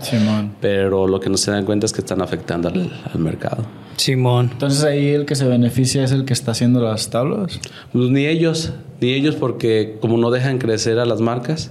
[0.61, 3.64] Pero lo que no se dan cuenta es que están afectando al, al mercado.
[4.01, 4.48] Simón.
[4.53, 7.61] Entonces ahí el que se beneficia es el que está haciendo las tablas.
[7.92, 11.70] Pues ni ellos, ni ellos porque como no dejan crecer a las marcas.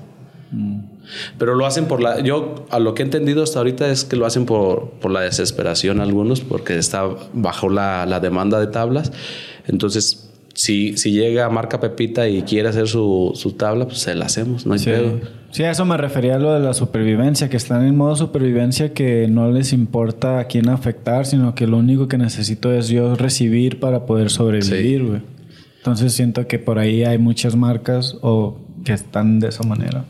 [1.37, 2.19] Pero lo hacen por la...
[2.21, 5.21] Yo a lo que he entendido hasta ahorita es que lo hacen por, por la
[5.21, 9.11] desesperación algunos, porque está bajo la, la demanda de tablas.
[9.67, 10.28] Entonces,
[10.59, 14.65] si, si llega marca Pepita y quiere hacer su, su tabla, pues se la hacemos,
[14.65, 14.89] no hay Sí.
[14.89, 15.21] pedo.
[15.51, 18.93] Sí, a eso me refería a lo de la supervivencia, que están en modo supervivencia
[18.93, 23.15] que no les importa a quién afectar, sino que lo único que necesito es yo
[23.15, 25.21] recibir para poder sobrevivir, güey.
[25.77, 30.03] Entonces siento que por ahí hay muchas marcas o que están de esa manera.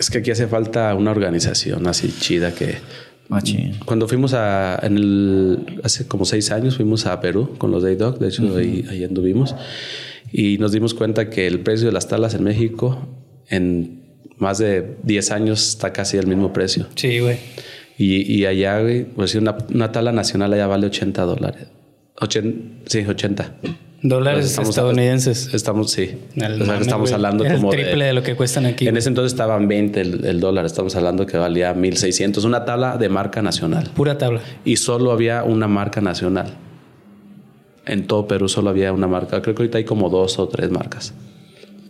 [0.00, 2.74] Es que aquí hace falta una organización así chida que...
[3.28, 3.74] Machín.
[3.84, 7.96] Cuando fuimos a, en el, hace como seis años, fuimos a Perú con los Day
[7.96, 9.54] Dog, de hecho ahí, ahí anduvimos,
[10.32, 13.06] y nos dimos cuenta que el precio de las talas en México
[13.48, 14.02] en
[14.38, 16.86] más de 10 años está casi al mismo precio.
[16.96, 17.36] Sí, güey.
[17.98, 21.68] Y, y allá, güey, pues una, una tala nacional allá vale 80 dólares.
[22.16, 23.54] Ochen- sí, 80.
[24.02, 25.54] Dólares Estamos- estadounidenses.
[25.54, 26.18] Estamos, sí.
[26.34, 27.14] El o sea, mame, estamos güey.
[27.14, 28.88] hablando como el triple de, lo que cuestan aquí.
[28.88, 30.64] En ese entonces estaban 20 el, el dólar.
[30.66, 32.44] Estamos hablando que valía 1600.
[32.44, 33.90] Una tabla de marca nacional.
[33.94, 34.40] Pura tabla.
[34.64, 36.54] y solo había una marca nacional.
[37.86, 39.40] En todo Perú solo había una marca.
[39.42, 41.14] Creo que ahorita hay como dos o tres marcas.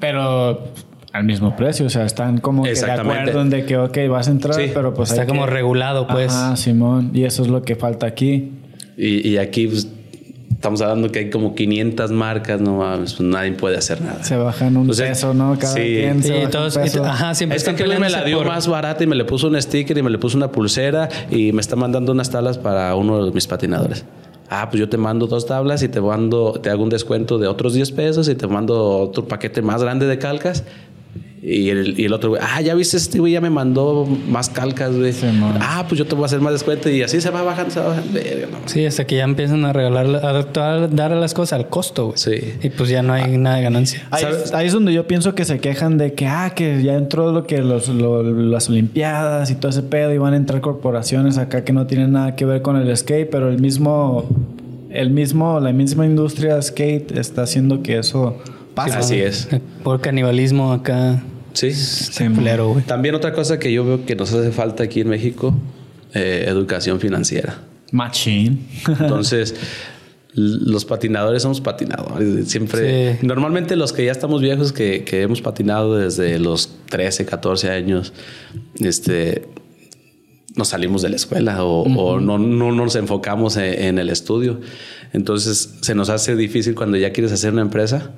[0.01, 0.65] Pero
[1.13, 4.29] al mismo precio, o sea, están como que de acuerdo en de que, ok, vas
[4.29, 4.71] a entrar, Sí.
[4.73, 6.33] pero pues Está hay como que- regulado, pues.
[6.33, 7.11] Ajá, Simón.
[7.15, 8.53] Y eso es lo que falta aquí.
[8.97, 9.89] Y, y aquí pues,
[10.55, 14.23] estamos hablando que hay como 500 marcas, no mames, pues nadie puede hacer nada.
[14.23, 15.57] Se bajan un es- peso, ¿no?
[15.59, 15.81] Cada sí.
[15.81, 17.05] quien se Sí, baja un todos, peso.
[17.05, 19.49] ajá, siempre Este están cliente me la dio por- más barata y me le puso
[19.49, 22.95] un sticker y me le puso una pulsera y me está mandando unas tablas para
[22.95, 24.05] uno de mis patinadores.
[24.55, 27.47] Ah, pues yo te mando dos tablas y te mando, te hago un descuento de
[27.49, 30.65] otros 10 pesos y te mando otro paquete más grande de calcas.
[31.45, 34.49] Y el, y el otro güey, ah, ya viste, este güey ya me mandó más
[34.49, 35.13] calcas, güey.
[35.61, 37.81] Ah, pues yo te voy a hacer más descuento y así se va bajando, se
[37.81, 38.13] va bajando.
[38.13, 38.59] No.
[38.67, 40.45] Sí, hasta que ya empiezan a regalar, a
[40.87, 42.17] dar, las cosas al costo, güey.
[42.19, 42.55] Sí.
[42.63, 44.07] Y pues ya no hay nada de ganancia.
[44.13, 44.25] Ahí,
[44.55, 47.43] ahí es donde yo pienso que se quejan de que, ah, que ya entró lo
[47.45, 51.65] que los, lo- las Olimpiadas y todo ese pedo y van a entrar corporaciones acá
[51.65, 54.29] que no tienen nada que ver con el skate, pero el mismo,
[54.91, 58.39] el mismo, la misma industria skate está haciendo que eso
[58.77, 58.97] pase.
[58.97, 59.49] Así es.
[59.83, 61.21] Por canibalismo acá.
[61.55, 61.69] Sí.
[61.69, 62.85] Está culero, güey.
[62.85, 65.55] También otra cosa que yo veo que nos hace falta aquí en México,
[66.15, 67.59] eh, educación financiera.
[67.93, 68.59] Machine.
[68.87, 69.55] Entonces,
[70.35, 72.49] los patinadores somos patinadores.
[72.49, 73.27] Siempre, Sí.
[73.27, 78.13] normalmente los que ya estamos viejos, que, que hemos patinado desde los 13, 14 años,
[78.81, 79.47] este,
[80.57, 84.61] nos salimos de la escuela o, o no, no nos enfocamos en, en el estudio.
[85.15, 88.13] Entonces se nos hace difícil cuando ya quieres hacer una empresa,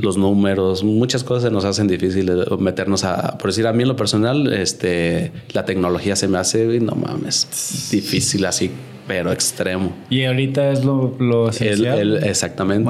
[0.00, 3.88] los números, muchas cosas se nos hacen difíciles meternos a, por decir a mí en
[3.88, 8.70] lo personal, este, la tecnología se me hace, no mames, difícil así,
[9.08, 9.92] pero extremo.
[10.08, 11.98] y ahorita es lo, lo esencial.
[11.98, 12.84] el- exactamente.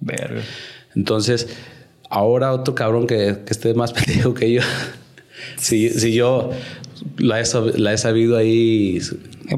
[0.00, 0.42] Verga.
[0.94, 1.48] Entonces,
[2.08, 4.62] ahora otro cabrón que, que esté más pendejo que yo,
[5.56, 6.50] si, si yo
[7.18, 7.44] la he,
[7.78, 8.98] la he sabido ahí.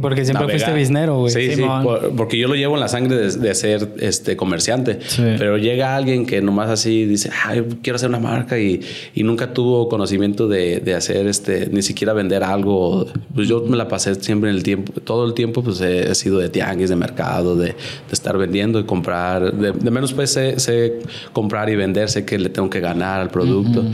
[0.01, 0.51] Porque siempre navegar.
[0.61, 1.33] fuiste biznero, güey.
[1.33, 1.83] Sí, sí, Simón.
[1.85, 4.99] por- porque yo lo llevo en la sangre de, de ser este comerciante.
[5.07, 5.23] Sí.
[5.39, 8.81] Pero llega alguien que nomás así dice, Ay, quiero hacer una marca y,
[9.15, 13.07] y nunca tuvo conocimiento de, de hacer este, ni siquiera vender algo.
[13.35, 16.15] Pues yo me la pasé siempre en el tiempo, todo el tiempo, pues he, he
[16.15, 17.75] sido de tianguis, de mercado, de, de
[18.13, 19.53] estar vendiendo y comprar.
[19.55, 20.99] De, menos pues sé, sé
[21.33, 23.85] comprar y vender, sé que le tengo que ganar al producto.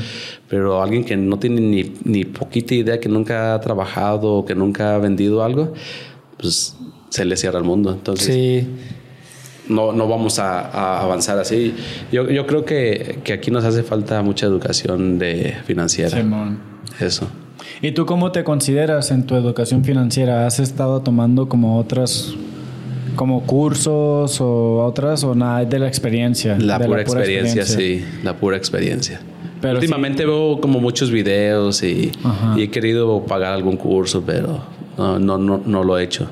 [0.49, 4.55] Pero alguien que no tiene ni, ni poquita idea, que nunca ha trabajado o que
[4.55, 5.73] nunca ha vendido algo,
[6.43, 6.77] pues
[7.09, 7.91] se le cierra el mundo.
[7.93, 8.67] Entonces, Sí.
[9.69, 11.75] no, no vamos a, a avanzar así.
[12.11, 16.11] Yo, yo creo que, que aquí nos hace falta mucha educación de financiera.
[16.19, 16.59] Simón.
[17.01, 17.29] Eso.
[17.81, 20.47] ¿Y tú cómo te consideras en tu educación financiera?
[20.47, 22.35] ¿Has estado tomando como otras,
[23.17, 26.59] como cursos o otras o nada de la experiencia?
[26.59, 28.05] La, pura, experiencia, sí.
[28.25, 29.21] La pura experiencia.
[29.61, 32.11] Pero Últimamente veo como muchos videos y
[32.59, 34.61] he querido pagar algún curso, pero
[34.99, 36.29] no, no, no, no lo he hecho.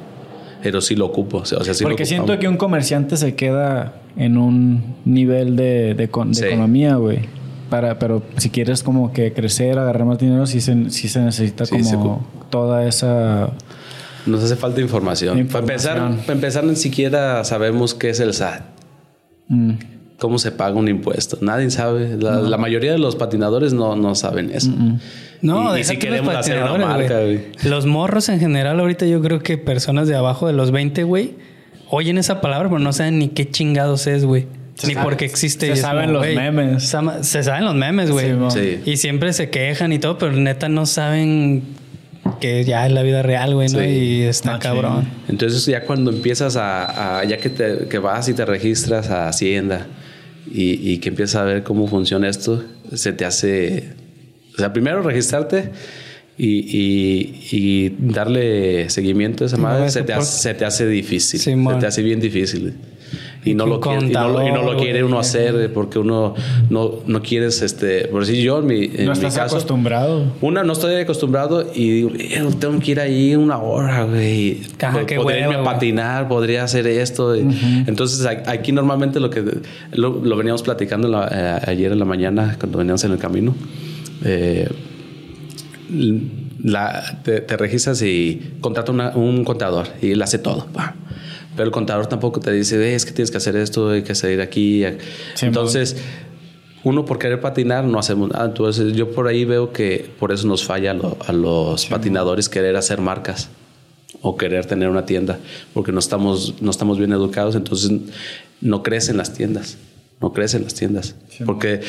[0.62, 1.38] Pero sí lo ocupo.
[1.38, 6.08] O sea, sí Porque siento que un comerciante se queda en un nivel de, de,
[6.10, 6.44] con- de Sí.
[6.44, 7.20] economía, güey.
[7.70, 11.64] Para, pero si quieres como que crecer, agarrar más dinero, sí se, sí se necesita
[11.64, 13.50] Sí, se como toda esa...
[14.26, 15.46] Nos hace falta información.
[15.46, 15.96] Para empezar,
[16.26, 18.62] para empezar, ni siquiera sabemos qué es el SAT.
[19.48, 19.70] Mm,
[20.18, 21.38] ¿Cómo se paga un impuesto?
[21.40, 22.18] Nadie sabe.
[22.20, 24.70] La, la mayoría de los patinadores no, no saben eso.
[25.42, 27.40] No, Y- y si queremos hacer una marca, güey.
[27.64, 31.34] Los morros en general, ahorita yo creo que personas de abajo de los 20, güey,
[31.88, 34.46] oyen esa palabra, pero no saben ni qué chingados es, güey.
[34.74, 35.74] Se Ni sabe- por qué existe.
[35.74, 36.94] se saben los memes.
[37.22, 38.32] Se saben los memes, güey.
[38.50, 41.62] Sí, y siempre se quejan y todo, pero neta no saben
[42.40, 43.78] que ya es la vida real, güey, ¿no?
[43.78, 43.84] Sí.
[43.86, 44.62] Y está Machín.
[44.70, 45.08] cabrón.
[45.28, 49.28] Entonces ya cuando empiezas a, a- ya que, te, que vas y te registras a
[49.28, 49.86] Hacienda
[50.50, 52.62] y, y que empiezas a ver cómo funciona esto,
[52.94, 53.90] se te hace,
[54.54, 55.70] o sea, primero registrarte
[56.38, 56.46] y,
[56.78, 61.52] y- y darle seguimiento a esa madre se te, hace, se te hace difícil, Sí,
[61.54, 62.74] se te hace bien difícil.
[63.44, 66.34] Y no, lo quiere, y, no, lo- y no lo quiere uno hacer porque uno
[66.68, 70.32] no, no quieres, este, por decir yo en mi, en no mi estás caso, acostumbrado.
[70.42, 74.60] una, no estoy acostumbrado y digo, "Eh, tengo que ir ahí una hora, güey.
[75.06, 77.34] Qué podría irme a patinar, podría hacer esto.
[77.34, 77.40] Y-
[77.86, 79.42] Entonces, a- aquí normalmente lo que
[79.92, 83.54] lo, lo veníamos platicando la- eh, ayer en la mañana cuando veníamos en el camino.
[84.24, 84.68] Eh,
[86.62, 90.66] la- te, te registras y contrata una- un contador y él hace todo.
[90.66, 90.94] pa.
[91.56, 94.14] Pero el contador tampoco te dice, "Eh, es que tienes que hacer esto, hay que
[94.14, 94.84] salir aquí.
[95.34, 95.96] Sí, Entonces,
[96.84, 98.46] uno por querer patinar no hacemos nada.
[98.46, 102.76] Entonces, yo por ahí veo que por eso nos falla lo- a los patinadores querer
[102.76, 103.48] hacer marcas
[104.22, 105.38] o querer tener una tienda,
[105.74, 107.90] porque no estamos, no estamos bien educados, entonces
[108.60, 109.76] no crecen las tiendas.
[110.20, 111.14] No crecen las tiendas.
[111.46, 111.80] porque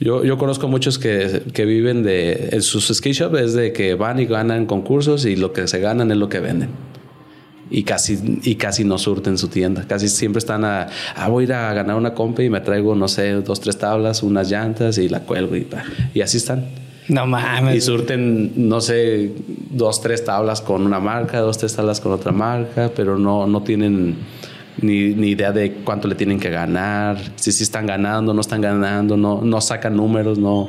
[0.00, 2.48] yo, yo conozco muchos que, que viven de.
[2.52, 5.78] En sus skate shop es de que van y ganan concursos y lo que se
[5.78, 6.70] ganan es lo que venden.
[7.70, 9.84] y casi, y casi no surten su tienda.
[9.86, 12.94] Casi siempre están a, ah, voy a ir a ganar una compa y me traigo,
[12.94, 15.84] no sé, dos, tres tablas, unas llantas y la cuelgo y, pa.
[16.12, 16.64] y así están.
[17.08, 17.76] No mames.
[17.76, 19.30] Y surten, no sé,
[19.70, 23.62] dos, tres tablas con una marca, dos, tres tablas con otra marca, pero no, no
[23.62, 24.16] tienen
[24.80, 28.60] ni, ni idea de cuánto le tienen que ganar, si sí están ganando, no están
[28.60, 30.68] ganando, no, no sacan números, no.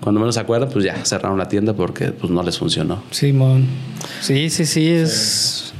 [0.00, 3.02] Cuando menos se acuerdan, pues ya cerraron la tienda porque pues, no les funcionó.
[3.10, 3.66] Simón.
[4.20, 5.72] Sí, sí, sí, es.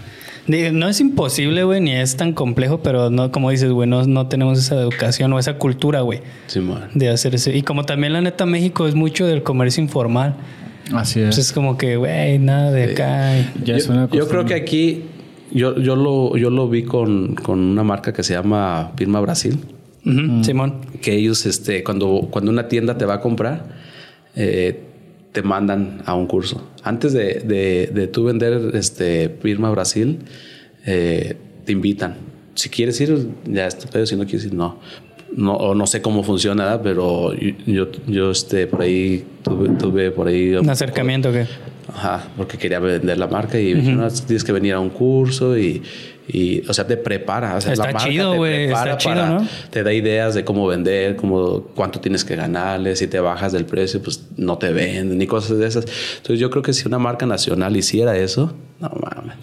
[0.49, 4.29] No es imposible, güey, ni es tan complejo, pero no, como dices, güey, no, no
[4.29, 6.85] tenemos esa educación o esa cultura, güey, Simón.
[6.95, 7.51] de hacer eso.
[7.51, 10.37] Y como también la neta México es mucho del comercio informal.
[10.95, 11.47] Así Pues es.
[11.49, 13.33] es como que, güey, nada de acá.
[13.65, 15.03] Ya es yo, una yo creo que aquí
[15.53, 19.59] yo, yo, lo, yo lo vi con, con una marca que se llama Pirma Brasil.
[20.05, 20.81] Ujú, Simón.
[21.03, 23.67] que ellos, este, cuando, cuando una tienda te va a comprar,
[24.37, 24.81] eh,
[25.33, 26.67] te mandan a un curso.
[26.83, 30.21] Antes de, de, de tú vender este, Pirma Brasil,
[30.87, 32.15] eh, te invitan.
[32.55, 34.07] Si quieres ir, ya está pedo.
[34.07, 34.79] Si no quieres ir, no.
[35.37, 37.33] No, no sé cómo funciona, pero
[37.67, 41.47] yo, yo, este, por ahí tuve, tuve por ahí Un acercamiento que.
[41.95, 45.57] Ajá, porque quería vender la marca y dijeron, "No, tienes que venir a un curso
[45.57, 45.83] y,
[46.29, 47.57] y, o sea, te prepara.
[47.57, 49.49] O sea, Está la marca chido, te güey, prepara está chido, para- ¿no?
[49.71, 52.97] Te da ideas de cómo vender, cómo, cuánto tienes que ganarle.
[52.97, 55.87] Si te bajas del precio, pues no te venden ni cosas de esas.
[56.17, 59.37] Entonces, yo creo que si una marca nacional hiciera eso, no mames.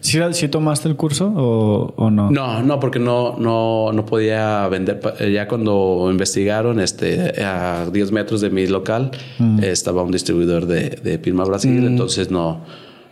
[0.00, 2.30] ¿Sí, sí tomaste el curso o, o no?
[2.30, 5.00] No, no, porque no, no, no podía vender.
[5.20, 9.62] eh, Ya cuando investigaron, este, a 10 metros de mi local, Mm.
[9.62, 12.62] estaba un distribuidor de, de Pirma Brasil, entonces no,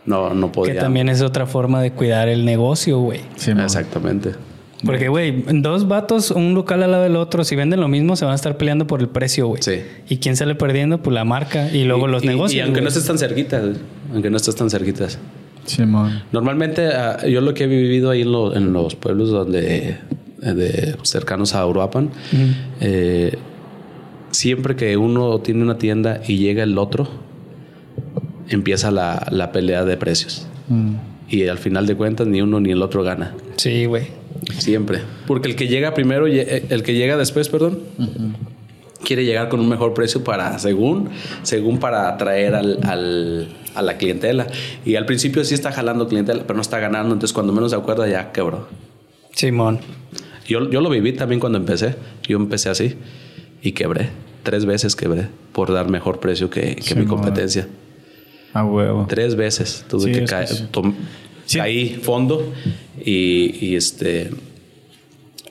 [0.09, 0.79] no, no Que podía.
[0.79, 3.21] también es otra forma de cuidar el negocio, güey.
[3.35, 3.63] Sí, no.
[3.63, 4.31] Exactamente.
[4.85, 8.23] Porque, güey, dos vatos, un local al lado del otro, si venden lo mismo, se
[8.23, 9.61] van a estar peleando por el precio, güey.
[9.61, 9.81] Sí.
[10.07, 11.01] ¿Y quién sale perdiendo?
[11.01, 12.57] Pues la marca y luego Y- los y- negocios.
[12.57, 13.73] Y aunque no estés tan cerquita, güey,
[14.13, 15.19] aunque no estés tan cerquitas.
[15.65, 16.23] Simón.
[16.31, 19.97] Normalmente, ah, yo lo que he vivido ahí en, lo- en los pueblos donde
[20.41, 22.09] de, cercanos a Uruapan,
[22.79, 23.33] eh,
[24.31, 27.09] siempre que uno tiene una tienda y llega el otro,
[28.49, 30.47] empieza la, la pelea de precios.
[30.67, 30.93] Mm.
[31.29, 33.35] Y al final de cuentas, ni uno ni el otro gana.
[33.57, 34.07] Sí, güey.
[34.57, 35.01] Siempre.
[35.27, 37.79] Porque el que llega primero, eh, el que llega después, perdón,
[39.03, 41.09] quiere llegar con un mejor precio para, según,
[41.43, 44.47] según para atraer al, al- a la clientela.
[44.85, 47.13] Y al principio sí está jalando clientela, pero no está ganando.
[47.13, 48.67] Entonces, cuando menos se acuerda, ya quebró.
[49.35, 49.79] Simón.
[50.47, 51.95] Yo, yo lo viví también cuando empecé.
[52.27, 52.95] Yo empecé así
[53.61, 54.09] y quebré.
[54.41, 57.67] Tres veces quebré por dar mejor precio que, que mi competencia.
[58.53, 59.05] A huevo.
[59.09, 60.47] Tres veces tuve Sí, que caer.
[60.47, 60.65] sí.
[61.45, 61.57] Sí.
[61.57, 62.53] Caí fondo
[63.03, 64.29] y, y este.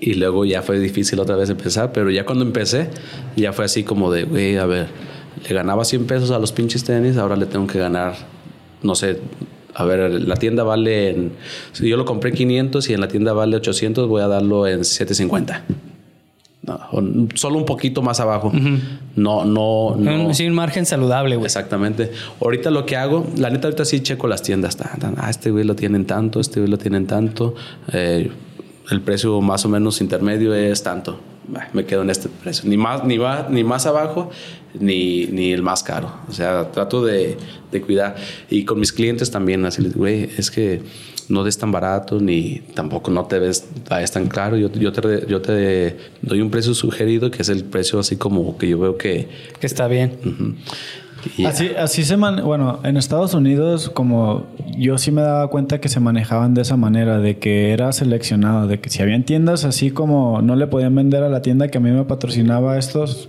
[0.01, 2.89] Y luego ya fue difícil otra vez empezar, pero ya cuando empecé,
[3.35, 4.87] ya fue así como de, güey, a ver,
[5.49, 8.15] le ganaba 100 pesos a los pinches tenis, ahora le tengo que ganar,
[8.81, 9.19] no sé,
[9.75, 11.33] a ver, la tienda vale, en,
[11.73, 14.85] si yo lo compré 500 y en la tienda vale 800, voy a darlo en
[14.85, 15.65] 750.
[16.69, 18.53] No, solo un poquito más abajo.
[19.16, 20.35] No, no, no.
[20.35, 21.47] Sí, un margen saludable, güey.
[21.47, 22.12] Exactamente.
[22.40, 24.77] Ahorita lo que hago, la neta, ahorita sí checo las tiendas.
[24.77, 27.55] Tan, tan, ah, este güey lo tienen tanto, este güey lo tienen tanto.
[27.93, 28.31] Eh,
[28.90, 31.19] el precio más o menos intermedio es tanto.
[31.73, 32.69] Me quedo en este precio.
[32.69, 34.31] Ni más, ni va, ni más abajo,
[34.79, 36.12] ni, ni el más caro.
[36.29, 37.37] O sea, trato de,
[37.73, 38.16] de cuidar.
[38.51, 40.83] Y con mis clientes también, así les digo, güey, es que
[41.29, 44.57] no des tan barato, ni tampoco no te ves vayas tan claro.
[44.57, 48.57] Yo, yo, te, yo te doy un precio sugerido, que es el precio así como
[48.59, 49.29] que yo veo que.
[49.61, 50.19] Que está bien.
[50.25, 50.55] ujú.
[51.37, 51.45] Y.
[51.45, 52.43] Así, así se man...
[52.45, 54.47] Bueno, en Estados Unidos, como
[54.77, 58.67] yo sí me daba cuenta que se manejaban de esa manera, de que era seleccionado,
[58.67, 61.79] de que si habían tiendas así como no le podían vender a la tienda que
[61.79, 63.29] a mí me patrocinaba estos,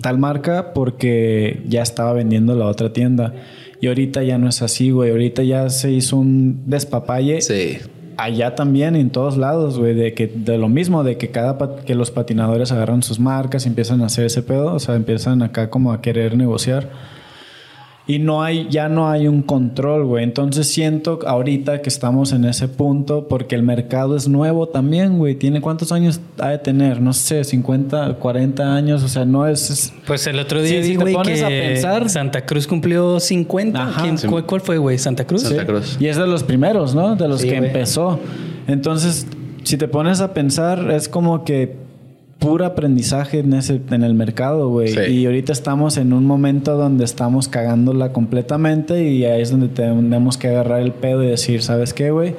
[0.00, 3.34] tal marca, porque ya estaba vendiendo la otra tienda.
[3.80, 5.10] Y ahorita ya no es así, güey.
[5.10, 7.40] Ahorita ya se hizo un despapalle.
[7.40, 7.78] Sí.
[8.16, 11.96] Allá también, en todos lados, güey, de que de lo mismo, de que cada que
[11.96, 15.68] los patinadores agarran sus marcas y empiezan a hacer ese pedo, o sea, empiezan acá
[15.68, 16.90] como a querer negociar.
[18.04, 20.24] Y no hay, ya no hay un control, güey.
[20.24, 25.36] Entonces siento ahorita que estamos en ese punto porque el mercado es nuevo también, güey.
[25.36, 27.00] ¿Tiene cuántos años ha de tener?
[27.00, 29.04] No sé, 50, 40 años.
[29.04, 29.70] O sea, no es...
[29.70, 32.44] es- Pues el otro día Sí, si vi, te güey, pones que a pensar- Santa
[32.44, 33.80] Cruz cumplió 50.
[33.80, 34.02] Ajá.
[34.02, 34.26] ¿Quién- Sí.
[34.26, 34.98] cuál, fue, güey?
[34.98, 35.42] ¿Santa Cruz?
[35.42, 35.96] Santa Cruz.
[36.00, 37.14] Y es de los primeros, ¿no?
[37.14, 37.68] De los Sí, que güey.
[37.68, 38.18] empezó.
[38.66, 39.28] Entonces,
[39.62, 41.76] si te pones a pensar, es como que
[42.42, 44.88] puro aprendizaje en, ese, en el mercado, güey.
[44.88, 45.00] Sí.
[45.00, 50.36] Y ahorita estamos en un momento donde estamos cagándola completamente y ahí es donde tenemos
[50.36, 52.34] que agarrar el pedo y decir, ¿sabes qué, güey?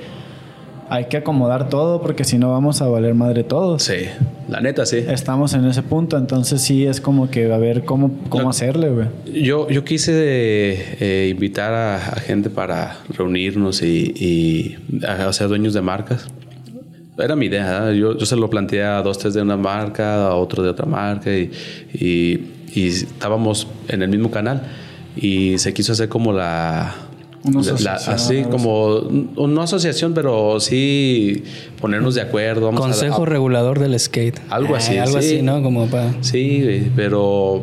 [0.94, 3.82] hay que acomodar todo porque si no vamos a valer madre todos.
[3.82, 4.06] Sí,
[4.48, 4.98] la neta sí.
[4.98, 9.08] Estamos en ese punto, entonces sí es como que a ver cómo, cómo hacerle, güey.
[9.42, 15.48] Yo, yo quise eh, invitar a, a gente para reunirnos y, y a, o sea,
[15.48, 16.28] dueños de marcas.
[17.18, 17.90] Era mi idea.
[17.92, 17.98] ¿eh?
[17.98, 20.86] Yo, yo se lo planteé a dos, tres de una marca, a otro de otra
[20.86, 21.52] marca y,
[21.94, 24.64] y, y estábamos en el mismo canal
[25.16, 26.96] y se quiso hacer como la...
[27.46, 31.44] Una la- así como, no asociación, pero sí
[31.82, 32.68] ponernos de acuerdo.
[32.68, 34.40] vamos a- Consejo a- regulador del skate.
[34.50, 35.36] Algo Eh, así, algo sí.
[35.36, 35.62] así, ¿no?
[35.62, 36.14] Como para...
[36.24, 37.62] Sí, pero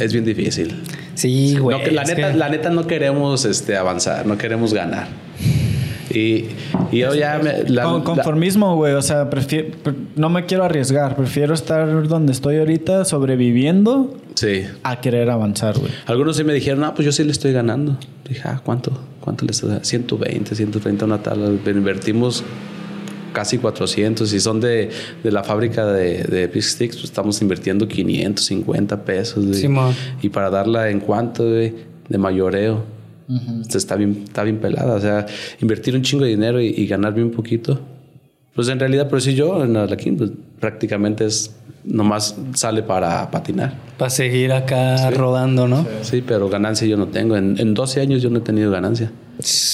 [0.00, 0.74] es bien difícil.
[1.14, 1.78] Sí, güey.
[1.78, 5.06] No, la, neta, que- la neta no queremos este, avanzar, no queremos ganar.
[6.14, 6.46] Y,
[6.90, 8.92] y yo ya me, la- Con- conformismo, güey.
[8.94, 11.16] O sea, prefiero, pre- no me quiero arriesgar.
[11.16, 14.64] Prefiero estar donde estoy ahorita, sobreviviendo, sí.
[14.82, 15.90] a querer avanzar, güey.
[16.06, 17.96] Algunos sí me dijeron, ah, pues yo sí le estoy ganando.
[18.28, 18.92] Dije, ah, ¿cuánto?
[19.20, 19.84] ¿Cuánto le estás dando?
[19.84, 21.46] 120, 130 una tabla.
[21.66, 22.44] Invertimos
[23.32, 24.90] casi 400 y son de,
[25.24, 29.46] de la fábrica de, de Big Sticks, pues estamos invirtiendo 550 pesos.
[29.46, 29.58] güey.
[30.20, 31.72] Y para darla en cuánto, güey,
[32.08, 32.84] de mayoreo.
[33.38, 34.94] Entonces, está bien, está bien pelada.
[34.94, 35.26] O sea,
[35.60, 37.80] invertir un chingo de dinero y, y ganar bien poquito.
[38.54, 40.30] Pues en realidad, por si yo en Alaquín, pues
[40.60, 41.54] prácticamente es
[41.84, 43.74] nomás sale para patinar.
[43.96, 45.86] Para seguir acá rodando, ¿no?
[46.02, 47.36] Sí, pero ganancia yo no tengo.
[47.36, 49.10] En, en 12 años yo no he tenido ganancia.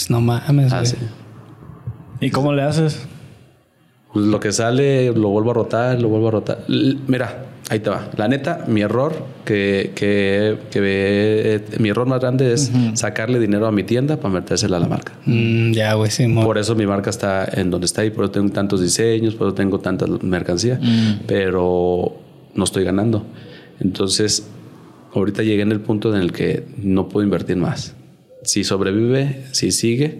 [0.08, 0.86] No mames, Ah, güey.
[0.86, 0.96] sí.
[2.20, 3.00] ¿Y cómo le haces?
[4.12, 6.58] Pues lo que sale lo vuelvo a rotar, lo vuelvo a rotar.
[6.68, 8.10] L- mira, ahí te va.
[8.16, 9.12] La neta, mi error
[9.44, 14.34] que, que, que ve- mi error más grande es sacarle dinero a mi tienda para
[14.34, 15.12] metérsela a la marca.
[15.26, 18.32] Mm, ya, güey, sí, Por eso mi marca está en donde está y por eso
[18.32, 20.80] tengo tantos diseños, por eso tengo tanta mercancía,
[21.26, 22.16] pero
[22.54, 23.24] no estoy ganando.
[23.80, 24.48] Entonces,
[25.14, 27.94] ahorita llegué en el punto en el que no puedo invertir más.
[28.42, 30.18] Si sobrevive, si sigue,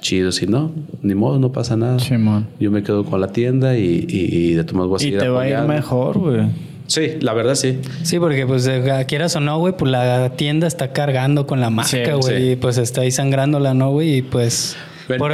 [0.00, 0.32] chido.
[0.32, 0.72] Si no,
[1.02, 1.98] ni modo, no pasa nada.
[1.98, 2.46] Simón.
[2.60, 5.28] Yo me quedo con la tienda y, y, y de todas voy a Y te
[5.28, 6.46] va a ir mejor, güey.
[6.86, 7.80] Sí, la verdad sí.
[8.02, 11.70] Sí, porque pues eh, quieras o no, güey, pues la tienda está cargando con la
[11.70, 12.36] marca, Sí, güey.
[12.42, 12.50] sí.
[12.50, 14.16] Y pues está ahí sangrándola, ¿no, güey?
[14.18, 14.76] Y pues...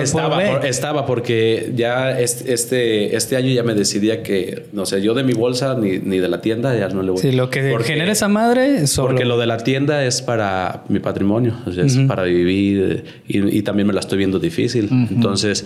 [0.02, 5.14] Estaba, por- estaba porque ya este, este, año ya me decidía que, no sé, yo
[5.14, 7.70] de mi bolsa ni, ni de la tienda ya no le voy Sí, lo que
[7.70, 9.09] Porque- genera esa madre solo...
[9.09, 13.10] Porque lo de la tienda es para mi patrimonio, o sea, es para vivir eh,
[13.28, 14.88] y, y también me la estoy viendo difícil.
[15.10, 15.64] Entonces,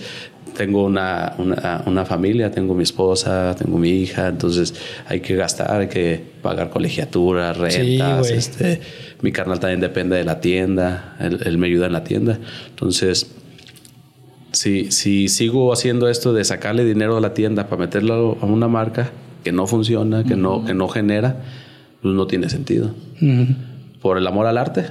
[0.56, 4.74] tengo una, una, una familia, tengo mi esposa, tengo mi hija, entonces
[5.06, 8.30] hay que gastar, hay que pagar colegiatura, rentas.
[8.30, 8.80] este,
[9.22, 12.38] mi carnal también depende de la tienda, él, él me ayuda en la tienda.
[12.70, 13.26] Entonces,
[14.54, 18.68] si, si sigo haciendo esto de sacarle dinero a la tienda para meterlo a una
[18.68, 19.10] marca
[19.44, 21.42] que no funciona, que, no, que no genera,
[22.00, 22.90] pues no tiene sentido.
[24.00, 24.86] Por el amor al arte.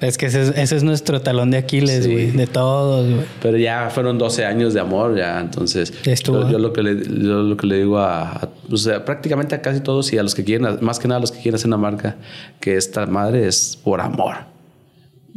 [0.00, 2.10] Es que ese es, ese es nuestro talón de Aquiles, Sí.
[2.10, 2.30] güey.
[2.32, 3.24] De todos, güey.
[3.40, 5.38] Pero ya fueron 12 años de amor, ya.
[5.40, 5.92] Entonces,
[6.24, 9.54] yo, yo lo que le, yo lo que le digo a, a- o sea, prácticamente
[9.54, 11.54] a casi todos y a los que quieren, más que nada a los que quieren
[11.54, 12.16] hacer una marca,
[12.58, 14.38] que esta madre es por amor.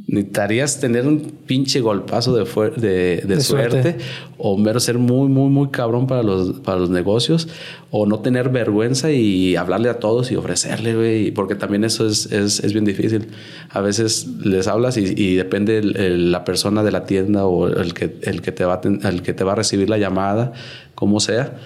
[0.07, 4.03] Necesitarías tener un pinche golpazo de, fuer- de, de De suerte, suerte.
[4.37, 7.47] o mero ser muy, muy, muy cabrón para los, para los negocios
[7.89, 12.31] o no tener vergüenza y hablarle a todos y ofrecerle, güey, porque también eso es,
[12.31, 13.29] es, es bien difícil.
[13.69, 17.67] A veces les hablas y, y depende el- el- la persona de la tienda o
[17.67, 19.97] el que, el que, te, va a, ten- el que te va a recibir la
[19.97, 20.53] llamada,
[20.93, 21.57] como sea,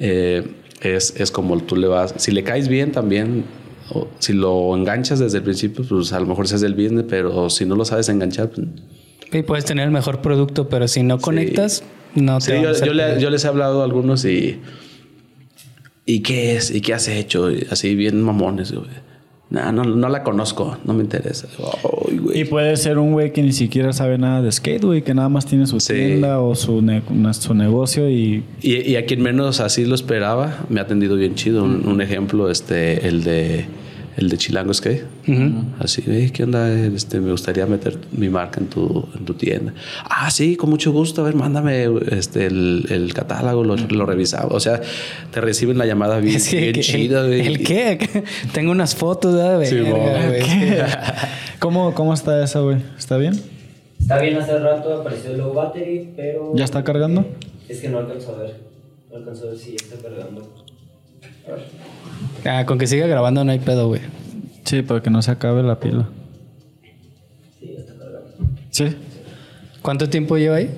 [0.00, 0.42] eh,
[0.80, 3.44] es, es como tú le vas, si le caes bien también,
[4.18, 7.50] si lo enganchas desde el principio, pues a lo mejor se hace el business, pero
[7.50, 8.66] si no lo sabes enganchar, pues
[9.32, 11.82] Y puedes tener el mejor producto, pero si no conectas,
[12.14, 14.60] no te Sí, yo, yo le- yo les he hablado a algunos y.
[16.06, 16.70] ¿Y qué es?
[16.70, 17.50] ¿Y qué has hecho?
[17.50, 18.86] Y así bien mamones, güey.
[19.50, 21.46] Nah, no, no la conozco, no me interesa.
[22.32, 25.28] Y puede ser un güey que ni siquiera sabe nada de skate, güey, que nada
[25.28, 25.92] más tiene su Sí.
[25.94, 27.02] tienda o su, ne-
[27.32, 31.34] su negocio y Y, y a quien menos así lo esperaba, me ha atendido bien
[31.34, 31.62] chido.
[31.62, 33.66] Un, un ejemplo, este, el de
[34.16, 35.04] el de Chilango Skate.
[35.78, 36.72] Así, "Ey, ¿qué onda?
[36.72, 39.72] Este, me gustaría meter mi marca en tu, en tu tienda.
[40.04, 41.22] Ah, sí, con mucho gusto.
[41.22, 44.54] A ver, mándame este, el, el catálogo, lo, lo revisaba.
[44.54, 44.80] O sea,
[45.32, 47.26] te reciben la llamada bien, que- que- chida.
[47.26, 47.32] el.
[47.32, 47.98] ¿El qué?
[48.52, 50.42] Tengo unas fotos de Sí, güey.
[51.58, 52.78] ¿Cómo, ¿Cómo está esa, güey?
[52.98, 53.34] ¿Está bien?
[54.00, 56.52] Está bien hace rato, apareció el low battery, pero...
[56.54, 57.26] ¿Ya está cargando?
[57.68, 58.56] Es que no alcanzo a ver.
[59.10, 60.63] No alcanzo a ver si ya está cargando.
[62.46, 64.00] Ah, con que siga grabando no hay pedo, güey.
[64.64, 66.06] Sí, para que no se acabe la pila.
[68.70, 68.96] Sí.
[69.82, 70.70] ¿Cuánto tiempo lleva ahí?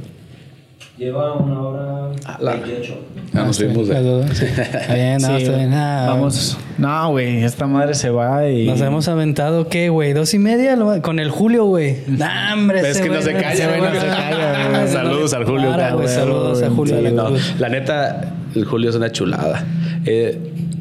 [0.98, 2.98] Lleva una hora A la- 28.
[3.34, 4.34] Ya nos fuimos Las de...
[4.34, 4.44] sí.
[4.56, 5.72] Está bien, no, Sí, está bien.
[5.74, 6.56] Ah, Vamos.
[6.78, 8.66] No, güey, esta madre se va y.
[8.66, 10.14] Nos hemos aventado, ¿qué, güey?
[10.14, 10.74] ¿Dos y media?
[10.76, 11.98] Lo- Con el Julio, güey.
[12.06, 12.88] ¡Nah, hombre!
[12.88, 14.86] Es que no se calla, güey, no se calla, calla.
[14.88, 16.08] Saludos al Julio, güey.
[16.08, 16.98] Saludos a Julio.
[16.98, 19.66] Sí, no, la neta, el Julio es una chulada.
[20.04, 20.38] Eh,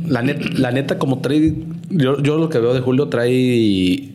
[0.08, 1.54] la, net- la neta, como trae.
[1.90, 4.10] Yo, yo lo que veo de Julio trae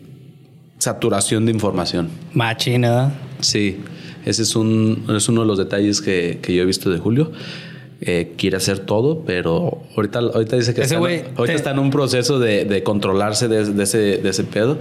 [0.79, 2.09] saturación de información.
[2.35, 3.13] Machina, ¿verdad?
[3.41, 3.77] Sí,
[4.25, 7.33] ese es, un, es uno de los detalles que, que yo he visto de Julio.
[8.03, 11.79] Eh, quiere hacer todo, pero ahorita, ahorita dice que Ese está, ahorita te- está en
[11.81, 14.79] un proceso de, de controlarse de, de ese, de ese pedo.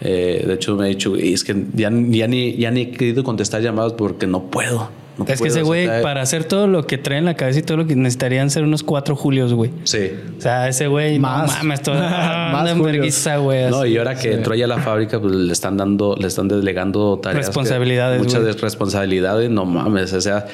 [0.00, 2.90] Eh, de hecho, me ha dicho, "Y es que ya, ya, ni, ya ni he
[2.92, 4.88] querido contestar llamadas porque no puedo.
[5.24, 5.52] No Es que puedo".
[5.52, 7.76] ese O güey, sea, para hacer todo lo que trae en la cabeza y todo
[7.78, 9.70] lo que necesitarían ser unos cuatro Julios, güey.
[9.84, 10.10] Sí.
[10.38, 11.48] O sea, ese güey, Más.
[11.50, 13.70] no mames, todo Más enverguiza, güey.
[13.70, 16.48] No, y ahora que entró ya a la fábrica, pues le están dando, le están
[16.48, 17.46] delegando tareas.
[17.46, 20.12] que- Responsabilidades, Muchas responsabilidades, no mames.
[20.12, 20.46] O sea,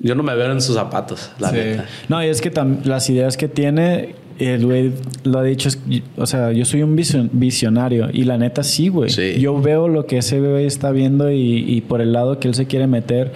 [0.00, 1.56] yo no me veo en sus zapatos, la Sí.
[1.56, 1.84] neta.
[2.08, 2.52] No, y es que
[2.84, 4.92] las ideas que tiene, el güey
[5.22, 5.78] lo ha dicho, es-
[6.16, 9.08] o sea, yo soy un vision- visionario y la neta sí, güey.
[9.10, 9.34] Sí.
[9.38, 12.54] Yo veo lo que ese bebé está viendo y, y por el lado que él
[12.54, 13.32] se quiere meter,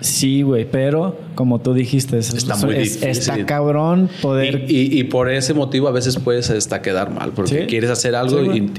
[0.00, 3.08] sí, güey, pero como tú dijiste, es- Está es- muy es- difícil.
[3.08, 4.64] está cabrón poder...
[4.68, 7.66] Y, y- y por ese motivo a veces puedes hasta quedar mal, porque Sí.
[7.66, 8.70] quieres hacer algo Sí, y...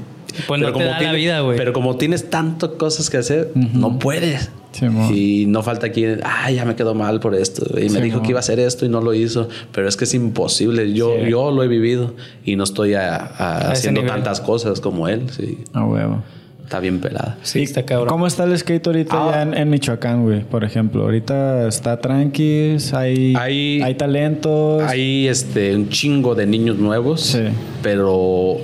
[0.46, 1.56] Pues no te da la vida, güey.
[1.56, 4.50] Pero como tienes tantas cosas que hacer, no puedes.
[4.72, 5.10] Sí, mo.
[5.10, 7.64] y no falta quien, ah, ya me quedó mal por esto.
[7.80, 8.22] Y me dijo mo.
[8.22, 9.48] que iba a hacer esto y no lo hizo.
[9.72, 10.92] Pero es que es imposible.
[10.92, 11.30] Yo, Sí.
[11.30, 12.12] yo lo he vivido
[12.44, 15.30] y no estoy a- a- ese haciendo tantas cosas como él.
[15.30, 16.22] Sí, A huevo.
[16.66, 17.38] Está bien pelada.
[17.42, 18.08] Sí, está cabrón.
[18.08, 19.30] ¿Cómo está el skate ahorita Ah.
[19.32, 20.40] ya en, en Michoacán, güey?
[20.42, 24.82] Por ejemplo, ahorita está tranqui, hay, Hay- hay talentos.
[24.82, 27.44] Hay este, un chingo de niños nuevos, Sí.
[27.82, 28.56] pero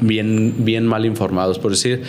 [0.00, 1.58] bien, bien mal informados.
[1.58, 2.02] Por decir,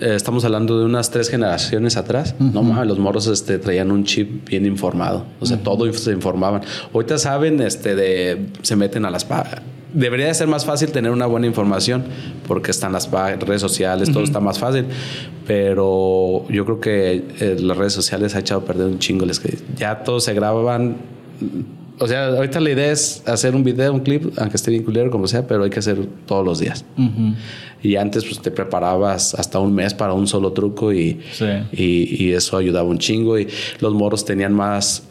[0.00, 2.34] eh, estamos hablando de unas tres generaciones atrás.
[2.40, 5.24] No mames, los morros este, traían un chip bien informado.
[5.40, 6.62] O sea, todo se informaban.
[6.92, 9.24] Ahorita saben, este, de, se meten a las
[9.94, 12.04] Debería de ser más fácil tener una buena información
[12.46, 14.84] porque están las redes sociales, todo está más fácil.
[15.46, 19.24] Pero yo creo que eh, las redes sociales ha echado a perder un chingo.
[19.24, 20.96] Les que ya todos se graban
[22.00, 25.10] o sea, ahorita la idea es hacer un video, un clip, aunque esté bien culero,
[25.12, 25.96] como sea, pero hay que hacer
[26.26, 26.84] todos los días.
[26.98, 27.34] Ujú.
[27.84, 31.44] Y antes, pues te preparabas hasta un mes para un solo truco y, Sí.
[31.72, 33.38] y, y eso ayudaba un chingo.
[33.38, 33.46] Y
[33.78, 35.04] los moros tenían más,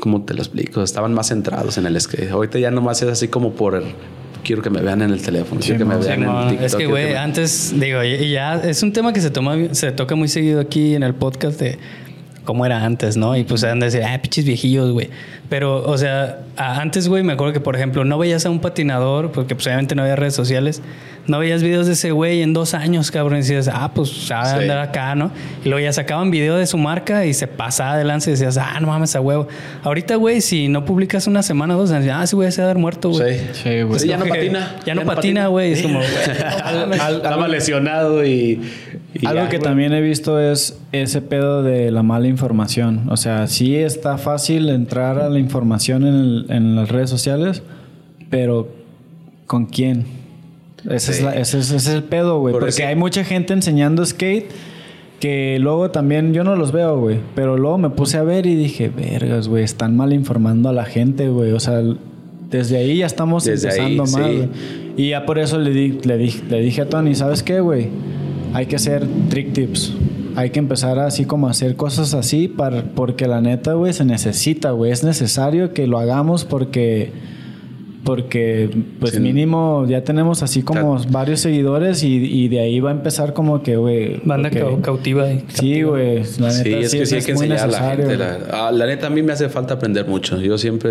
[0.00, 0.82] ¿cómo te lo explico?
[0.82, 2.30] Estaban más centrados en el skate.
[2.30, 3.84] Ahorita ya nomás es así como por el,
[4.42, 6.66] quiero que me vean en el teléfono, quiero que me vean en Simón, TikTok.
[6.66, 10.14] es que, güey, me- antes, digo, ya es un tema que se toma, se toca
[10.14, 11.78] muy seguido aquí en el podcast de
[12.44, 13.36] cómo era antes, ¿no?
[13.36, 15.10] Y pues han de decir, ah, pinches viejillos, güey.
[15.48, 19.30] Pero, o sea, antes, güey, me acuerdo que, por ejemplo, no veías a un patinador,
[19.32, 20.80] porque pues obviamente no había redes sociales,
[21.26, 24.48] no veías videos de ese güey en dos años, cabrón, y decías, ah, pues sabe
[24.48, 24.54] Sí.
[24.62, 25.30] andar acá, ¿no?
[25.64, 28.56] Y luego ya sacaban video de su marca y se pasaba de lance y decías,
[28.58, 29.48] ah, no mames, a huevo.
[29.82, 32.68] Ahorita, güey, si no publicas una semana o dos, ah, ese güey se va a
[32.68, 33.38] dar muerto, güey.
[33.38, 33.44] Sí.
[33.62, 34.00] Sí, güey.
[34.00, 34.76] Sí, ya no patina.
[34.86, 35.72] Ya no patina, güey.
[35.72, 38.60] Es como, güey, no lesionado y.
[39.14, 39.68] y Algo ya, que güey.
[39.68, 43.02] también he visto es ese pedo de la mala información.
[43.10, 47.62] O sea, sí está fácil entrar a la información en, el- en las redes sociales,
[48.30, 48.68] pero
[49.46, 50.04] ¿con quién?
[50.90, 51.22] Ese, es, Sí.
[51.22, 52.52] la- ese es- ese es el pedo, güey.
[52.52, 54.46] Por Porque eso- hay mucha gente enseñando skate
[55.20, 57.18] que luego también yo no los veo, güey.
[57.34, 60.84] Pero luego me puse a ver y dije, vergas, güey, están mal informando a la
[60.84, 61.52] gente, güey.
[61.52, 61.80] O sea,
[62.50, 64.50] desde ahí ya estamos Desde ahí, empezando mal.
[64.52, 64.92] sí.
[64.96, 67.88] Y ya por eso le, di- le, di- le dije a Tony, ¿sabes qué, güey?
[68.54, 69.92] Hay que hacer trick tips.
[70.36, 74.04] Hay que empezar así como a hacer cosas así para, porque la neta, güey, se
[74.04, 74.92] necesita, güey.
[74.92, 77.12] Es necesario que lo hagamos porque...
[78.04, 78.68] Porque,
[79.00, 79.20] pues Sí.
[79.20, 83.62] mínimo, ya tenemos así como varios seguidores y, y de ahí va a empezar como
[83.62, 84.20] que, güey...
[84.24, 84.50] Banda
[84.82, 85.30] cautiva.
[85.32, 86.22] y Sí, güey.
[86.38, 88.24] La neta, Sí, es que sí hay es que muy enseñar a la necesario, gente.
[88.24, 90.38] La, ah, la neta, a mí me hace falta aprender mucho.
[90.40, 90.90] Yo siempre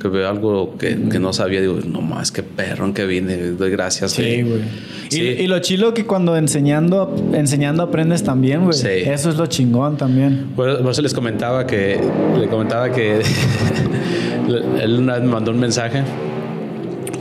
[0.00, 3.36] que veo algo que, que no sabía, digo, no más, qué perrón que vine.
[3.36, 4.12] Doy gracias.
[4.12, 4.62] Sí, güey.
[5.10, 8.72] Y, y lo chilo que cuando enseñando, enseñando aprendes también, güey.
[8.72, 8.88] Sí.
[8.88, 10.52] Eso es lo chingón también.
[10.56, 12.00] Por, por eso les comentaba que
[12.38, 13.20] le comentaba que
[14.80, 16.02] él una vez me mandó un mensaje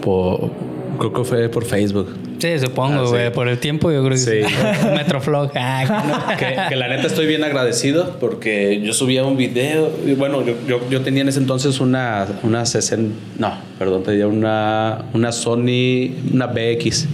[0.06, 0.52] por
[1.00, 3.12] creo que fue por Facebook Sí, supongo, Ah, sí.
[3.12, 3.32] güey.
[3.34, 4.44] Por el tiempo, yo creo que sí.
[4.44, 4.88] Sí.
[4.96, 5.52] Metroflog.
[5.56, 10.46] Ah, que, que la neta estoy bien agradecido porque yo subía un video y bueno
[10.46, 15.32] yo, yo, yo tenía en ese entonces una una 60 no perdón tenía una una
[15.32, 17.08] Sony una BX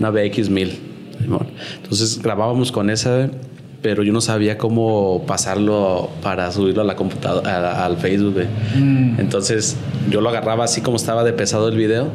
[0.00, 0.78] una BX 1000
[1.22, 1.46] Simón.
[1.76, 3.30] entonces grabábamos con esa
[3.82, 8.46] pero yo no sabía cómo pasarlo para subirlo a la computadora al Facebook güey.
[9.18, 9.76] entonces
[10.10, 12.08] yo lo agarraba así como estaba de pesado el video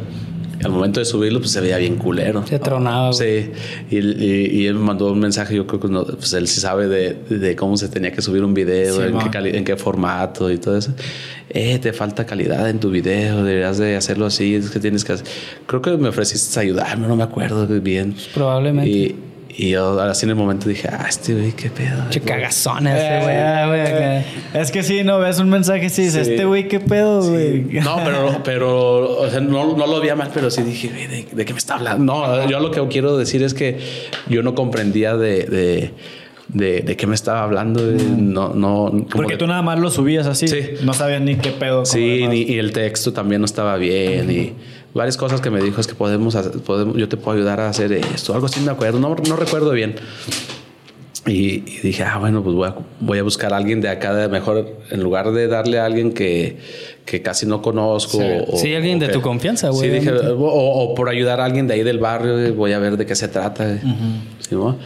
[0.64, 2.44] al momento de subirlo, pues se veía bien culero.
[2.48, 3.14] Se tronaba.
[3.14, 3.52] Sí,
[3.92, 6.60] y, y- y él me mandó un mensaje, yo creo que no, pues él sí
[6.60, 9.76] sabe de, de cómo se tenía que subir un video, Sí, en, qué en qué
[9.78, 10.94] formato y todo eso.
[11.52, 15.14] Eh, te falta calidad en tu video, deberías de hacerlo así, es que tienes que
[15.14, 15.28] hacer.
[15.68, 18.16] Creo que me ofreciste ayudarme, no me acuerdo bien.
[18.34, 18.90] Probablemente.
[18.90, 19.16] Y,
[19.60, 22.04] y yo así en el momento dije, ah, este güey, qué pedo.
[22.12, 23.36] Che cagazón ese, güey.
[23.38, 24.24] Ah, güey, acá.
[24.54, 26.32] Es que sí, no ves un mensaje y dices, Sí.
[26.34, 27.64] este güey, qué pedo, güey.
[27.84, 31.26] No, pero, pero o sea, no, no lo veía mal, pero sí dije, "Güey, ¿de,
[31.32, 32.04] de qué me está hablando?
[32.06, 33.80] No, yo lo que quiero decir es que
[34.30, 35.92] yo no comprendía de, de,
[36.50, 37.82] de, de qué me estaba hablando.
[37.84, 37.98] güey.
[38.18, 38.90] No, no.
[38.92, 40.48] como Porque que- tú nada más lo subías así.
[40.48, 40.60] Sí.
[40.84, 41.84] No sabías ni qué pedo.
[41.86, 44.54] Sí, ni- y el texto también no estaba bien y
[44.98, 47.70] varias cosas que me dijo es que podemos, hacer- podemos yo te puedo ayudar a
[47.70, 49.96] hacer esto, algo así me acuerdo, no, no recuerdo bien.
[51.26, 54.14] Y, y dije, ah, bueno, pues voy a, voy a buscar a alguien de acá,
[54.14, 56.58] de mejor, en lugar de darle a alguien que,
[57.06, 58.18] que casi no conozco.
[58.48, 61.42] o- Sí, alguien o de que- tu confianza, güey, Sí, dije, o, o por ayudar
[61.42, 63.66] a alguien de ahí del barrio, voy a ver de qué se trata.
[63.66, 63.80] güey.
[64.40, 64.78] ¿Sí, no?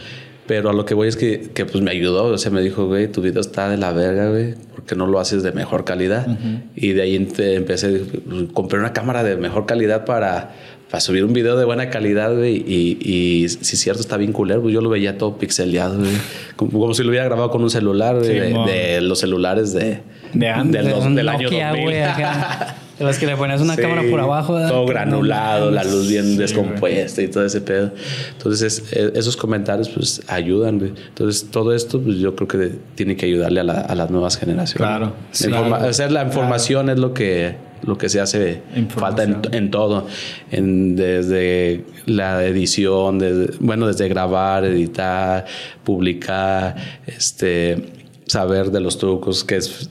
[0.46, 2.24] Pero a lo que voy es que, que, pues me ayudó.
[2.24, 4.54] O sea, me dijo, güey, tu video está de la verga, güey.
[4.74, 6.26] ¿Por qué no lo haces de mejor calidad?
[6.74, 10.52] Y de ahí empecé, pues, compré una cámara de mejor calidad para,
[10.92, 12.56] para subir un video de buena calidad, güey.
[12.66, 14.68] Y, y si es cierto, está bien culero.
[14.68, 16.10] Yo lo veía todo pixeleado, güey.
[16.54, 18.26] Como, como si lo hubiera grabado con un celular, güey.
[18.28, 20.02] Sí, de, de los celulares de,
[20.34, 20.84] De antes.
[20.84, 21.82] del, año Nokia, 2000.
[21.84, 22.76] güey, acá.
[22.98, 24.52] De las que le ponías una Sí, cámara por abajo.
[24.52, 24.68] ¿verdad?
[24.68, 27.90] Todo granulado, la luz bien Sí, descompuesta y todo ese pedo.
[28.36, 30.78] Entonces, es- esos comentarios pues ayudan.
[30.78, 30.92] güey.
[31.08, 34.36] Entonces, todo esto pues yo creo que tiene que ayudarle a, la- a las nuevas
[34.36, 34.76] generaciones.
[34.76, 35.14] Claro.
[35.40, 39.70] La informa- o sea, la información es lo que lo que se hace falta en,
[39.70, 40.06] todo,
[40.50, 45.44] en, desde la edición, desde, bueno, desde grabar, editar,
[45.84, 46.76] publicar,
[47.06, 47.92] este,
[48.26, 49.90] saber de los trucos, que es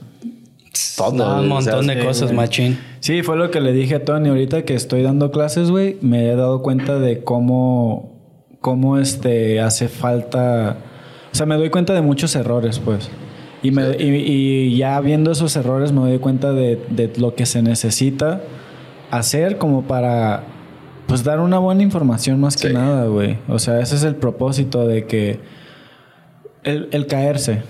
[0.98, 1.24] todo.
[1.26, 2.80] Ah, un montón de cosas, machín.
[3.00, 5.98] Sí, fue lo que le dije a Tony ahorita que estoy dando clases, güey.
[6.02, 8.20] Me he dado cuenta de cómo,
[8.62, 10.78] cómo este, hace falta.
[11.32, 13.10] O sea, me doy cuenta de muchos errores, pues.
[13.64, 17.46] Y, me, y, y ya viendo esos errores me doy cuenta de, de lo que
[17.46, 18.42] se necesita
[19.12, 20.44] hacer como para,
[21.08, 23.38] pues, dar una buena información más que nada, güey.
[23.48, 25.40] O sea, ese es el propósito de que
[26.64, 27.62] el, el caerse.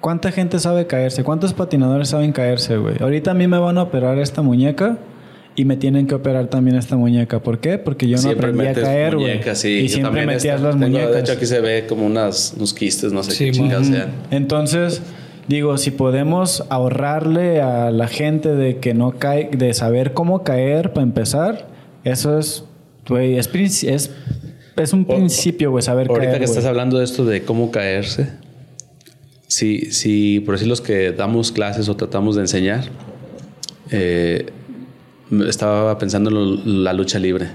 [0.00, 1.24] ¿Cuánta gente sabe caerse?
[1.24, 2.96] ¿Cuántos patinadores saben caerse, güey?
[3.00, 4.98] Ahorita a mí me van a operar esta muñeca
[5.56, 7.40] y me tienen que operar también esta muñeca.
[7.40, 7.78] ¿Por qué?
[7.78, 9.28] Porque yo no Siempre aprendí a caer, güey.
[9.28, 9.68] muñecas, sí.
[9.68, 11.12] Y Yo siempre metías esta- las tengo- muñecas.
[11.14, 14.08] De hecho, aquí se ve como unas, unos quistes, no sé Sí, qué chingados sean.
[14.32, 15.00] Entonces,
[15.46, 20.92] digo, si podemos ahorrarle a la gente de que no cae, de saber cómo caer
[20.92, 21.68] para empezar,
[22.02, 22.64] eso es,
[23.08, 23.48] güey, es,
[23.84, 24.10] es,
[24.76, 26.38] es un principio, güey, saber Ahorita caer.
[26.40, 26.70] que estás güey.
[26.70, 28.28] hablando de esto de cómo caerse,
[29.46, 32.82] si, si por decir los que damos clases o tratamos de enseñar,
[33.90, 34.46] eh,
[35.48, 37.46] estaba pensando en lo- la lucha libre.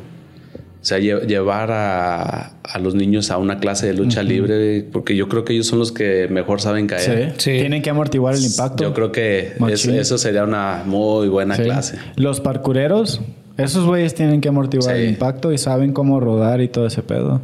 [0.81, 5.13] O sea, lle- llevar a, a los niños a una clase de lucha libre, porque
[5.15, 7.33] yo creo que ellos son los que mejor saben caer.
[7.37, 7.51] Sí.
[7.51, 7.59] Sí.
[7.59, 8.83] Tienen que amortiguar el impacto.
[8.83, 11.63] Yo creo que es- eso sería una muy buena Sí.
[11.63, 11.97] clase.
[12.15, 13.19] Los parkureros,
[13.57, 15.01] esos güeyes tienen que amortiguar Sí.
[15.01, 17.41] el impacto y saben cómo rodar y todo ese pedo.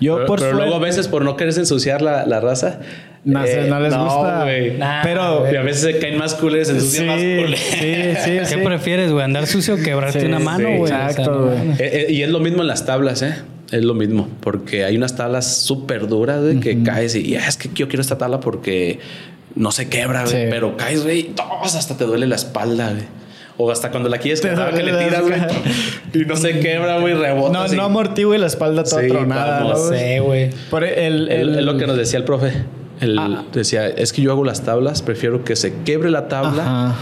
[0.00, 2.80] Yo Pero, por pero suerte- luego a veces por no querer ensuciar la, la raza.
[3.24, 4.42] No sé, no les gusta.
[4.42, 4.76] güey.
[4.76, 7.58] Nah, Pero- Y a veces se caen más se ensucian Sí, más culeros.
[7.60, 7.78] sí,
[8.24, 8.56] sí, ¿Qué sí.
[8.62, 9.24] prefieres, güey?
[9.24, 10.80] ¿Andar sucio o quebrarte Sí, una mano, sí, güey?
[10.82, 11.70] O sea, exacto, no güey.
[11.72, 13.34] Eh, eh, y es lo mismo en las tablas, ¿eh?
[13.72, 17.56] Es lo mismo, porque hay unas tablas súper duras, güey, que caes y "Ah, es
[17.56, 18.98] que yo quiero esta tabla porque
[19.54, 20.46] no se quebra, güey, Sí.
[20.50, 23.04] pero caes, güey, todos hasta te duele la espalda, güey.
[23.56, 25.40] O hasta cuando la quieres quebrar, que le tiras, güey,
[26.12, 27.52] y no se quebra, güey, rebota.
[27.52, 27.74] No, así.
[27.76, 29.60] no amortigua y la espalda toda Sí, tronada.
[29.60, 29.98] ¿no, güey?
[30.14, 30.50] Sí, güey.
[30.70, 32.52] Por el, el, El- es lo que nos decía el profe.
[33.00, 33.44] Él Ah.
[33.52, 36.62] decía, es que yo hago las tablas, prefiero que se quebre la tabla.
[36.62, 36.94] Ajá.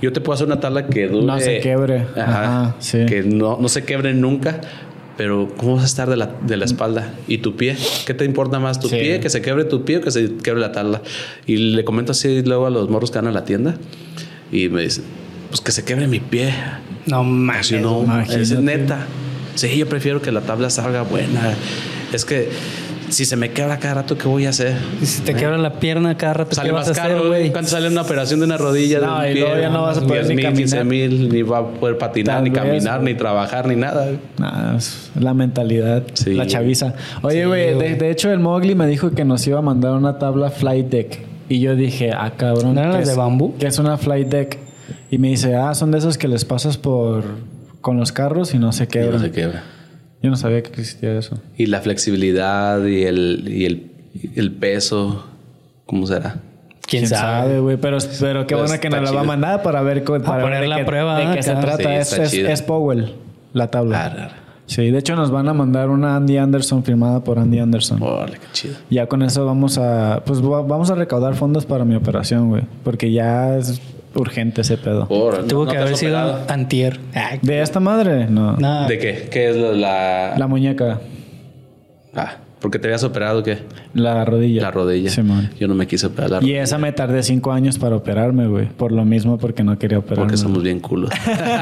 [0.00, 1.24] Yo te puedo hacer una tabla que dure.
[1.26, 2.06] No se quebre.
[2.16, 2.44] Ajá.
[2.64, 3.06] Ajá, sí.
[3.06, 4.60] Que no, no se quebre nunca.
[5.16, 7.12] Pero, ¿cómo vas a estar de la, de la espalda?
[7.28, 7.76] ¿Y tu pie?
[8.06, 8.80] ¿Qué te importa más?
[8.80, 8.96] ¿Tu Sí.
[8.96, 9.20] pie?
[9.20, 11.02] ¿Que se quebre tu pie o que se quebre la tabla?
[11.46, 13.74] Y le comento así luego a los morros que van a la tienda.
[14.50, 15.04] Y me dicen,
[15.50, 16.52] pues que se quebre mi pie.
[17.06, 17.72] No mames.
[17.72, 19.06] No, es neta.
[19.54, 21.54] Sí, yo prefiero que la tabla salga buena.
[22.12, 22.48] Es que
[23.12, 24.74] si se me quebra cada rato, ¿qué voy a hacer?
[25.00, 27.28] Y si te quiebra la pierna cada rato, Sale ¿qué más vas a hacer, caro,
[27.28, 27.40] güey?
[27.42, 27.52] güey.
[27.52, 29.00] ¿Cuánto sale una operación de una rodilla?
[29.00, 29.42] No, de un y pie?
[29.42, 30.58] luego ya no vas a poder 10 ni mil, caminar.
[30.62, 34.08] 15 mil, ni va a poder patinar, Tal ni caminar, ni trabajar, ni nada.
[34.76, 36.34] es la mentalidad, Sí.
[36.34, 36.94] la chaviza.
[37.22, 40.18] Oye, Sí, güey, de, hecho el Mowgli me dijo que nos iba a mandar una
[40.18, 41.18] tabla flight deck.
[41.48, 42.74] Y yo dije, ah, cabrón.
[42.74, 43.54] ¿No eran ¿qué las de es- bambú?
[43.58, 44.58] ¿Qué es una flight deck?
[45.10, 47.24] Y me dice, ah, son de esos que les pasas por
[47.82, 49.12] con los carros y no se Y quebran.
[49.14, 49.64] no se quebra.
[50.22, 51.38] Yo no sabía que existía eso.
[51.56, 55.24] Y la flexibilidad y el, y el, y el peso,
[55.86, 56.36] ¿cómo será?
[56.86, 57.58] ¿Quién, sabe?
[57.60, 57.76] güey?
[57.76, 60.60] Pero, pero qué Pues bueno que nos la va a mandar para ver, para poner
[60.60, 62.04] ver la qué, prueba, de qué se trata.
[62.04, 63.14] Sí, es, es, Powell.
[63.54, 64.30] La tabla.
[64.66, 68.02] Sí, de hecho nos van a mandar una Andy Anderson firmada por Andy Anderson.
[68.02, 68.74] Órale, qué chido.
[68.90, 72.62] Ya con eso vamos a, pues va- vamos a recaudar fondos para mi operación, güey,
[72.84, 73.80] porque ya es
[74.14, 75.06] urgente ese pedo.
[75.06, 76.44] Tuvo ¿no que haber sido operado?
[76.48, 77.00] antier.
[77.14, 78.26] Ah, ¿De esta madre?
[78.28, 78.56] No.
[78.56, 78.86] no.
[78.88, 79.28] ¿De qué?
[79.30, 80.34] ¿Qué es lo- la...?
[80.36, 81.00] La muñeca,
[82.14, 83.58] Ah, porque te habías operado, ¿qué?
[83.94, 84.62] la rodilla.
[84.62, 85.10] La rodilla.
[85.10, 85.50] Simón.
[85.58, 88.68] Yo no me quise operar la Y esa me tardé cinco años para operarme, güey.
[88.68, 90.24] Por lo mismo, porque no quería operarme.
[90.24, 91.10] Porque somos bien culos.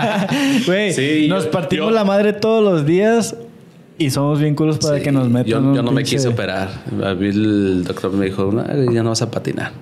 [0.66, 3.36] Güey, Sí, nos yo- partimos yo- la madre todos los días
[3.98, 6.68] y somos bien culos para Sí, que nos metan Yo, no me quise operar.
[7.04, 9.72] A mí el doctor me dijo, no, ya no vas a patinar.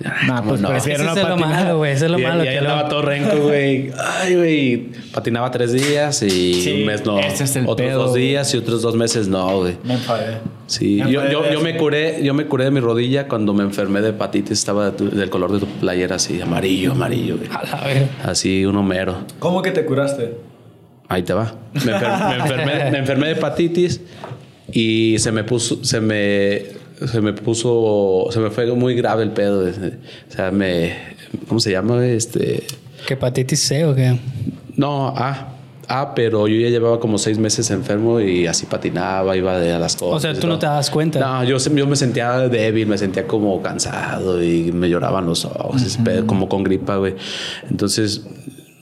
[0.00, 0.68] Ya, Nah, ¿cómo pues no?
[0.70, 1.92] prefiero Eso es lo malo, güey.
[1.92, 2.44] Eso es lo y, malo.
[2.44, 3.90] y ahí andaba todo renco, güey.
[3.96, 4.88] Ay, güey.
[5.12, 7.18] Patinaba tres días y Sí, un mes no.
[7.20, 9.76] ese es el otros pedo, dos días y otros dos meses no, güey.
[9.84, 10.38] Me enfadé.
[10.66, 13.54] Sí, Me yo, enfadé yo, yo me curé, yo me curé de mi rodilla cuando
[13.54, 17.36] me enfermé de hepatitis, estaba de tu- del color de tu playera así, amarillo, amarillo,
[17.36, 17.48] güey.
[17.52, 18.08] A la verga.
[18.24, 19.18] Así un homero.
[19.38, 20.34] ¿Cómo que te curaste?
[21.08, 21.54] Ahí te va.
[21.72, 24.00] Me, enfer- me enfermé, me enfermé de hepatitis
[24.72, 26.62] y se me puso, se me,
[27.06, 29.66] se me puso, se me fue muy grave el pedo.
[29.68, 30.96] O sea, me,
[31.48, 32.04] ¿cómo se llama?
[32.06, 32.64] Este,
[33.06, 34.18] ¿Qué hepatitis C o qué?
[34.76, 35.50] no, A.
[35.86, 39.78] A, pero yo ya llevaba como seis meses enfermo y así patinaba, iba de a
[39.78, 40.16] las cosas.
[40.16, 41.20] O sea, tú no te das cuenta.
[41.20, 45.98] No, yo, yo me sentía débil, me sentía como cansado y me lloraban los ojos,
[46.02, 47.14] pedo, como con gripa, güey.
[47.70, 48.22] Entonces,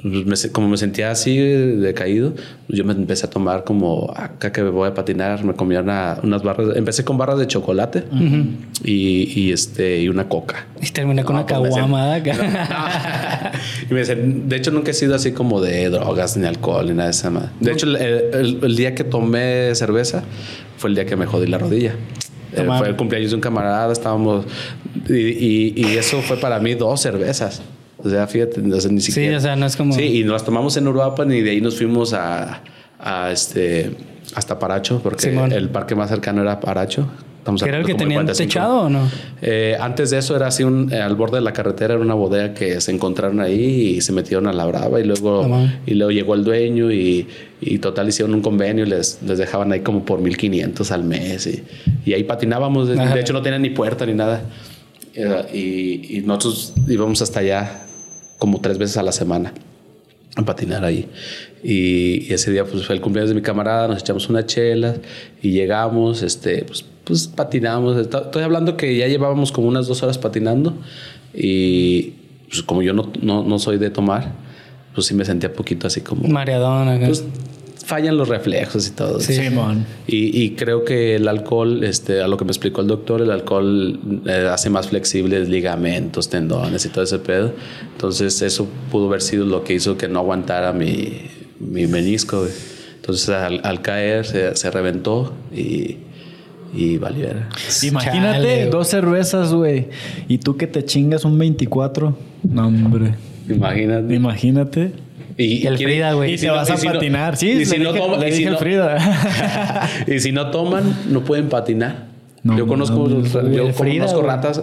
[0.05, 2.35] me se- como me sentía así decaído,
[2.69, 6.43] yo me empecé a tomar como acá que voy a patinar, me comía una- unas
[6.43, 8.05] barras, empecé con barras de chocolate
[8.85, 10.67] y, y, este y una coca.
[10.81, 13.53] Y terminé con No, una pues me sen- caguama acá.
[13.91, 16.93] Y me sen- de hecho, nunca he sido así como de drogas ni alcohol ni
[16.93, 17.49] nada de esa madre.
[17.61, 20.23] De hecho, el, el- el día que tomé cerveza
[20.79, 21.95] fue el día que me jodí la rodilla.
[22.55, 24.45] Eh, fue el cumpleaños de un camarada, estábamos.
[25.09, 27.63] Y, y- y eso fue para mí dos cervezas.
[28.05, 29.37] O sea, fíjate, o sea, ni siquiera.
[29.39, 31.61] o sea, no es como- Sí, y nos las tomamos en Uruapan y de ahí
[31.61, 32.63] nos fuimos a,
[32.99, 33.91] a este.
[34.35, 35.53] Hasta Paracho, porque Simón.
[35.53, 37.07] el parque más cercano era Paracho.
[37.39, 38.49] Estamos ¿Era el que tenían 45.
[38.49, 39.01] techado o no?
[39.43, 42.55] Eh, antes de eso era así un, al borde de la carretera era una bodega
[42.55, 46.13] que se encontraron ahí y se metieron a la brava y luego No y luego
[46.13, 47.27] llegó el dueño y,
[47.61, 51.49] y total hicieron un convenio y les, les dejaban ahí como por 1500 al mes
[51.49, 51.65] y,
[52.09, 53.13] y ahí patinábamos de, Ajá.
[53.13, 54.41] de hecho no tenían ni puerta ni nada
[55.15, 57.82] Eh, y, y nosotros íbamos hasta allá
[58.43, 59.55] como tres veces a la semana
[60.35, 61.09] a patinar ahí.
[61.63, 64.97] Y, y ese día pues fue el cumpleaños de mi camarada, nos echamos unas chelas
[65.41, 67.97] y llegamos, este, pues, pues patinamos.
[67.97, 70.75] Estoy hablando que ya llevábamos como unas dos horas patinando
[71.33, 72.15] y
[72.49, 74.33] pues como yo no, no, no soy de tomar,
[74.93, 76.27] pues sí me sentía poquito así como...
[76.27, 77.07] Mareadón acá.
[77.07, 77.25] Pues
[77.85, 79.21] fallan los reflejos y todo.
[79.21, 79.35] Sí.
[79.35, 79.85] Simón.
[80.07, 83.31] Y, y creo que el alcohol, este, a lo que me explicó el doctor, el
[83.31, 87.53] alcohol eh, hace más flexibles ligamentos, tendones y todo ese pedo.
[87.93, 91.13] Entonces eso pudo haber sido lo que hizo que no aguantara mi,
[91.59, 92.41] mi menisco.
[92.41, 92.53] güey.
[92.97, 95.97] Entonces al, al caer se, se reventó y,
[96.75, 97.49] y valiera.
[97.83, 99.89] Imagínate Chale, dos cervezas, güey.
[100.29, 102.17] Y tú que te chingas un 24.
[102.45, 103.15] No, hombre.
[103.49, 104.15] Imagínate.
[104.15, 104.93] Imagínate.
[105.37, 106.35] Y el quiere- Frida, güey.
[106.35, 107.37] Y si no- vas a patinar.
[107.37, 109.89] sí, y le si no dije, toma- le y si dije al no- Frida.
[110.07, 112.12] y si no toman, no pueden patinar.
[112.45, 114.59] No yo conozco, yo Frida, conozco ratas.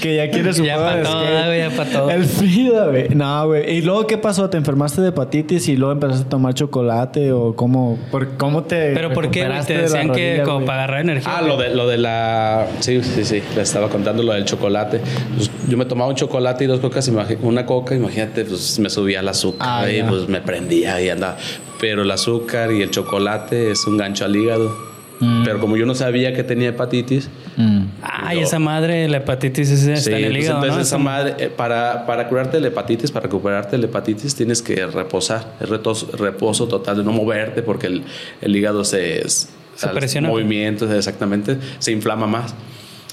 [0.00, 2.10] que ya quieres su Ya juego pa' de todo, ya pa' todo.
[2.10, 3.08] El Frida, güey.
[3.08, 3.78] No, güey.
[3.78, 4.48] ¿Y luego qué pasó?
[4.50, 7.98] ¿Te enfermaste de hepatitis y luego empezaste a tomar chocolate o cómo?
[8.12, 9.44] ¿Por, ¿Cómo te Pero ¿por qué?
[9.66, 11.38] Te de decían que como para agarrar energía.
[11.38, 12.68] Ah, lo de, lo de la...
[12.78, 13.42] Sí, sí, sí.
[13.56, 15.00] Le estaba contando lo del chocolate.
[15.34, 17.10] Pues, yo me tomaba un chocolate y dos cocas.
[17.42, 20.06] Una coca, imagínate, pues me subía el azúcar Ah, y ya.
[20.08, 21.36] pues me prendía y andaba.
[21.80, 24.91] Pero el azúcar y el chocolate es un gancho al hígado.
[25.24, 25.44] Mm.
[25.44, 27.28] Pero como yo no sabía que tenía hepatitis...
[27.56, 27.82] Mm.
[28.02, 30.64] Ay, esa madre, la hepatitis esa está sí, en el pues, hígado, ¿no?
[30.64, 33.86] entonces Es esa madre, eh, para, para curarte de la hepatitis, para recuperarte de la
[33.86, 35.54] hepatitis, tienes que reposar.
[35.60, 38.02] Es retos- reposo total, de no moverte porque el,
[38.40, 39.20] el hígado se...
[39.24, 40.28] es- Se presiona.
[40.28, 42.54] Movimientos, exactamente, se inflama más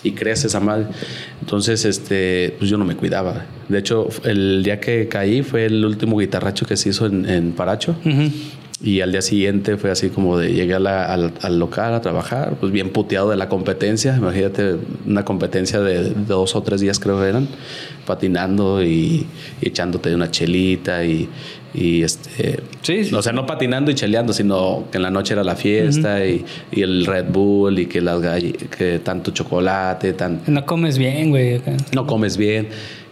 [0.01, 0.85] y crece esa madre.
[1.41, 3.45] Entonces, este, pues yo no me cuidaba.
[3.67, 7.51] De hecho, el día que caí fue el último guitarracho que se hizo en, en
[7.51, 7.95] Paracho.
[8.05, 8.31] Ujú.
[8.81, 11.99] Y al día siguiente fue así como de llegué a la- al, al local a
[12.01, 14.15] trabajar, pues bien puteado de la competencia.
[14.15, 14.75] Imagínate
[15.05, 17.47] una competencia de dos o tres días creo que eran,
[18.05, 19.25] patinando y,
[19.61, 21.27] y echándote una chelita y,
[21.73, 22.61] y este...
[22.81, 23.13] Sí, sí.
[23.13, 26.45] O sea, no patinando y cheleando, sino que en la noche era la fiesta y,
[26.71, 28.21] y el Red Bull y que, las
[28.77, 31.61] que tanto chocolate, tan, No comes bien, güey.
[31.93, 32.69] no comes bien.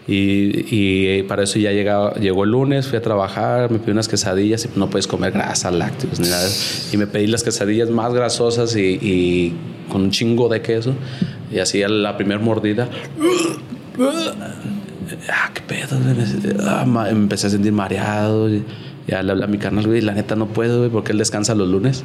[0.07, 4.07] Y, y para eso ya llegaba, llegó el lunes, fui a trabajar, me pedí unas
[4.07, 6.47] quesadillas y no puedes comer grasa, lácteos ni nada.
[6.93, 9.53] Y me pedí las quesadillas más grasosas y,
[9.89, 10.93] con un chingo de queso.
[11.51, 12.88] Y así a la primera mordida.
[15.29, 15.97] Ah, qué pedo.
[16.65, 18.49] Ah, me empecé a sentir mareado.
[19.07, 21.53] Ya le hablé a mi carnal, güey, la neta no puedo, güey, porque él descansa
[21.53, 22.03] los lunes.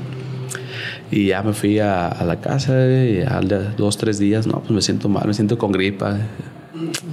[1.11, 4.61] Y ya me fui a, a la casa, güey, y de dos, tres días, no,
[4.61, 6.19] pues me siento mal, me siento con gripa.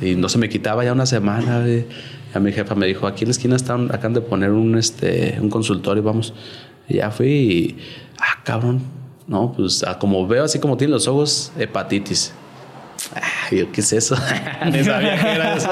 [0.02, 1.86] Y no se me quitaba ya una semana, güey.
[2.34, 5.38] Ya mi jefa me dijo, aquí en la esquina están, acaban de poner un, este,
[5.42, 6.34] un consultorio, vamos.
[6.88, 7.78] Y ya fui y,
[8.20, 8.82] ah, cabrón,
[9.28, 12.34] no, pues ah, como veo así como tiene los ojos, hepatitis.
[13.16, 13.22] Ah,
[13.52, 14.16] yo, ¿qué es eso?
[14.72, 15.70] Ni sabía qué era eso.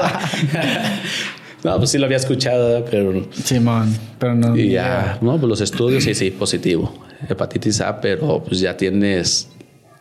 [1.64, 4.56] no, pues sí lo había escuchado, pero Simón, pero no.
[4.56, 6.92] y ya, no, pues los estudios sí, sí, positivo.
[7.28, 9.48] Hepatitis A, pero pues ya tienes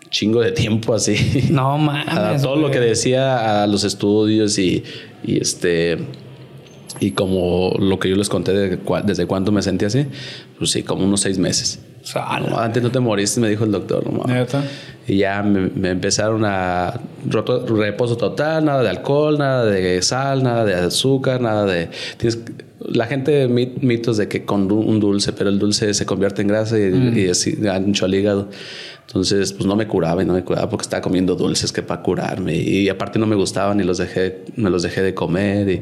[0.09, 1.47] chingo de tiempo así.
[1.51, 2.41] No A mames.
[2.41, 4.83] todo lo que decía a los estudios y,
[5.23, 5.97] y este
[6.99, 10.05] y como lo que yo les conté de cua- desde cuándo me sentí así,
[10.57, 11.79] pues sí, como unos seis meses.
[12.49, 14.11] No, antes no te moriste, me dijo el doctor.
[14.11, 14.23] No.
[15.07, 20.41] Y ya me, me empezaron a roto- reposo total, nada de alcohol, nada de sal,
[20.41, 21.89] nada de azúcar, nada de...
[22.17, 22.39] Tienes,
[22.87, 26.47] la gente mit- mitos de que con un dulce, pero el dulce se convierte en
[26.47, 28.49] grasa y, y así ancho al hígado.
[29.07, 32.01] Entonces, pues no me curaba y no me curaba porque estaba comiendo dulces que para
[32.01, 32.55] curarme.
[32.55, 35.69] Y aparte no me gustaban y los dejé, me los dejé de comer.
[35.69, 35.81] Y,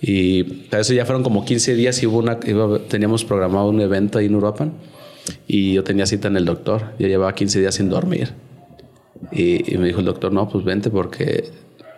[0.00, 3.80] y para eso ya fueron como 15 días y hubo una, iba- teníamos programado un
[3.80, 4.72] evento ahí en Uruapan.
[5.46, 6.92] Y yo tenía cita en el doctor.
[6.98, 8.30] Yo llevaba 15 días sin dormir.
[9.30, 11.44] Y, y me dijo el doctor, no, pues vente porque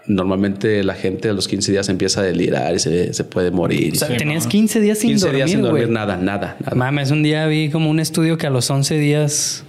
[0.06, 3.93] normalmente la gente a los 15 días empieza a delirar y se, se puede morir.
[3.94, 6.74] O sea, tenías 15 días sin 15 dormir, días sin dormir, nada, nada, nada.
[6.76, 9.64] Mames, un día vi como un estudio que a los 11 días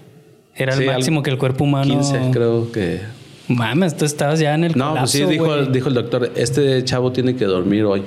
[0.55, 1.93] era el Sí, máximo que el cuerpo humano.
[1.93, 2.99] 15 creo que...
[3.47, 5.71] Mames, tú estabas ya en el No, pues sí, dijo, güey.
[5.71, 8.01] dijo el doctor, este chavo tiene que dormir hoy.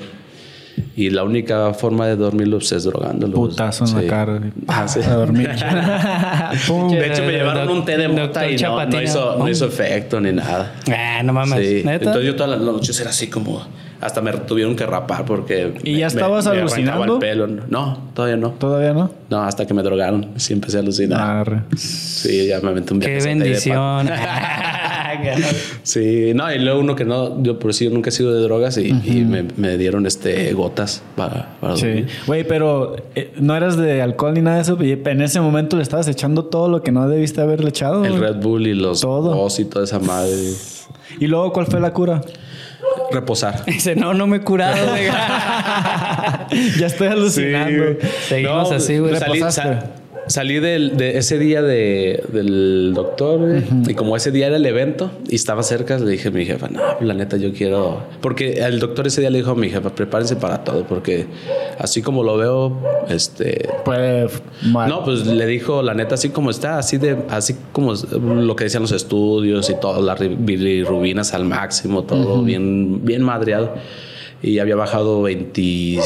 [1.01, 3.33] Y la única forma de dormirlo pues, es drogándolo.
[3.35, 3.95] Putazo en Sí.
[3.95, 4.41] la cara.
[4.66, 4.99] Ah, sí.
[5.01, 5.49] A dormir.
[6.66, 6.91] Pum.
[6.91, 10.20] De hecho, me llevaron un té de mota y no, no hizo, no hizo efecto
[10.20, 10.75] ni nada.
[10.93, 11.61] Ah, no mames.
[11.66, 11.75] Sí.
[11.85, 12.07] ¿Neta?
[12.07, 13.62] Entonces yo todas las noches era así como...
[14.01, 15.75] Hasta me tuvieron que rapar porque...
[15.83, 17.15] ¿Y me- ya estabas me- me arrancaba alucinando?
[17.15, 17.47] el pelo.
[17.69, 18.51] No, todavía no.
[18.51, 19.11] ¿Todavía no?
[19.29, 20.31] No, hasta que me drogaron.
[20.37, 21.20] Sí empecé a alucinar.
[21.20, 21.62] Arre.
[21.77, 24.09] Sí, ya me aventé un Qué ahí de bendición.
[25.82, 28.40] Sí, no, y luego uno que no, yo por sí yo nunca he sido de
[28.43, 31.86] drogas y, y me, me dieron este gotas para, para Sí.
[31.86, 32.09] dormir.
[32.26, 34.76] Güey, pero eh, no eras de alcohol ni nada de eso.
[34.82, 38.05] y En ese momento le estabas echando todo lo que no debiste haberle echado.
[38.05, 38.22] El güey.
[38.22, 39.35] Red Bull y los Todo.
[39.35, 40.32] dos y toda esa madre.
[41.20, 42.20] Y luego, ¿cuál fue la cura?
[43.10, 43.64] Reposar.
[43.66, 45.06] Dice, no, no me he curado, güey.
[46.78, 47.85] ya estoy alucinando.
[48.28, 49.16] Seguimos No, así, güey.
[49.16, 49.62] Salí, Reposaste.
[49.62, 49.90] sa-
[50.28, 55.10] salí del, de ese día de, del doctor y como ese día era el evento
[55.28, 58.02] y estaba cerca, le dije a mi jefa, no, la neta yo quiero...
[58.20, 61.26] Porque el doctor ese día le dijo a mi jefa, prepárense para todo, porque
[61.78, 62.78] así como lo veo,
[63.09, 63.68] este...
[63.84, 64.28] Puede
[64.62, 64.88] mal.
[64.88, 68.64] No, pues le dijo la neta así como está, así de, así como lo que
[68.64, 73.74] decían los estudios y todo, las bilirrubinas al máximo, todo bien, bien madreado.
[74.40, 75.60] Y había bajado 20,
[75.97, 76.01] eh,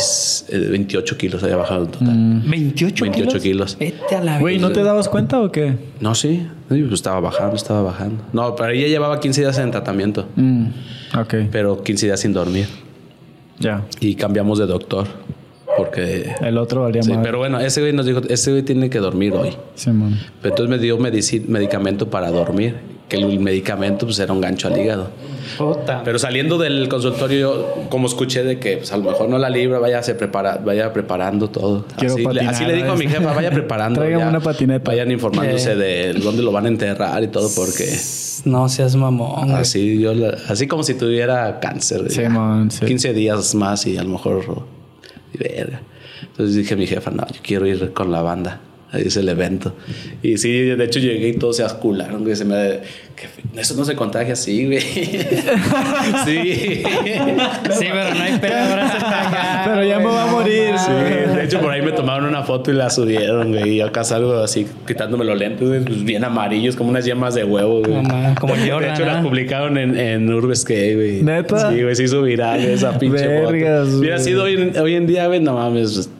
[0.70, 2.42] 28 kilos, había bajado en total.
[2.46, 3.76] 28, 28 kilos.
[3.78, 5.74] Vete a la Güey, ¿no te dabas cuenta o qué?
[6.00, 8.24] No, sí, sí, pues estaba bajando, estaba bajando.
[8.32, 10.66] No, pero ella llevaba 15 días en tratamiento, Mm,
[11.20, 12.66] ok, pero 15 días sin dormir.
[13.58, 13.84] ya.
[14.00, 15.06] Y cambiamos de doctor,
[15.76, 16.32] porque...
[16.40, 17.20] El otro valía Sí, más.
[17.22, 19.50] pero bueno, ese güey nos dijo, ese güey tiene que dormir hoy.
[19.74, 20.18] Simón.
[20.40, 22.76] Pero entonces me dio medicamento para dormir,
[23.12, 25.10] que el medicamento pues era un gancho al hígado.
[25.58, 26.00] Puta.
[26.02, 29.50] Pero saliendo del consultorio, yo como escuché de que pues, a lo mejor no la
[29.50, 31.84] libra, vaya, se prepara, vaya preparando todo.
[31.98, 34.00] Quiero así, le- patinar, así le dijo a mi jefa, vaya preparando.
[34.00, 34.28] Tráigame ya.
[34.30, 34.90] una patineta.
[34.90, 37.84] Vayan informándose de dónde lo van a enterrar y todo, porque
[38.46, 39.48] No seas mamón.
[39.50, 39.60] güey.
[39.60, 42.10] así yo la- así como si tuviera cáncer.
[42.10, 42.86] Sí, man, sí.
[42.86, 44.42] 15 días más y a lo mejor...
[45.34, 45.82] y verga.
[46.22, 48.58] Entonces dije a mi jefa, no, yo quiero ir con la banda.
[48.92, 49.74] Ahí es el evento.
[50.22, 52.36] Y sí, de hecho llegué y todos se ascularon, güey.
[52.36, 52.80] Se me...
[53.16, 53.26] que
[53.58, 54.80] eso no se contagia así, güey.
[56.26, 56.82] sí.
[57.72, 58.58] Sí, pero no hay pedo.
[58.58, 60.74] Ahora se está acá, Pero ya me va a morir.
[60.76, 63.70] Sí, de hecho por ahí me tomaron una foto y la subieron, güey.
[63.70, 67.34] Y yo acá salgo así quitándome los lentes, güey, pues, bien amarillos, como unas yemas
[67.34, 67.94] de huevo, güey.
[67.94, 69.22] No mames, como de, Jordan, hecho, la ¿ah?
[69.22, 71.22] publicaron en, en Urbescape, güey.
[71.22, 71.70] ¿Neta?
[71.70, 74.18] Sí, güey, se hizo viral esa pinche Vergas, foto.
[74.18, 76.10] Sido hoy, hoy en día, güey, no mames,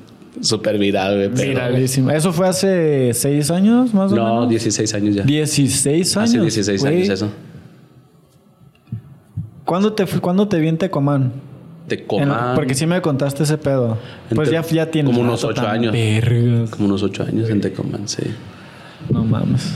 [0.41, 1.29] súper viral, güey.
[1.35, 2.11] pero- Viralísimo.
[2.11, 4.49] ¿Eso fue hace seis años más o No, menos?
[4.51, 5.23] 16 años ya.
[5.25, 6.29] 16 años.
[6.31, 6.95] Hace 16 güey.
[6.97, 7.29] años eso.
[9.65, 11.33] ¿Cuándo te, ¿Cuándo te vi en Tecomán?
[11.89, 12.55] Te En la- coman.
[12.55, 13.99] porque sí me contaste ese pedo.
[14.35, 15.11] Pues ya, ya tienes.
[15.15, 15.93] como unos ocho años.
[15.93, 16.71] Vergas.
[16.71, 18.23] Como unos 8 años en Tecoman, sí.
[19.11, 19.73] No mames.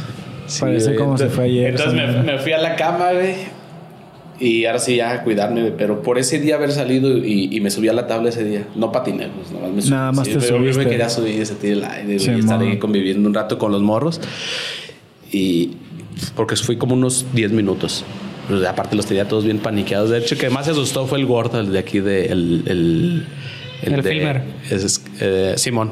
[0.47, 0.99] Sí, Parece güey.
[0.99, 1.71] como se Entonces- fue ayer.
[1.71, 3.35] Entonces me, me fui a la cama, güey.
[4.39, 5.71] Y ahora sí, ya a cuidarme.
[5.73, 8.67] Pero por ese día haber salido y, y me subí a la tabla ese día.
[8.75, 9.91] No patiné, pues nada más me subí.
[9.91, 10.85] Nada más te pero yo subiste.
[10.85, 13.73] me quería subir y sentir el aire, Sí, y estar ahí conviviendo un rato con
[13.73, 14.21] los morros.
[15.33, 15.73] Y
[16.35, 18.05] porque fui como unos 10 minutos.
[18.49, 20.11] Pues, aparte los tenía todos bien paniqueados.
[20.11, 22.27] De hecho, que más se asustó fue el gordo, el de aquí de...
[22.27, 23.27] El, el,
[23.83, 24.43] El de- filmer.
[24.71, 25.91] es- eh, Simón,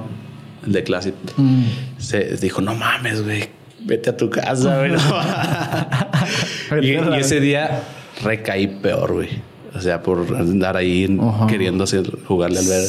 [0.67, 1.65] el de Classic, Mm.
[1.99, 3.45] se dijo, no mames, güey,
[3.81, 4.93] vete a tu casa, güey.
[4.93, 4.99] no".
[6.83, 7.83] y, y ese día
[8.23, 9.29] recaí peor, güey.
[9.75, 11.47] O sea, por andar ahí Ajá.
[11.49, 12.89] queriendo hacer, jugarle al verde.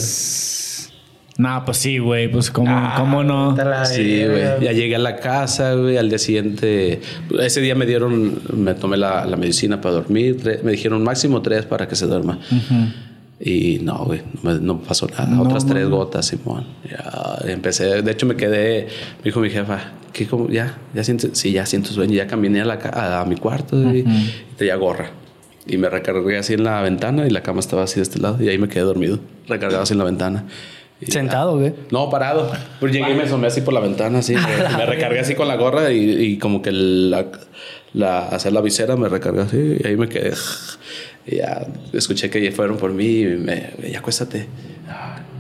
[1.38, 2.32] Nah, pues sí, güey.
[2.32, 3.58] Pues cómo, Ah, cómo no.
[3.86, 4.44] Sí, güey.
[4.62, 5.98] Ya llegué a la casa, güey.
[5.98, 7.02] Al día siguiente,
[7.42, 10.62] ese día me dieron, me tomé la, la medicina para dormir.
[10.64, 12.40] Me dijeron máximo tres para que se duerma.
[13.40, 15.26] Y no, güey, no, no pasó nada.
[15.28, 16.66] No, Otras tres gotas, Simón.
[16.90, 18.88] Ya empecé, de hecho me quedé,
[19.20, 22.14] me dijo mi jefa, ¿qué, cómo, ya, ya siento, sí, ya siento sueño.
[22.14, 24.06] Ya caminé a, la, a, a mi cuarto y
[24.58, 25.12] traía gorra.
[25.68, 28.42] Y me recargué así en la ventana y la cama estaba así de este lado.
[28.42, 30.46] Y ahí me quedé dormido, recargado así en la ventana.
[31.02, 31.74] Y Sentado, güey.
[31.92, 32.50] no, parado.
[32.80, 34.34] Pues llegué y me asomé así por la ventana, así.
[34.34, 37.26] Me, me recargué así con la gorra y, y como que la,
[37.94, 40.32] la, hacer la visera me recargué así y ahí me quedé.
[41.28, 44.48] Y ya escuché que fueron por mí y me, ya acuéstate.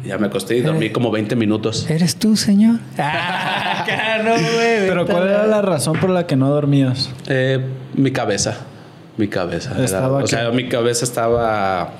[0.06, 1.90] Ya me acosté y dormí como 20 minutos.
[1.90, 2.80] ¿Eres tú, señor?
[2.98, 4.88] Ah, claro, güey.
[4.88, 7.10] Pero ¿cuál era la razón por la que no dormías?
[7.28, 7.60] Eh,
[7.96, 8.58] mi cabeza.
[9.18, 9.72] Mi cabeza.
[9.76, 11.92] Era- Estaba o sea, mi cabeza estaba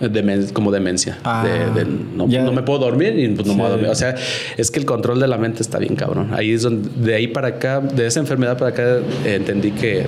[0.00, 1.18] demen- como demencia.
[1.24, 2.42] Ah, de, de no, ya.
[2.42, 3.72] no me puedo dormir y pues no me voy a Sí.
[3.76, 3.90] dormir.
[3.90, 4.14] O sea,
[4.56, 6.30] es que el control de la mente está bien cabrón.
[6.34, 8.82] Ahí es donde, de ahí para acá, de esa enfermedad para acá,
[9.24, 10.06] eh, entendí que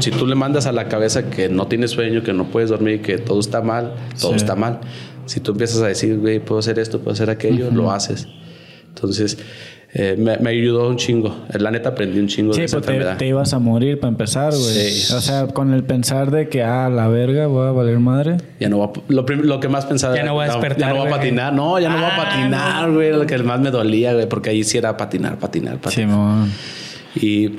[0.00, 3.02] si tú le mandas a la cabeza que no tienes sueño, que no puedes dormir,
[3.02, 4.36] que todo está mal, todo Sí.
[4.36, 4.80] está mal.
[5.26, 8.28] Si tú empiezas a decir, güey, puedo hacer esto, puedo hacer aquello, lo haces.
[8.88, 9.38] Entonces,
[9.94, 11.34] eh, me, me ayudó un chingo.
[11.58, 13.18] La neta aprendí un chingo Sí, de esa pues te, enfermedad.
[13.18, 14.90] te ibas a morir para empezar, güey.
[14.90, 15.12] Sí.
[15.14, 18.36] O sea, con el pensar de que, ah, la verga, voy a valer madre.
[18.60, 20.88] Ya no va a- lo, lo que más pensaba Ya no voy a despertar, Ya
[20.94, 21.52] no voy a patinar.
[21.54, 23.12] No, ya no voy a Ah, patinar, güey.
[23.12, 24.28] Lo que más me dolía, güey.
[24.28, 26.08] Porque ahí sí era patinar, patinar, patinar.
[26.10, 26.50] Simón.
[27.14, 27.50] Y,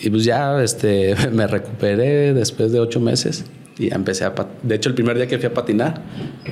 [0.00, 3.44] y pues ya este, me recuperé después de ocho meses.
[3.78, 4.34] Y ya empecé a...
[4.62, 6.02] De hecho, el primer día que fui a patinar,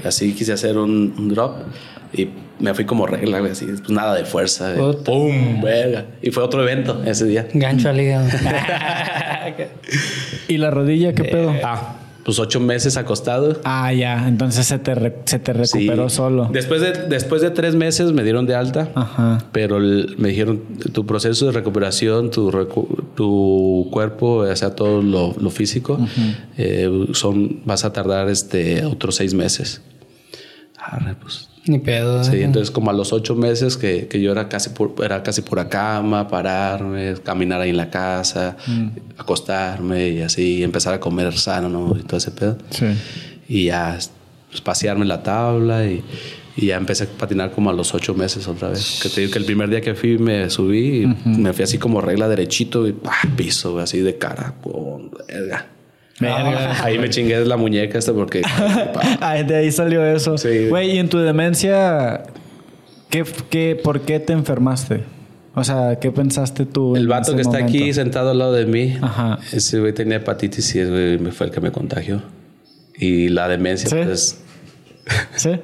[0.04, 1.56] así quise hacer un, un drop.
[2.12, 2.28] Y
[2.60, 3.38] me fui como regla.
[3.50, 4.74] Así, pues nada de fuerza.
[5.04, 5.60] ¡Pum!
[5.60, 6.06] Verga.
[6.22, 7.48] Y fue otro evento ese día.
[7.52, 8.28] Gancho al hígado.
[10.48, 11.52] ¿Y la rodilla qué pedo?
[11.64, 11.96] Ah,
[12.26, 13.60] pues ocho meses acostado.
[13.62, 14.26] Ah, ya.
[14.26, 16.16] Entonces se te, re- se te recuperó Sí.
[16.16, 16.50] solo.
[16.52, 18.90] Después de, después de tres meses me dieron de alta.
[18.96, 19.44] Ajá.
[19.52, 20.60] Pero el- me dijeron,
[20.92, 26.00] tu proceso de recuperación, tu, recu- tu cuerpo, o sea, todo lo, lo físico,
[26.58, 29.80] eh, son, vas a tardar este, otros seis meses.
[30.78, 31.48] Arre, pues.
[31.66, 32.22] Ni pedo.
[32.22, 35.42] Sí, entonces como a los ocho meses que, que yo era casi, por, era casi
[35.42, 38.56] pura cama, pararme, caminar ahí en la casa,
[39.16, 41.96] acostarme y así, empezar a comer sano ¿no?
[41.98, 42.56] y todo ese pedo.
[42.70, 42.86] Sí.
[43.48, 43.98] Y ya
[44.48, 46.04] pues, pasearme en la tabla y,
[46.56, 49.00] y ya empecé a patinar como a los ocho meses otra vez.
[49.02, 51.78] Que te digo que el primer día que fui me subí y me fui así
[51.78, 53.12] como regla derechito y ¡pah!
[53.36, 54.54] piso, así de cara.
[54.62, 55.10] ¡pum!
[55.28, 55.66] verga.
[56.20, 58.42] Ahí me chingué la muñeca esta porque...
[59.20, 60.38] Ah, de ahí salió eso.
[60.38, 60.68] Sí.
[60.68, 62.22] Güey, y en tu demencia,
[63.10, 65.04] ¿qué, qué, ¿por qué te enfermaste?
[65.54, 66.96] O sea, ¿qué pensaste tú?
[66.96, 67.78] el en vato ese que está momento?
[67.78, 69.38] aquí sentado al lado de mí, Ajá.
[69.52, 72.22] ese güey tenía hepatitis y ese güey me fue el que me contagió.
[72.98, 73.96] Y la demencia, ¿Sí?
[74.04, 74.40] pues...
[75.36, 75.50] ¿Sí?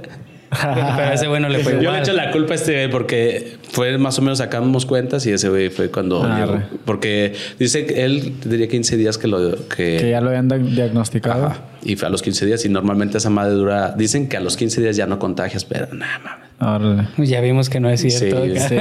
[0.97, 2.01] Pero ese bueno le fue Yo le igual.
[2.03, 5.49] echo la culpa a este güey porque fue más o menos sacamos cuentas y ese
[5.49, 6.61] güey fue cuando llegó.
[6.85, 10.74] Porque dice que él tendría 15 días que lo que, que ya lo habían di-
[10.74, 11.47] diagnosticado.
[11.47, 11.57] Ajá.
[11.83, 14.57] y fue a los 15 días y normalmente esa madre dura dicen que a los
[14.57, 16.49] 15 días ya no contagias, pero nada mames.
[16.61, 17.09] Órale.
[17.27, 18.45] Ya vimos que no es cierto.
[18.45, 18.77] Sí, Sí, sí,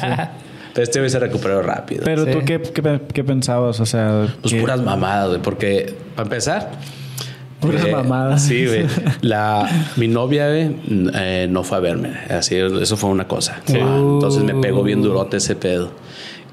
[0.00, 0.06] sí.
[0.76, 2.02] Pero este güey se recuperó rápido.
[2.04, 2.32] Pero Sí.
[2.32, 3.80] tú, qué, qué, pe- qué pensabas?
[3.80, 6.70] O sea, pues ¿qué- puras mamadas, güey, porque para empezar
[7.66, 8.42] Puras eh, mamadas.
[8.42, 8.86] Sí, güey.
[9.22, 10.70] La, mi novia, güey,
[11.14, 12.10] eh, no fue a verme.
[12.30, 13.60] Así, eso fue una cosa.
[13.68, 15.90] Entonces me pegó bien durote ese pedo.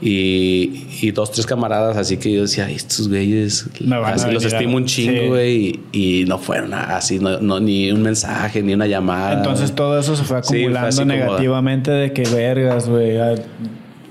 [0.02, 3.68] Y, y dos, tres camaradas, así que yo decía, "Ay, estos güeyes,
[4.06, 5.80] así los estimo un chingo, güey.
[5.94, 9.34] Y, y no fueron así, no, no, ni un mensaje, ni una llamada.
[9.38, 13.18] Entonces todo eso se fue Sí, fue acumulando como- negativamente de que vergas, güey.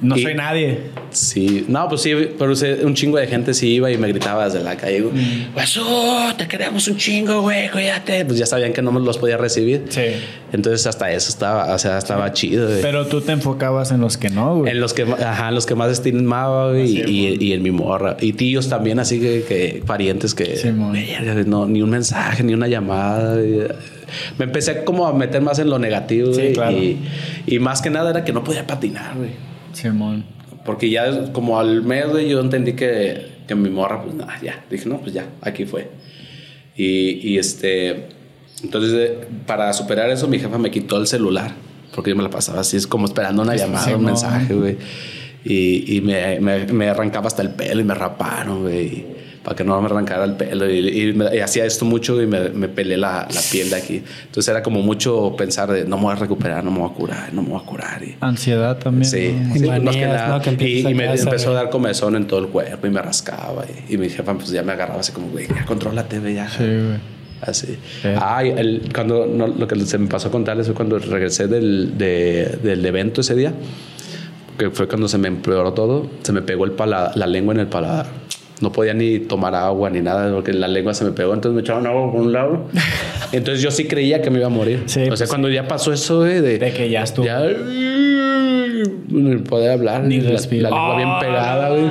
[0.02, 0.78] No Y- soy nadie.
[1.10, 2.52] Sí, no, pues sí, pero
[2.84, 5.56] un chingo de gente sí iba y me gritaba desde la calle, Mm.
[5.56, 5.84] ¡Hueso!
[6.36, 8.24] Te queremos un chingo, güey, cuídate.
[8.24, 9.84] Pues ya sabían que no me los podía recibir.
[9.90, 10.00] Sí.
[10.52, 12.82] Entonces hasta eso estaba, o sea, estaba chido, güey.
[12.82, 14.72] Pero tú te enfocabas en los que no, güey.
[14.72, 18.16] En los que, ajá, en los que más estimaba, güey, y, y en mi morra.
[18.20, 20.70] Y tíos también, así que, que parientes que, Sí,
[21.46, 23.34] no, ni un mensaje, ni una llamada.
[23.36, 23.60] güey.
[24.38, 26.76] Me empecé como a meter más en lo negativo, Sí, güey, claro.
[26.76, 26.98] y,
[27.46, 29.30] y más que nada era que no podía patinar, güey.
[29.73, 30.24] Simón.
[30.65, 34.65] Porque ya como al mes, güey, yo entendí que, que mi morra, pues nada, ya.
[34.70, 35.90] Dije, no, pues ya, aquí fue.
[36.77, 38.09] Y, y este,
[38.62, 41.53] entonces, eh, para superar eso, mi jefa me quitó el celular.
[41.94, 44.78] Porque yo me la pasaba así, es como esperando una llamada, un mensaje, güey.
[45.44, 49.05] Y, y me, me, me arrancaba hasta el pelo y me raparon, güey.
[49.43, 50.70] Para que no me arrancara el pelo.
[50.70, 53.77] Y, y me- y hacía esto mucho y me, me pelé la, la piel de
[53.77, 54.02] aquí.
[54.27, 56.94] Entonces era como mucho pensar de no me voy a recuperar, no me voy a
[56.94, 58.02] curar, no me voy a curar.
[58.02, 59.05] Y, Ansiedad también.
[59.05, 59.56] Sí, ¿no?
[59.56, 60.28] Y sí, más que manías, nada.
[60.28, 60.40] ¿no?
[60.43, 60.51] Que
[60.81, 63.64] y, me casa, empezó a dar comezón en todo el cuerpo y me rascaba.
[63.89, 66.48] Y, y mi jefa pues ya me agarraba así como, güey, ya contrólate, güey, ya.
[66.48, 67.12] Sí, güey.
[67.40, 67.77] Así.
[68.20, 71.48] Ah, y el- cuando, no, lo que se me pasó a contarles fue cuando regresé
[71.48, 73.52] del, de- del evento ese día,
[74.56, 77.59] que fue cuando se me empeoró todo, se me pegó el pala- la lengua en
[77.60, 78.06] el paladar.
[78.62, 81.60] No podía ni tomar agua ni nada porque la lengua se me pegó, entonces me
[81.60, 82.66] echaron agua por un lado.
[83.32, 84.82] Entonces yo sí creía que me iba a morir.
[84.86, 87.24] Sí, o sea, pues cuando ya pasó eso, güey, de, De que ya estuvo.
[87.26, 87.40] Ya
[89.09, 90.70] ni poder hablar, Ni la, respirar.
[90.72, 91.84] la lengua bien pegada, güey.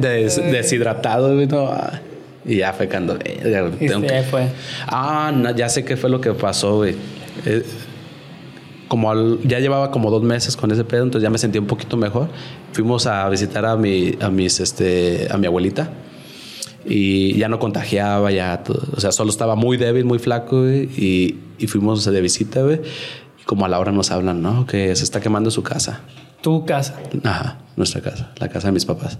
[0.00, 1.46] Des- deshidratado, güey.
[1.46, 2.00] no, ah.
[2.44, 3.14] Y ya fue cuando.
[3.18, 4.48] tengo que- ahí fue.
[4.88, 6.96] Ah, no, ya sé qué fue lo que pasó, güey.
[7.46, 7.62] Eh,
[8.92, 11.66] como al- ya llevaba como dos meses con ese pedo, entonces ya me sentí un
[11.66, 12.28] poquito mejor.
[12.74, 15.90] Fuimos a visitar a mi, a mis, este, a mi abuelita
[16.84, 20.90] y ya no contagiaba, ya, todo- o sea, solo estaba muy débil, muy flaco, güey,
[20.94, 22.80] y, y fuimos de visita, güey.
[23.40, 24.66] Y como a la hora nos hablan, ¿no?
[24.66, 26.00] Que se está quemando su casa.
[26.42, 27.00] Tu casa.
[27.24, 29.18] Ajá, nuestra casa, la casa de mis papás.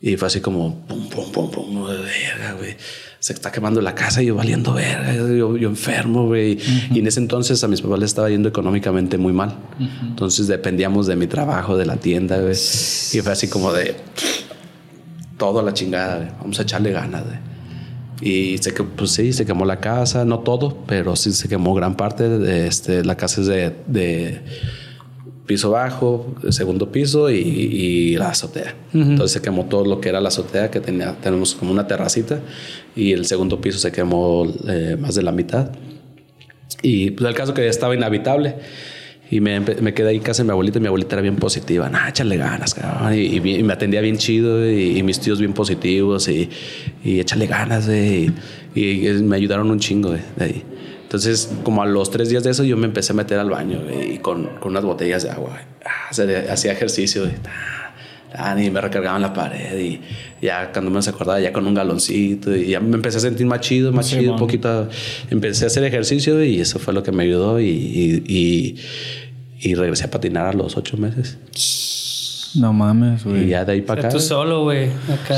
[0.00, 2.76] Y fue así como, pum, pum, pum, pum, güey.
[3.26, 6.60] Se está quemando la casa y yo valiendo verga, yo, yo enfermo, güey.
[6.92, 9.56] Y en ese entonces a mis papás les estaba yendo económicamente muy mal.
[10.00, 12.52] Entonces dependíamos de mi trabajo, de la tienda, güey.
[12.52, 13.96] Y fue así como de,
[15.38, 16.28] todo a la chingada, güey.
[16.38, 17.38] Vamos a echarle ganas, güey.
[18.20, 21.74] Y se que pues sí, se quemó la casa, no todo, pero sí se quemó
[21.74, 22.28] gran parte.
[22.28, 24.40] De, este, la casa es de, de
[25.46, 28.74] piso bajo, segundo piso y, y la azotea.
[28.92, 32.40] Entonces se quemó todo lo que era la azotea, que tenía, tenemos como una terracita,
[32.94, 35.70] y el segundo piso se quemó eh, más de la mitad.
[36.82, 38.56] Y pues el caso que ya estaba inhabitable.
[39.28, 41.34] Y me, me quedé ahí en casa de mi abuelita y mi abuelita era bien
[41.34, 41.88] positiva.
[41.88, 43.12] Nah, échale ganas, cabrón.
[43.12, 46.48] Y, y y me atendía bien chido y, y mis tíos bien positivos y,
[47.02, 48.30] y échale ganas, güey.
[48.76, 50.62] Y, me ayudaron un chingo, güey, de ahí.
[51.06, 53.80] Entonces, como a los tres días de eso, yo me empecé a meter al baño,
[53.84, 55.60] güey, y con, con unas botellas de agua.
[55.84, 57.34] Ah, hacía- ejercicio, güey.
[58.34, 60.00] Ah, y me recargaba en la pared y
[60.42, 63.60] ya cuando me acordaba ya con un galoncito y ya me empecé a sentir más
[63.60, 64.88] chido, más Sí, chido, un poquito.
[65.30, 68.76] Empecé a hacer ejercicio y eso fue lo que me ayudó y, y, y-
[69.60, 71.38] y regresé a patinar a los ocho meses.
[72.58, 73.46] No mames, Y güey.
[73.48, 74.18] ya de ahí O para sea, acá.
[74.18, 74.88] tú solo, güey.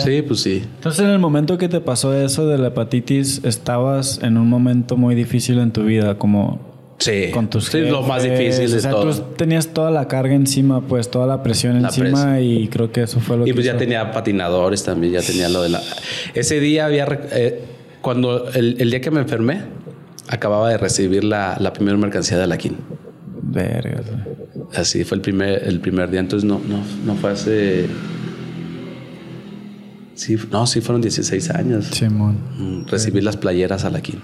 [0.05, 0.63] Sí, pues sí.
[0.77, 4.97] Entonces, en el momento que te pasó eso de la hepatitis, estabas en un momento
[4.97, 6.67] muy difícil en tu vida, como
[7.01, 8.39] Sí, con tus sí, lo más jefes.
[8.59, 9.11] difícil de O sea, todo.
[9.13, 13.03] tú tenías toda la carga encima, pues toda la presión La encima y creo que
[13.03, 15.81] eso fue lo Y que pues ya tenía patinadores también, ya tenía lo de la...
[16.35, 17.07] Ese día había...
[17.31, 17.63] eh,
[18.03, 19.61] cuando el, el día que me enfermé,
[20.29, 22.77] acababa de recibir la, la primera mercancía de la quin.
[24.75, 26.21] Así fue el primer, el primer día.
[26.21, 27.87] Entonces no, no, no fue hace...
[30.15, 31.87] Sí, no, sí fueron 16 años.
[31.87, 32.39] Simón.
[32.59, 34.21] Mm, Recibí las playeras a la quin.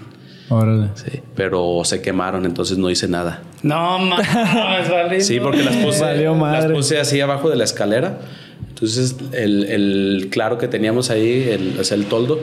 [0.49, 0.89] Órale.
[0.95, 3.41] Sí, pero se quemaron, entonces no hice nada.
[3.63, 4.27] No mames,
[4.91, 5.21] vale.
[5.21, 6.67] Sí, porque las puse, Valió madre.
[6.67, 8.19] las puse así abajo de la escalera.
[8.69, 12.39] Entonces, el, el claro que teníamos ahí, el, o sea, el toldo,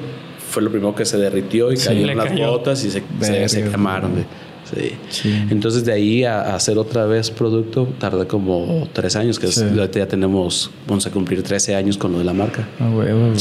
[0.50, 1.90] fue lo primero que se derritió y Sí.
[1.92, 2.50] en las cayó.
[2.50, 4.12] botas y se, se, se quemaron.
[4.74, 4.92] Sí.
[5.10, 5.34] Sí.
[5.50, 9.54] Entonces, de ahí a, a hacer otra vez producto, tardé como tres años, que es-
[9.54, 9.64] Sí.
[9.64, 12.66] ahorita ya tenemos, vamos a cumplir 13 años con lo de la marca.
[12.80, 13.36] A huevo, güey.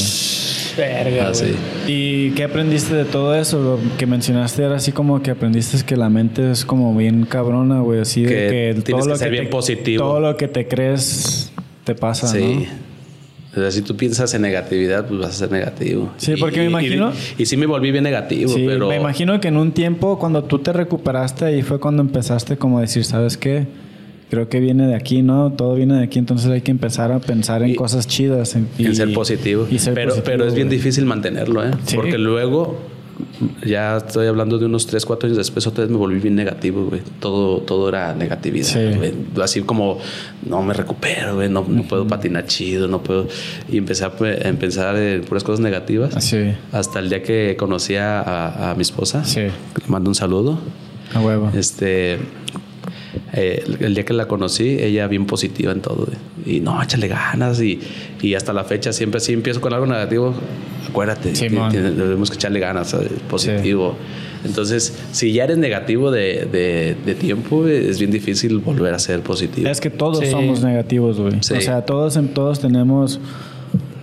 [0.77, 1.45] Verga, Así.
[1.45, 1.55] güey.
[1.87, 3.59] ¿Y qué aprendiste de todo eso?
[3.61, 7.81] Lo que mencionaste era así como que aprendiste que la mente es como bien cabrona,
[7.81, 7.99] güey.
[7.99, 10.03] Así de Que que, tienes que ser te- bien positivo.
[10.05, 11.51] Todo lo que te crees
[11.83, 12.39] te pasa, Sí.
[12.69, 12.90] ¿no?
[13.52, 16.10] O sea, si tú piensas en negatividad, pues vas a ser negativo.
[16.18, 18.88] Sí, porque me Y- imagino- Y, sí me volví bien negativo, Sí, pero...
[18.88, 22.78] me imagino que en un tiempo cuando tú te recuperaste ahí fue cuando empezaste como
[22.78, 23.68] a decir, ¿sabes qué?
[24.30, 25.52] Creo que viene de aquí, ¿no?
[25.52, 28.56] Todo viene de aquí, entonces hay que empezar a pensar en Y- cosas chidas.
[28.56, 29.68] En, ser positivo.
[29.69, 31.72] y ser pero, positivo, pero es bien difícil mantenerlo, ¿eh?
[31.86, 31.98] Sí.
[31.98, 32.80] Porque luego,
[33.65, 36.85] ya estoy hablando de unos 3, 4 años después, otra vez me volví bien negativo,
[36.85, 37.02] güey.
[37.19, 38.80] Todo, todo era negatividad, Sí.
[38.98, 39.14] güey.
[39.41, 39.99] Así como,
[40.48, 41.49] no me recupero, güey.
[41.49, 43.27] No, no puedo patinar chido, no puedo...
[43.72, 46.23] Y empecé a, a pensar en puras cosas negativas.
[46.23, 49.23] Sí, Hasta el día que conocí a, a- a mi esposa.
[49.23, 49.41] Sí.
[49.41, 49.52] Le
[49.88, 50.60] mando un saludo.
[51.14, 51.52] a huevo.
[51.56, 52.19] Este,
[53.33, 56.05] eh, el, el día que la conocí, ella bien positiva en todo.
[56.07, 56.57] güey.
[56.57, 57.61] Y no, échale ganas.
[57.61, 57.79] Y,
[58.21, 60.33] y hasta la fecha siempre si empiezo con algo negativo,
[60.89, 63.09] acuérdate, ti- ti- debemos que echarle ganas, ¿sabes?
[63.29, 63.95] positivo.
[64.43, 69.21] Entonces, si ya eres negativo de, de- de tiempo, es bien difícil volver a ser
[69.21, 69.67] positivo.
[69.69, 70.27] Es que todos Sí.
[70.31, 71.33] somos negativos, güey.
[71.41, 71.53] Sí.
[71.53, 73.19] O sea, todos, todos tenemos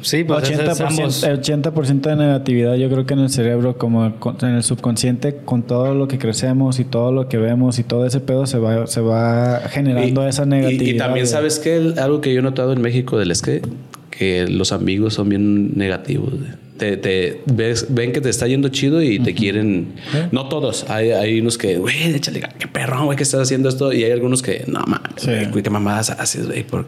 [0.01, 1.23] Sí, pues 80%, ese es ambos.
[1.25, 5.63] el 80% de negatividad, yo creo que en el cerebro, como en el subconsciente, con
[5.63, 8.87] todo lo que crecemos y todo lo que vemos y todo ese pedo se va,
[8.87, 10.85] se va generando esa negatividad.
[10.87, 13.67] Y, y también sabes que algo que yo he notado en México del skate,
[14.11, 16.33] que los amigos son bien negativos.
[16.77, 19.95] Te, te ves, ven que te está yendo chido y te quieren.
[20.31, 20.89] No todos.
[20.89, 23.93] Hay, hay unos que, güey, échale, qué perrón, güey, que estás haciendo esto.
[23.93, 25.31] Y hay algunos que, no mames, Sí.
[25.51, 26.63] güey, qué mamadas haces, güey.
[26.63, 26.87] por-".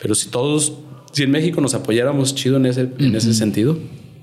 [0.00, 0.72] Pero si todos,
[1.12, 3.78] si en México nos apoyáramos chido en ese, en ese sentido,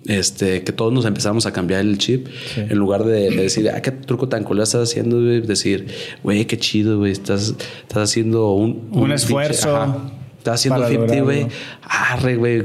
[0.05, 3.81] este, que todos nos empezamos a cambiar el chip, en lugar de, de decir, ah,
[3.81, 5.87] qué truco tan cool estás haciendo, güey, decir,
[6.23, 10.11] güey, qué chido, güey, estás, estás haciendo un, Un esfuerzo ajá.
[10.45, 11.47] Estás haciendo para 50, güey.
[11.81, 12.61] Arre, güey.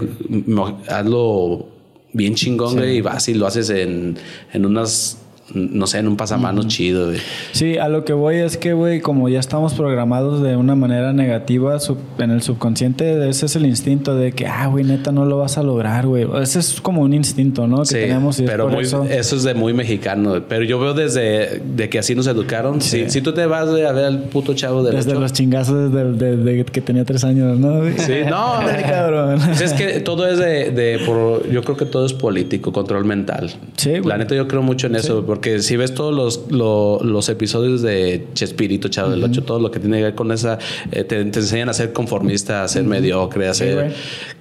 [0.86, 1.68] Hazlo
[2.12, 2.98] bien chingón, güey.
[2.98, 4.18] Y vas y lo haces en,
[4.52, 5.16] en unas,
[5.55, 7.18] no sé, en un pasamanos chido, güey.
[7.52, 11.12] Sí, a lo que voy es que, güey, como ya estamos programados de una manera
[11.12, 15.24] negativa sub- en el subconsciente, ese es el instinto de que, ah, güey, neta, no
[15.24, 16.27] lo vas a lograr, güey.
[16.43, 17.78] Ese es como un instinto, ¿no?
[17.81, 19.05] Que Sí, tenemos y pero muy- eso.
[19.05, 19.36] eso.
[19.36, 20.31] es de muy mexicano.
[20.31, 20.43] güey.
[20.48, 22.81] Pero yo veo desde de que así nos educaron.
[22.81, 23.05] Sí.
[23.05, 25.32] Si, si tú te vas güey, a ver al puto chavo del Desde ocho, los
[25.32, 27.78] chingazos desde, desde que tenía tres años, ¿no?
[27.78, 27.98] güey?
[27.98, 29.40] Sí, no, cabrón.
[29.62, 33.51] Es que todo es de, de por, yo creo que todo es político, control mental.
[33.77, 34.05] Sí, güey.
[34.05, 37.82] La neta yo creo mucho en eso, porque si ves todos los, lo- los episodios
[37.82, 40.58] de Chespirito, Chavo del Ocho, todo lo que tiene que ver con esa,
[40.92, 43.92] eh, te, te enseñan a ser conformista, a ser mediocre, a ser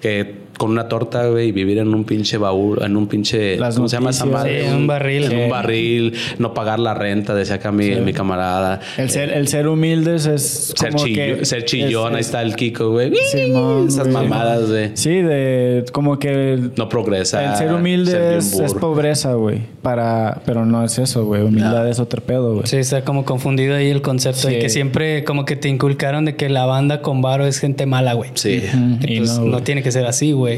[0.01, 3.75] que con una torta, güey, y vivir en un pinche baúl, en un pinche, Las
[3.75, 4.43] ¿cómo se llama esa noticias.
[4.45, 4.69] madre?
[4.69, 5.23] Sí, un barril.
[5.23, 5.35] En Sí.
[5.37, 8.81] un barril, no pagar la renta, decía acá mi, mi camarada.
[8.97, 11.45] El ser, el ser humildes es Ser, como chillo- que...
[11.45, 13.11] ser chillón, es- ahí está el Kiko, güey.
[13.31, 14.13] Simón, Esas güey.
[14.27, 14.91] mamadas, güey.
[14.95, 17.51] Sí, de como que No progresa.
[17.51, 19.61] el ser humilde ser es, es pobreza, güey.
[19.81, 21.41] Para, pero no es eso, güey.
[21.41, 22.67] Humildad es otro pedo, güey.
[22.67, 24.55] Sí, está como confundido ahí el concepto Sí.
[24.55, 27.85] de que siempre como que te inculcaron de que la banda con varo es gente
[27.85, 28.31] mala, güey.
[28.33, 28.61] Sí.
[29.07, 30.48] Y y pues no, no, tiene que ser así, güey.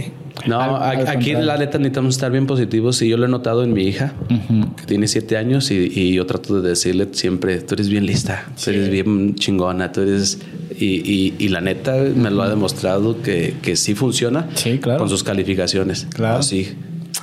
[0.47, 1.41] No, Al- a- al aquí contrario.
[1.41, 4.13] la neta necesitamos estar bien positivos y yo lo he notado en mi hija,
[4.77, 8.45] que tiene siete años y, y yo trato de decirle siempre, tú eres bien lista,
[8.63, 10.39] tú eres bien chingona, tú eres...
[10.80, 14.99] Y, y- y la neta me lo ha demostrado que, que sí funciona Sí, claro.
[14.99, 16.07] con sus calificaciones.
[16.13, 16.39] Claro.
[16.39, 16.69] Así.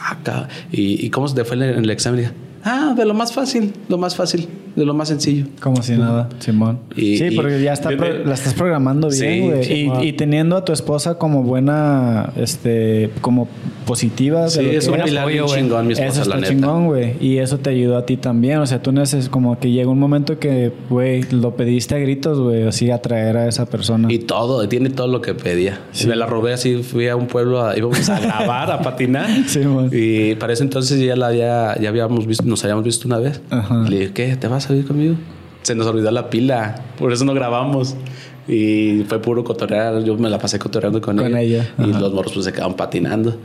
[0.01, 0.49] Acá.
[0.71, 2.31] ¿Y, y cómo se te fue en el, en el examen?
[2.65, 5.47] Ah, de lo más fácil, lo más fácil, de lo más sencillo.
[5.61, 6.79] Como si nada, Simón.
[6.97, 9.65] Y- sí, y- porque ya está de- la estás programando Sí, bien, güey.
[9.65, 10.03] Simón.
[10.05, 13.49] y, y teniendo a tu esposa como buena, este, como
[13.87, 14.43] positiva.
[14.45, 16.49] de Sí, lo es que un pilar apoyo, chingón, mi esposa, Eso la está neta.
[16.53, 17.15] chingón, güey.
[17.21, 18.59] Y eso te ayudó a ti también.
[18.59, 22.39] O sea, tú neces como que llega un momento que, güey, lo pediste a gritos,
[22.39, 24.13] güey, así atraer a esa persona.
[24.13, 25.81] Y todo, tiene todo lo que pedía.
[26.07, 29.29] Me la robé así, fui a un pueblo, a- íbamos a grabar, a patinar.
[29.47, 29.89] Sí, man.
[29.93, 33.41] y para ese entonces ya la había, ya habíamos visto, nos habíamos visto una vez.
[33.51, 33.85] Ajá.
[33.89, 34.37] Le dije, ¿qué?
[34.37, 35.15] ¿Te vas a ir conmigo?
[35.63, 37.95] Se nos olvidó la pila, por eso no grabamos.
[38.47, 42.33] Y fue puro cotorrear, yo me la pasé cotorreando con, Con ella, Y los morros
[42.33, 43.37] pues se quedaron patinando.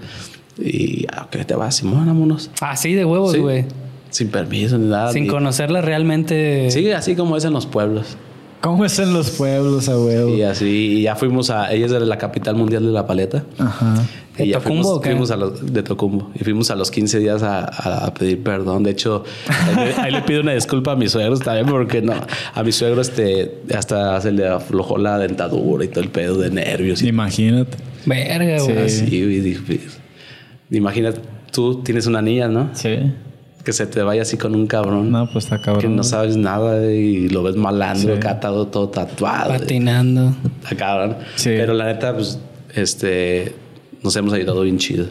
[0.58, 2.06] Y, ah, ¿qué te vas, Simón?
[2.06, 2.50] Vámonos.
[2.62, 3.40] Así de huevos, Sí.
[3.40, 3.66] güey.
[4.12, 5.12] Sin permiso ni nada.
[5.12, 6.70] Sin conocerla realmente.
[6.72, 8.16] Sí, así como es en los pueblos.
[8.62, 10.30] ¿Cómo es en los pueblos, a huevo?
[10.30, 10.66] Y así,
[11.00, 11.74] y ya fuimos a.
[11.74, 13.44] Ella es de la capital mundial de la paleta.
[13.58, 13.96] Ajá.
[14.38, 15.10] ¿De Y ya Tocumbo fuimos, o qué?
[15.12, 18.42] fuimos a los de Tocumbo y fuimos a los 15 días a, a- a pedir
[18.42, 18.84] perdón.
[18.84, 22.14] De hecho, ahí le, ahí le pido una disculpa a mis suegros también porque no,
[22.54, 26.50] a mi suegro este hasta se le aflojó la dentadura y todo el pedo de
[26.50, 27.78] nervios y Imagínate.
[28.06, 28.78] Verga, güey.
[28.80, 29.06] así.
[29.16, 29.80] y dije,
[30.72, 31.14] Imagina,
[31.52, 32.70] tú tienes una niña, ¿no?
[32.74, 32.98] Sí.
[33.64, 35.12] Que se te vaya así con un cabrón.
[35.12, 35.82] No, pues está cabrón.
[35.82, 38.18] que no sabes nada y lo ves malandro, Sí.
[38.18, 39.52] acá todo, todo tatuado.
[39.52, 40.34] Patinando.
[40.64, 41.18] Está cabrón.
[41.36, 41.50] Sí.
[41.56, 42.40] Pero la neta, pues,
[42.76, 43.54] este,
[44.04, 45.06] nos hemos ayudado bien chido.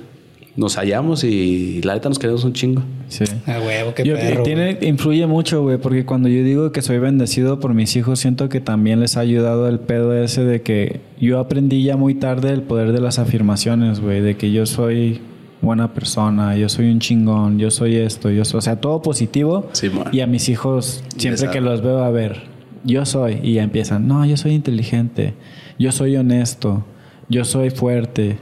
[0.55, 2.83] Nos hallamos y la neta nos queremos un chingo.
[3.09, 3.25] Sí.
[3.47, 4.43] A huevo, qué Yo- perro.
[4.43, 8.51] tiene, influye mucho, güey, porque cuando yo digo que soy bendecido por mis hijos, siento
[8.51, 12.51] que también les ha ayudado el pedo ese de que yo aprendí ya muy tarde
[12.51, 15.21] el poder de las afirmaciones, güey, de que yo soy
[15.63, 19.71] buena persona, yo soy un chingón, yo soy esto, yo soy, o sea, todo positivo.
[19.73, 22.43] Sí, y a mis hijos, siempre que los veo a ver,
[22.85, 25.33] yo soy, y ya empiezan, no, yo soy inteligente,
[25.79, 26.85] yo soy honesto,
[27.31, 28.37] yo soy fuerte,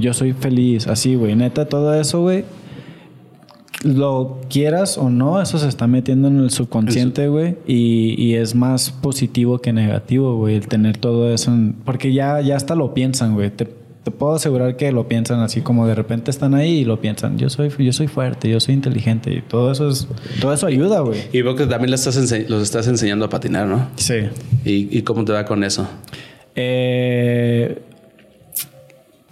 [0.00, 2.44] yo soy feliz, así, güey, neta, todo eso, güey,
[3.82, 7.56] lo quieras o no, eso se está metiendo en el subconsciente, güey.
[7.66, 11.50] Y, y es más positivo que negativo, güey, el tener todo eso.
[11.52, 13.48] en- porque ya, ya hasta lo piensan, güey.
[13.50, 13.64] Te,
[14.04, 17.38] te puedo asegurar que lo piensan así como de repente están ahí y lo piensan.
[17.38, 19.32] Yo soy, yo soy fuerte, yo soy inteligente.
[19.32, 20.06] Y todo eso es,
[20.42, 21.18] todo eso ayuda, güey.
[21.32, 23.88] Y veo que también les estás los estás enseñando a patinar, ¿no?
[23.96, 24.16] Sí.
[24.64, 25.88] ¿Y, y cómo te va con eso?
[26.54, 27.80] Eh,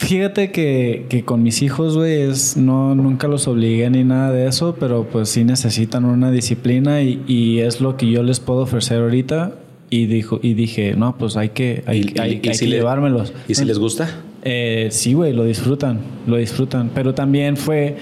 [0.09, 4.47] fíjate que, que con mis hijos, güey, es, no, nunca los obligué ni nada de
[4.49, 8.61] eso, pero pues sí necesitan una disciplina y, y es lo que yo les puedo
[8.61, 9.53] ofrecer ahorita.
[9.91, 12.65] Y, dijo, y dije, no, pues hay que, hay, Y- y- hay- y hay si
[12.67, 13.33] que le- llevármelos.
[13.49, 14.23] ¿Y si les gusta?
[14.43, 16.91] Eh, sí, güey, lo disfrutan, lo disfrutan.
[16.95, 17.97] Pero también fue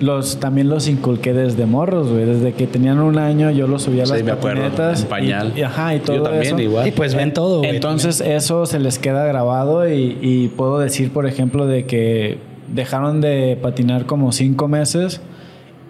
[0.00, 2.24] los también los inculqué desde morros, güey.
[2.24, 5.02] Desde que tenían un año yo los subía a las Sí, me acuerdo, patinetas.
[5.02, 5.52] en pañal.
[5.56, 6.58] Y, y- ajá, y todo Yo también, eso.
[6.60, 6.86] igual.
[6.88, 7.70] Y pues ven todo, güey.
[7.74, 12.38] Entonces eso se les queda grabado y, y puedo decir, por ejemplo, de que
[12.72, 15.20] dejaron de patinar como cinco meses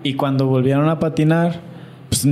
[0.02, 1.60] y cuando volvieron a patinar,
[2.08, 2.24] pues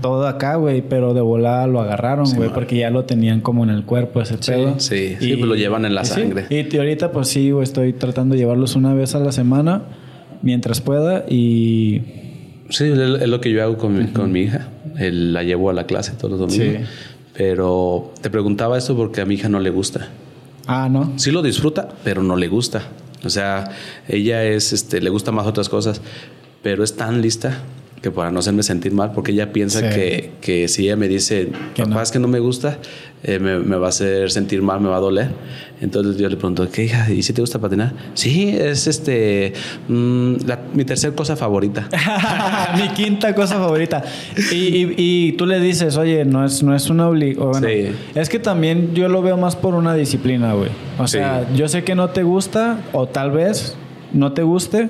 [0.00, 2.52] todo acá, güey, pero de volada lo agarraron, güey, man.
[2.54, 4.78] porque ya lo tenían como en el cuerpo ese pedo.
[4.78, 6.44] sí, sí, pues lo llevan en la y sí, sangre.
[6.50, 9.82] Y ahorita pues sí, güey, estoy tratando de llevarlos una vez a la semana
[10.42, 12.02] mientras pueda y
[12.70, 14.68] Sí, es lo que yo hago con mi, con mi hija.
[14.98, 16.82] La llevo a la clase todos los domingos.
[16.82, 16.94] Sí.
[17.34, 20.08] Pero te preguntaba esto porque a mi hija no le gusta.
[20.66, 21.12] ah, no.
[21.16, 22.82] Sí lo disfruta, pero no le gusta.
[23.24, 23.70] O sea,
[24.06, 26.00] ella es, este, le gusta más otras cosas,
[26.62, 27.58] pero es tan lista
[28.02, 29.86] que para no hacerme sentir mal, porque ella piensa Sí.
[29.94, 32.00] que, que si ella me dice, papá, no.
[32.02, 32.78] es que no me gusta,
[33.24, 35.28] eh, me, me va a hacer sentir mal, me va a doler.
[35.80, 37.10] Entonces yo le pregunto, ¿qué hija?
[37.10, 37.92] ¿Y si te gusta patinar?
[38.14, 39.52] Sí, es este,
[39.88, 41.88] mm, la- mi tercer cosa favorita.
[42.76, 44.02] Mi quinta cosa favorita.
[44.52, 47.64] Y, y- y tú le dices, oye, no es, no es una obligación.
[47.64, 47.86] Sí.
[48.14, 50.70] Es que también yo lo veo más por una disciplina, güey.
[50.98, 51.18] O Sí.
[51.18, 53.76] sea, yo sé que no te gusta, o tal vez
[54.12, 54.88] no te guste,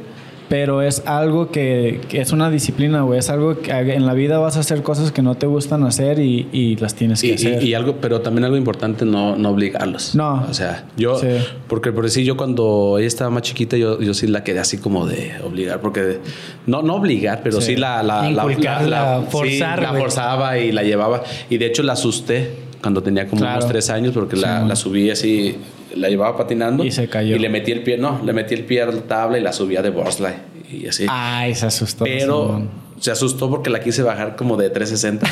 [0.49, 3.19] pero es algo que, que es una disciplina, güey.
[3.19, 6.19] Es algo que en la vida vas a hacer cosas que no te gustan hacer
[6.19, 7.63] y, y las tienes que Y, hacer.
[7.63, 10.15] y- y algo, pero también algo importante, no, no obligarlos.
[10.15, 10.47] No.
[10.49, 11.27] O sea, yo, Sí.
[11.69, 14.79] porque por decir, yo cuando ella estaba más chiquita, yo, yo sí la quería así
[14.79, 16.19] como de obligar, porque
[16.67, 17.77] no, no obligar, pero sí, Sí.
[17.77, 21.23] la, la, la, sí, forzar, la forzaba y la llevaba.
[21.51, 22.51] Y de hecho la asusté
[22.81, 23.59] cuando tenía como Claro.
[23.59, 25.57] unos tres años, porque Sí, la, la subí así,
[25.95, 26.85] la llevaba patinando.
[26.85, 27.37] Y se cayó.
[27.37, 29.53] Y le metí el pie, no, le metí el pie a la tabla y la
[29.53, 30.37] subía de bobsleigh.
[30.71, 31.07] Y así.
[31.09, 32.05] Ay, se asustó.
[32.05, 32.63] Pero.
[33.01, 35.27] Se asustó porque la quise bajar como de 360.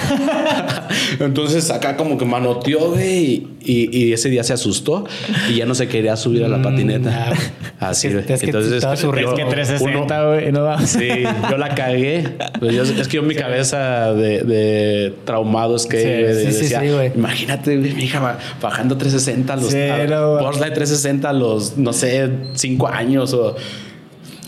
[1.20, 3.48] Entonces acá como que manoteó, güey.
[3.68, 5.04] Y, y ese día se asustó
[5.50, 7.32] y ya no se quería subir a la patineta.
[7.80, 8.24] Así, güey.
[8.28, 9.26] es que Entonces, estaba surreal.
[9.26, 10.80] yo- Es que uno- 360, güey, no va.
[10.86, 11.08] Sí,
[11.50, 12.24] yo la cagué.
[12.60, 16.34] Pues yo- es que yo en mi cabeza de, de traumado es que Sí, güey,
[16.46, 17.12] sí, sí, decía, sí, güey.
[17.16, 21.76] imagínate, güey, mi hija bajando 360 a los Sí, a- no, Lightyear 360 a los,
[21.76, 23.56] no sé, 5 años o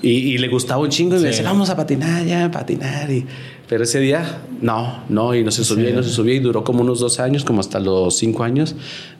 [0.03, 1.37] y, y le gustaba un chingo y me Sí.
[1.37, 3.11] decía, vamos a patinar ya, a patinar.
[3.11, 3.27] Y,
[3.69, 6.65] pero ese día, no, no, y no se subía y no se subía y duró
[6.65, 8.75] como unos dos años, como hasta los cinco años,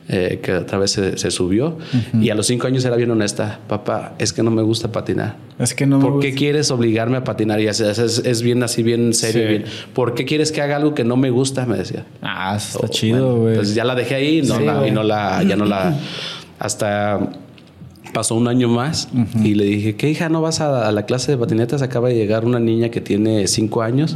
[0.07, 1.77] eh, que otra vez se, se subió.
[2.19, 5.35] Y a los cinco años era bien honesta, papá, es que no me gusta patinar.
[5.59, 6.39] Es que no me ¿Por qué gusta.
[6.39, 7.59] quieres obligarme a patinar?
[7.61, 9.43] Y es, es- es bien así, bien serio.
[9.43, 9.47] Sí.
[9.49, 11.67] bien, ¿Por qué quieres que haga algo que no me gusta?
[11.67, 12.07] Me decía.
[12.23, 13.53] Ah, eso está Oh, chido, bueno, güey.
[13.53, 15.95] Entonces ya la dejé ahí y no, Sí, la, y no la, ya no la,
[16.57, 17.19] hasta
[18.13, 19.09] pasó un año más
[19.43, 21.81] y le dije, ¿qué hija no vas a, a la clase de patinetas?
[21.81, 24.15] Acaba de llegar una niña que tiene cinco años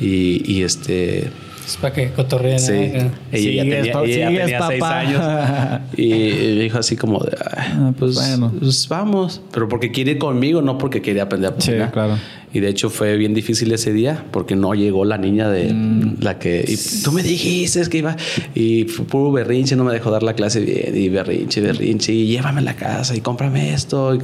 [0.00, 1.30] y, y este,
[1.66, 2.58] Es para que cotorreen.
[2.60, 2.78] sí, ¿no?
[2.78, 4.98] ella ya Sigues, tenía, pa- ella ya sigues, tenía seis papá.
[5.00, 8.52] años y me dijo así como de, "Ay, Ah, pues, bueno.
[8.58, 11.92] pues vamos, pero porque quiere ir conmigo, no porque quería aprender a Sí, patinar.
[11.92, 12.16] claro.
[12.56, 16.16] Y de hecho fue bien difícil ese día porque no llegó la niña de Mm.
[16.22, 18.16] la que y tú me dijiste que iba
[18.54, 22.60] y puro berrinche, no me dejó dar la clase bien y berrinche, berrinche y llévame
[22.60, 24.20] a la casa y cómprame esto, y-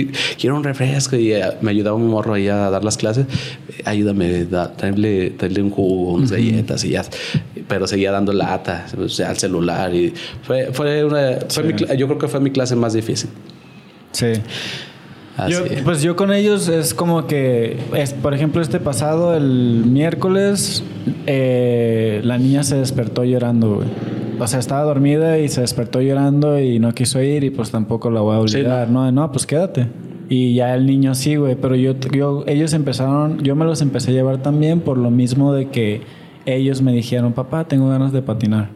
[0.00, 3.26] y- quiero un refresco y eh, me ayudaba un morro ahí a dar las clases,
[3.68, 7.04] Eh, ayúdame, da, tráele, tráele un jugo, unas galletas y ya,
[7.68, 11.94] pero seguía dando lata, o sea, al celular y fue, fue una, fue mi cla-
[11.96, 13.30] yo creo que fue mi clase más difícil.
[14.10, 14.32] Sí.
[15.36, 15.52] Así.
[15.52, 20.82] Yo, pues yo con ellos es como que, es, por ejemplo, este pasado, el miércoles,
[21.26, 23.88] eh, la niña se despertó llorando, güey.
[24.38, 28.10] O sea, estaba dormida y se despertó llorando y no quiso ir y pues tampoco
[28.10, 28.88] la voy a Sí, obligar.
[28.90, 29.10] no.
[29.12, 29.86] no, pues quédate.
[30.28, 31.54] Y ya el niño sí, güey.
[31.54, 35.52] Pero yo, yo, ellos empezaron, yo me los empecé a llevar también por lo mismo
[35.54, 36.02] de que
[36.46, 38.68] ellos me dijeron, papá, tengo ganas de patinar.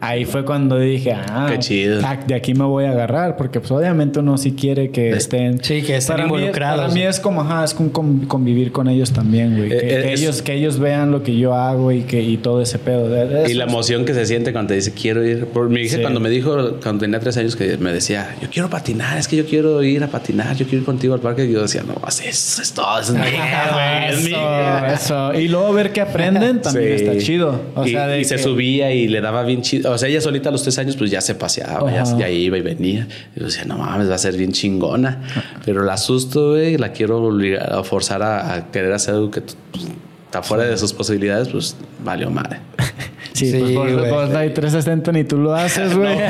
[0.00, 2.00] Ahí fue cuando dije, ah, Qué chido.
[2.04, 5.16] ah, de aquí me voy a agarrar, porque pues obviamente uno sí quiere que Es-
[5.24, 5.62] estén...
[5.64, 6.80] Sí, que estén Para mí- involucrados.
[6.82, 9.72] Para mí es como, ajá, es con- convivir con ellos también, güey.
[9.72, 12.22] Eh, que, eh, que es- ellos, que ellos vean lo que yo hago y que
[12.22, 13.08] y todo ese pedo.
[13.08, 15.46] De- de Y la eso- emoción que se siente cuando te dice quiero ir.
[15.46, 16.00] Por mi hija Sí.
[16.02, 19.34] cuando me dijo, cuando tenía tres años, que me decía, yo quiero patinar, es que
[19.36, 21.44] yo quiero ir a patinar, yo quiero ir contigo al parque.
[21.44, 22.22] Y yo decía, no, eso
[22.62, 24.94] es todo, eso es mi hija, güey, es mi hija".
[24.94, 25.40] Eso, eso.
[25.40, 27.04] Y luego ver que aprenden también Sí.
[27.04, 27.60] está chido.
[27.74, 29.87] O y, sea, de y se que- subía y le daba bien chido.
[29.92, 32.56] O sea, ella solita a los tres años, pues ya se paseaba, ya, ya iba
[32.58, 33.06] y venía.
[33.36, 35.22] Y yo decía, no mames, va a ser bien chingona.
[35.64, 39.40] Pero la asusto, güey, la quiero obligar a forzar a, a querer hacer algo que
[39.40, 39.86] pues,
[40.26, 42.58] está fuera de sus posibilidades, pues valió madre.
[43.34, 44.10] Sí, Sí, pues vos, güey.
[44.10, 46.18] vos hay 360 ni tú lo haces, güey.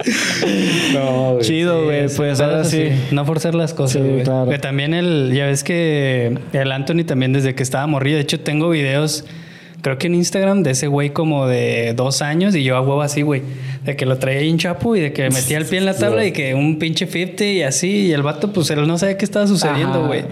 [0.94, 1.44] No, güey.
[1.44, 2.08] Chido, güey.
[2.08, 2.88] Sí, pues ahora sí.
[3.10, 4.22] No forzar las cosas, Sí, güey.
[4.24, 4.50] claro.
[4.50, 8.40] Que también el, ya ves que el Anthony también desde que estaba morrido, de hecho
[8.40, 9.24] tengo videos
[9.82, 13.02] creo que en Instagram de ese güey como de dos años y yo a huevo
[13.02, 13.42] así, güey.
[13.84, 15.94] De que lo traía ahí en chapu y de que metía el pie en la
[15.98, 18.06] tabla y que un pinche 50 y así.
[18.06, 20.24] Y el vato, pues él no sabía qué estaba sucediendo, güey.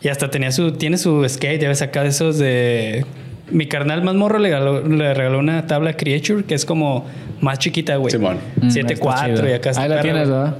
[0.00, 3.04] Y hasta tenía su, tiene su skate, ya ves acá de esos de...
[3.50, 7.06] Mi carnal más morro le regaló, le regaló una tabla Creature que es como
[7.40, 8.12] más chiquita, güey.
[8.12, 8.36] Simón.
[8.60, 10.28] Mm, 7.4 está y acá está Ahí la perra, tienes.
[10.28, 10.56] ¿verdad?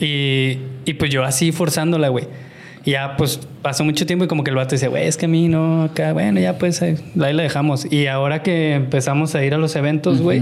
[0.00, 2.24] Y, y pues yo así forzándola, güey.
[2.88, 5.26] Y ya pues pasó mucho tiempo y como que el vato dice, güey, es que
[5.26, 7.90] a mí no, acá, bueno, ya pues ahí ahí la dejamos.
[7.92, 10.40] Y ahora que empezamos a ir a los eventos, güey,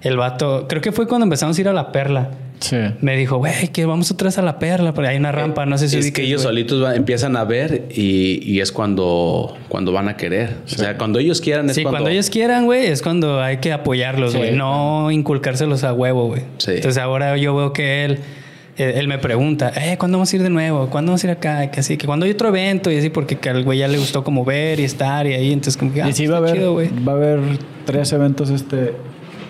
[0.00, 2.30] el vato, creo que fue cuando empezamos a ir a la perla.
[2.60, 2.76] Sí.
[3.02, 5.76] Me dijo, güey, que vamos otra vez a la perla, porque hay una rampa, no
[5.76, 9.54] sé si es ubiques, que ellos solitos va- empiezan a ver y, y es cuando,
[9.68, 10.54] cuando van a querer.
[10.64, 11.98] O sea, cuando ellos quieran es Sí, cuando...
[11.98, 14.52] cuando ellos quieran, güey, es cuando hay que apoyarlos, Sí, güey.
[14.52, 16.42] no inculcárselos a huevo, güey.
[16.56, 16.70] Sí.
[16.76, 18.18] Entonces ahora yo veo que él, eh,
[18.76, 20.88] él me pregunta, eh, ¿cuándo vamos a ir de nuevo?
[20.90, 21.70] ¿Cuándo vamos a ir acá?
[21.70, 23.98] Que así, que cuando hay otro evento y así, porque que al güey ya le
[23.98, 26.38] gustó como ver y estar y ahí, entonces como que, ah, y sí va a
[26.38, 27.40] haber, chido, va a haber
[27.86, 28.92] tres eventos este,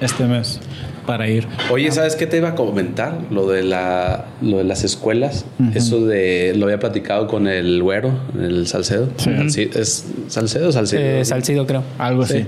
[0.00, 0.60] este mes
[1.06, 1.46] para ir.
[1.70, 3.18] Oye, ¿sabes qué te iba a comentar?
[3.30, 5.44] Lo de, la, lo de las escuelas.
[5.74, 6.54] Eso de...
[6.56, 8.10] Lo había platicado con el güero,
[8.40, 9.08] el Salcedo.
[9.48, 9.68] Sí.
[9.74, 11.02] ¿Es Salcedo o Salcedo?
[11.02, 11.82] Eh, Salcido, creo.
[11.98, 12.38] Algo Sí.
[12.38, 12.46] así.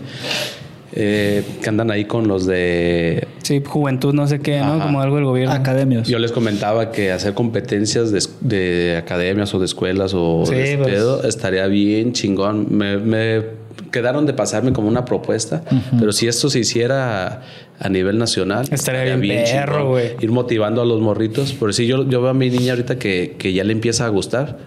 [0.92, 3.26] Eh, que andan ahí con los de...
[3.42, 4.74] Sí, juventud, no sé qué, ¿no?
[4.74, 4.84] Ajá.
[4.86, 5.52] Como algo del gobierno.
[5.54, 6.08] Academias.
[6.08, 10.64] Yo les comentaba que hacer competencias de, de academias o de escuelas o Sí, de
[10.64, 10.94] este pues.
[10.94, 12.66] pedo estaría bien chingón.
[12.70, 13.42] Me, me
[13.90, 15.62] quedaron de pasarme como una propuesta,
[15.98, 17.42] pero si esto se hiciera
[17.78, 20.12] a nivel nacional, Estaría bien perro, güey.
[20.20, 21.52] Ir motivando a los morritos.
[21.52, 24.08] Por si yo, yo veo a mi niña ahorita que, que ya le empieza a
[24.08, 24.58] gustar,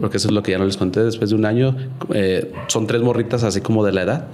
[0.00, 1.76] porque eso es lo que ya no les conté después de un año.
[2.12, 4.26] eh, son tres morritas así como de la edad,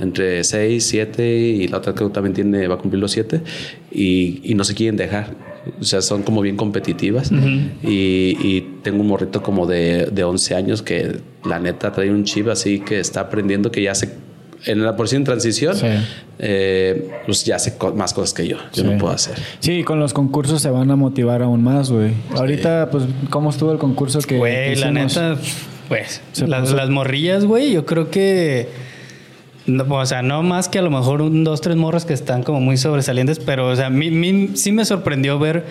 [0.00, 3.42] entre 6, 7 y la otra creo que también tiene, va a cumplir los 7
[3.92, 5.55] y, y no se quieren dejar.
[5.80, 7.30] O sea, son como bien competitivas.
[7.32, 12.24] y, y tengo un morrito como de, de 11 años que la neta trae un
[12.24, 14.10] chip así que está aprendiendo que ya se...
[14.64, 15.86] En la porción en transición, Sí.
[16.40, 18.56] eh, pues ya hace co- más cosas que yo.
[18.72, 18.84] Yo Sí.
[18.84, 19.36] no puedo hacer.
[19.60, 22.12] Sí, con los concursos se van a motivar aún más, güey.
[22.34, 25.36] Ahorita, pues, ¿cómo estuvo el concurso que, Güey, la neta,
[25.88, 28.68] pues, las, las morrillas, güey, yo creo que.
[29.66, 32.42] No, o sea, no más que a lo mejor un, dos, tres morros que están
[32.42, 35.64] como muy sobresalientes, pero, o sea, a mí, mí sí me sorprendió ver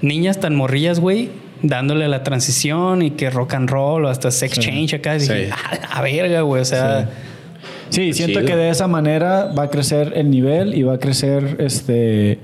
[0.00, 1.30] niñas tan morrillas, güey,
[1.62, 5.16] dándole la transición y que rock and roll o hasta sex change acá.
[5.16, 5.50] Y dije, Sí.
[5.52, 7.08] a la verga, güey, o sea.
[7.90, 8.50] Sí, siento chido.
[8.50, 12.38] que de esa manera va a crecer el nivel y va a crecer este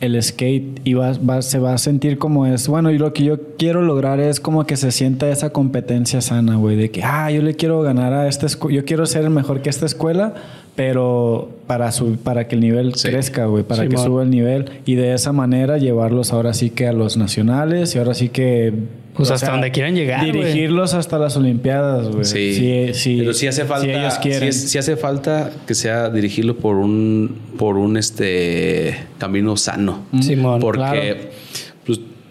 [0.00, 2.68] el skate y va, va- se va a sentir como es.
[2.68, 6.54] Bueno, y lo que yo quiero lograr es como que se sienta esa competencia sana,
[6.56, 9.30] güey, de que, ah, yo le quiero ganar a esta escuela, yo quiero ser el
[9.30, 10.34] mejor que esta escuela,
[10.78, 13.08] pero para, su, para que el nivel Sí.
[13.08, 16.86] crezca, güey, para que suba el nivel y de esa manera llevarlos ahora sí que
[16.86, 18.72] a los nacionales y ahora sí que...
[19.14, 20.24] Pues o hasta donde quieran llegar.
[20.24, 22.24] Dirigirlos hasta las Olimpiadas, güey.
[22.24, 22.54] Sí.
[22.54, 23.16] Sí, sí.
[23.18, 23.86] Pero sí hace falta.
[23.86, 24.52] Si ellos quieren.
[24.52, 30.04] sí hace falta que sea dirigirlo por un, por un este camino sano.
[30.20, 31.16] Simón, Porque, claro.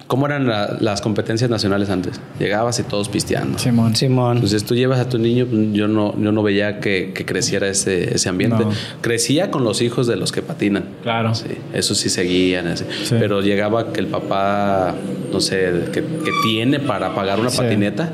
[0.08, 2.20] ¿Cómo eran la- las competencias nacionales antes?
[2.40, 3.60] Llegabas y todos pisteando.
[3.60, 3.96] Simón.
[3.96, 4.38] Simón.
[4.38, 7.68] Entonces tú llevas a tu niño, pues, yo no, yo no veía que, que creciera
[7.68, 8.64] ese, ese ambiente.
[8.64, 8.72] No.
[9.02, 10.86] Crecía con los hijos de los que patinan.
[11.04, 11.36] Claro.
[11.36, 12.68] Sí, eso sí seguían.
[12.68, 12.86] así.
[13.04, 13.16] Sí.
[13.20, 14.96] Pero llegaba que el papá,
[15.32, 17.58] no sé, que, que tiene para pagar una Sí.
[17.58, 18.12] patineta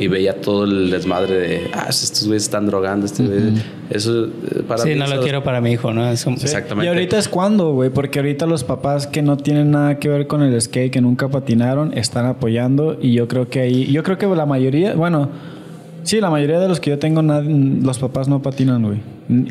[0.00, 3.52] y veía todo el desmadre de, ah, estos güeyes están drogando, este güey".
[3.90, 6.08] Eso eh, para sí, mí no lo quiero para mi hijo, ¿no?
[6.08, 6.26] Es.
[6.26, 6.86] Exactamente.
[6.86, 10.26] Y ahorita es cuando, güey, porque ahorita los papás que no tienen nada que ver
[10.26, 14.16] con el skate, que nunca patinaron, están apoyando y yo creo que ahí, yo creo
[14.16, 15.28] que la mayoría, bueno,
[16.02, 18.98] sí, la mayoría de los que yo tengo, los papás no patinan, güey.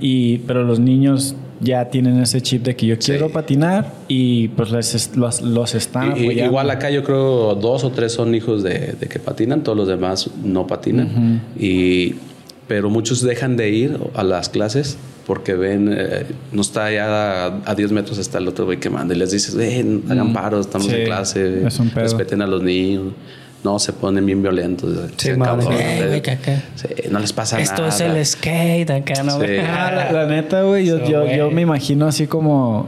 [0.02, 4.72] Y, pero los niños ya tienen ese chip de que yo quiero patinar y pues
[4.72, 6.46] les es- los, los están Y- y- apoyando.
[6.46, 9.88] igual acá yo creo dos o tres son hijos de, de que patinan, todos los
[9.88, 11.42] demás no patinan.
[11.60, 12.16] y,
[12.68, 17.62] pero muchos dejan de ir a las clases porque ven, eh, no está allá a,
[17.66, 20.60] a 10 metros está el otro güey que manda y les dices, "Eh, hagan paro,
[20.60, 22.04] estamos Sí, en clase, es un pedo.
[22.04, 23.14] respeten a los niños.
[23.64, 24.96] No, se ponen bien violentos.
[25.18, 26.22] Sí, se madre.
[26.22, 26.38] que.
[26.76, 27.90] Sí, no les pasa Esto nada.
[27.90, 29.40] es el skate acá, ¿no?
[29.40, 29.48] Sí.
[29.68, 32.88] Ah, la, la neta, güey, yo, yo, yo me imagino así como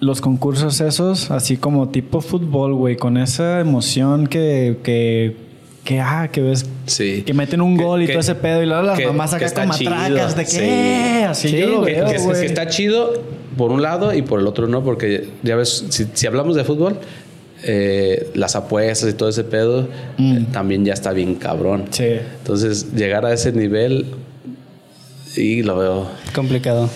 [0.00, 5.36] los concursos esos, así como tipo fútbol, güey, con esa emoción que, que,
[5.84, 7.22] que, ah, que ves, Sí.
[7.22, 9.32] que meten un Que- gol y que- todo ese pedo y luego las que- mamás
[9.32, 10.58] acá con matracas de que, Sí.
[10.60, 13.14] "Eh", así Sí, yo lo veo, que está chido
[13.56, 16.64] por un lado y por el otro no, porque ya ves, si, si hablamos de
[16.64, 16.98] fútbol,
[17.68, 19.88] eh, las apuestas y todo ese pedo
[20.18, 20.36] Mm.
[20.36, 21.84] eh, también ya está bien cabrón.
[21.90, 22.04] Sí.
[22.38, 24.06] Entonces, llegar a ese nivel
[25.36, 26.06] y lo veo.
[26.34, 26.88] Complicado.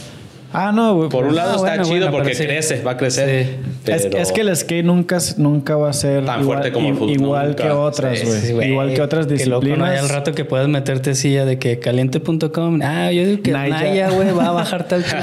[0.52, 1.08] Ah, no, güey.
[1.10, 2.44] Por un pues, lado Ah, está bueno, chido bueno, porque sí.
[2.44, 3.44] crece, va a crecer.
[3.84, 3.92] Sí.
[3.92, 6.72] Es, pero- es que el skate nunca, es- nunca va a ser Tan igual, fuerte
[6.72, 7.62] como el fútbol, igual nunca.
[7.62, 8.40] que otras, Sí, güey.
[8.40, 8.70] Sí, güey.
[8.70, 9.74] igual que otras Qué loco, ¿no?
[9.74, 9.94] disciplinas.
[9.94, 12.80] Y al rato que puedas meterte silla de que caliente.com.
[12.82, 13.74] Ah, yo digo que Naya.
[13.80, 15.18] Naya, güey, va a bajar tal chico.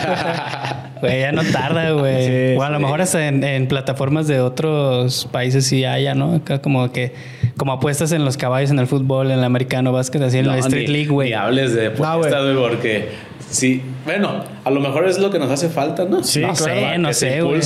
[1.02, 2.26] Güey, ya no tarda, güey.
[2.54, 6.36] Sí, o a lo mejor hasta en, en plataformas de otros países sí haya, ¿no?
[6.36, 7.14] Acá como que,
[7.58, 10.52] como apuestas en los caballos, en el fútbol, en el americano, básquet, así en No,
[10.54, 11.30] la Street ni- League, güey.
[11.30, 13.10] Ni hables de apuestas, güey, porque
[13.50, 16.24] sí, bueno, a lo mejor es lo que nos hace falta, ¿no?
[16.24, 16.74] Sí, No claro.
[16.82, 17.62] sé, no sé, güey.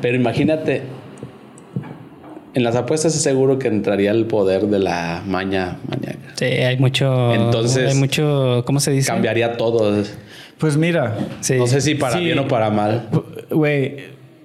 [0.00, 0.82] pero imagínate,
[2.54, 6.18] en las apuestas es seguro que entraría el poder de la maña mañana.
[6.36, 7.34] Sí, hay mucho.
[7.34, 8.62] Entonces, Hay mucho.
[8.64, 9.08] ¿Cómo se dice?
[9.10, 10.02] Cambiaría todo.
[10.58, 11.54] Pues mira, Sí.
[11.58, 12.24] No sé si para Sí.
[12.24, 13.08] bien o para mal.
[13.50, 13.96] güey,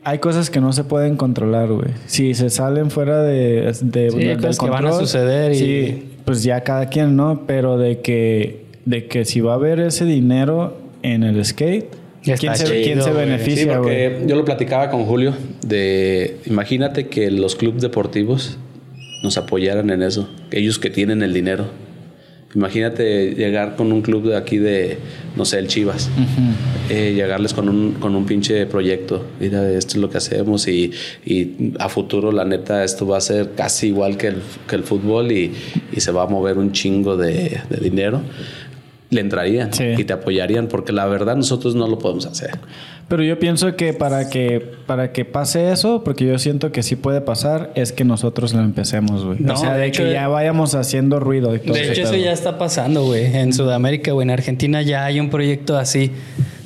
[0.04, 1.90] hay cosas que no se pueden controlar, güey.
[2.06, 6.04] Si se salen fuera de, de Sí, cosas que van a control, suceder y- Sí,
[6.26, 7.44] pues ya cada quien, ¿no?
[7.48, 11.86] Pero de que, de que si va a haber ese dinero en el skate,
[12.24, 13.24] ¿quién se, chido, quién se güey.
[13.26, 14.10] Sí, beneficia, güey?
[14.10, 15.34] porque yo lo platicaba con Julio
[15.66, 18.58] de imagínate que los clubes deportivos
[19.24, 21.66] nos apoyaran en eso, ellos que tienen el dinero.
[22.56, 24.98] Imagínate llegar con un club de aquí de,
[25.36, 26.10] no sé, el Chivas,
[26.90, 29.24] eh, llegarles con un, con un pinche proyecto.
[29.40, 30.92] Mira, esto es lo que hacemos y,
[31.26, 34.84] y a futuro, la neta, esto va a ser casi igual que el, que el
[34.84, 35.52] fútbol y,
[35.92, 38.22] y se va a mover un chingo de, de dinero.
[39.12, 39.84] Le entrarían Sí.
[39.98, 42.52] y te apoyarían porque la verdad nosotros no lo podemos hacer.
[43.10, 46.96] Pero yo pienso que para que para que pase eso, porque yo siento que sí
[46.96, 49.40] puede pasar, es que nosotros lo empecemos, güey.
[49.40, 52.04] No, o sea, de de, hecho, que ya vayamos haciendo ruido y todo De hecho,
[52.04, 53.26] eso ya está pasando, güey.
[53.36, 54.26] En Sudamérica, güey.
[54.26, 56.12] En Argentina ya hay un proyecto así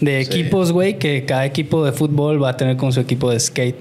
[0.01, 3.39] de equipos, güey, que cada equipo de fútbol va a tener con su equipo de
[3.39, 3.77] skate.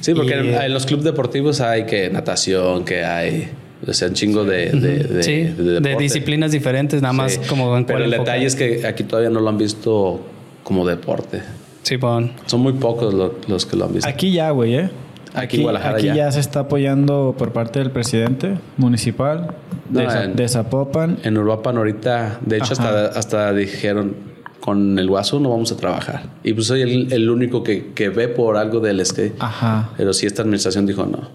[0.00, 3.48] Sí, porque Y, en, en los clubes deportivos hay que natación, que hay,
[3.86, 7.40] o sea, un chingo de, de, de- sí, de disciplinas diferentes, nada más Sí.
[7.48, 8.34] como en Pero el enfocar.
[8.34, 10.20] detalle es que aquí todavía no lo han visto
[10.64, 11.40] como deporte.
[11.84, 12.32] Sí, pon.
[12.46, 14.08] Son muy pocos lo- los que lo han visto.
[14.10, 14.90] Aquí ya, güey, ¿eh?
[15.34, 16.14] Aquí en Guadalajara aquí ya.
[16.14, 16.32] ya.
[16.32, 19.54] se está apoyando por parte del presidente municipal
[19.90, 21.18] de, No, Za- en- de Zapopan.
[21.24, 24.14] En Uruapan ahorita, de hecho, hasta, hasta dijeron,
[24.60, 26.22] con el guaso no vamos a trabajar.
[26.42, 29.34] Y pues soy el, el único que, que ve por algo del skate.
[29.40, 29.90] Ajá.
[29.96, 31.28] Pero sí esta administración dijo no.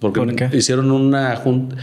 [0.00, 0.48] Porque ¿Por qué?
[0.56, 1.76] hicieron una junta.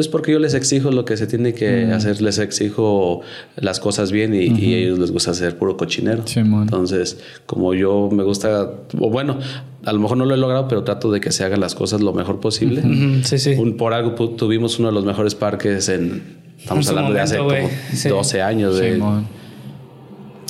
[0.00, 1.92] Pues porque yo les exijo lo que se tiene que Mm.
[1.92, 3.20] hacer, les exijo
[3.56, 6.22] las cosas bien y, y a ellos les gusta hacer puro cochinero.
[6.34, 8.62] Entonces, como yo me gusta,
[8.98, 9.36] o bueno,
[9.84, 12.00] a lo mejor no lo he logrado, pero trato de que se hagan las cosas
[12.00, 12.82] lo mejor posible.
[13.24, 13.50] Sí, sí.
[13.58, 17.36] Un- por algo tuvimos uno de los mejores parques en, estamos En hablando de hace
[17.36, 17.66] como güey.
[17.92, 18.08] Sí.
[18.08, 18.78] 12 años.
[18.78, 19.02] de-.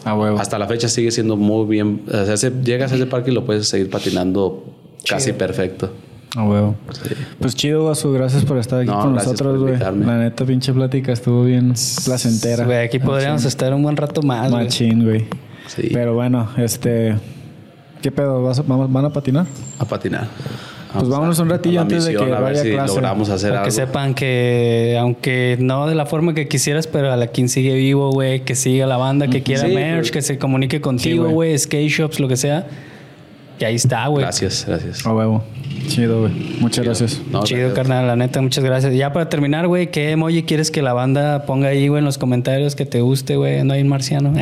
[0.05, 0.39] A huevo.
[0.39, 2.03] hasta la fecha sigue siendo muy bien.
[2.07, 4.65] O sea, ese- llegas a ese parque y lo puedes seguir patinando
[5.09, 5.91] casi perfecto.
[6.37, 6.77] A huevo.
[7.41, 8.13] Pues chido, Guasu.
[8.13, 9.79] Gracias por estar aquí No, con nosotros, güey.
[9.79, 11.75] La neta, pinche plática estuvo bien
[12.05, 12.65] placentera.
[12.65, 14.65] Güey, aquí podríamos estar un buen rato más, güey.
[14.65, 15.27] Machín, güey.
[15.67, 15.89] Sí.
[15.93, 17.17] Pero bueno, este...
[18.03, 18.43] ¿Qué pedo?
[18.43, 19.47] ¿Vas a- vamos, ¿Van a patinar?
[19.79, 20.27] a patinar.
[20.95, 22.89] Pues vámonos a- un ratillo antes de que a ver vaya a si clase.
[22.95, 23.77] logramos hacer Para que algo.
[23.87, 28.11] sepan que, aunque no de la forma que quisieras, pero a la quien sigue vivo,
[28.11, 30.11] güey, que siga la banda, que quiera Sí, merch, pues.
[30.13, 31.35] que se comunique contigo, güey.
[31.35, 32.67] güey, skate shops, lo que sea.
[33.61, 34.23] Que ahí está, güey.
[34.25, 35.05] Gracias, gracias.
[35.07, 35.45] A huevo.
[35.87, 36.33] Chido, güey.
[36.61, 37.21] Muchas gracias.
[37.31, 37.77] No, Chido, gracias.
[37.77, 38.95] carnal, la neta, muchas gracias.
[38.95, 42.17] Ya para terminar, güey, ¿qué emoji quieres que la banda ponga ahí, güey, en los
[42.17, 43.63] comentarios que te guste, güey?
[43.65, 44.33] No hay un marciano.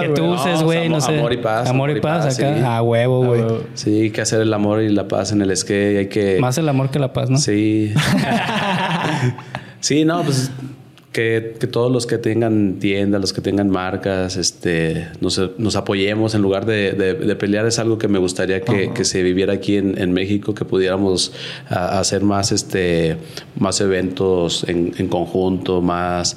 [0.00, 0.34] que tú güey.
[0.34, 1.18] uses, güey, no amor- sé.
[1.18, 2.54] amor y paz, Amor y paz, acá.
[2.56, 2.62] sí.
[2.64, 3.40] A huevo, güey.
[3.40, 3.60] huevo.
[3.74, 5.98] Sí, hay que hacer el amor y la paz en el skate.
[5.98, 6.38] Hay que.
[6.40, 7.38] Más el amor que la paz, ¿no?
[7.38, 7.92] Sí.
[9.80, 10.50] sí, no, pues
[11.16, 16.34] que, que todos los que tengan tiendas, los que tengan marcas, este, nos, nos apoyemos
[16.34, 17.64] en lugar de, de- de pelear.
[17.66, 21.32] Es algo que me gustaría que, que se viviera aquí en, en México, que pudiéramos
[21.70, 23.16] a- hacer más, este,
[23.58, 26.36] más eventos en, en conjunto, más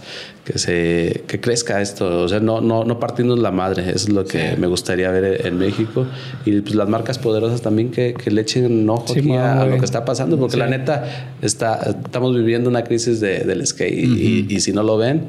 [0.51, 4.09] que se que crezca esto, o sea, no, no, no partirnos la madre, eso es
[4.09, 6.07] lo que me gustaría ver en México.
[6.43, 9.65] Y pues las marcas poderosas también que, que le echen ojo Sí, aquí a, a
[9.67, 13.93] lo que está pasando, porque la neta está, estamos viviendo una crisis de, del skate
[13.93, 15.27] y, y si no lo ven,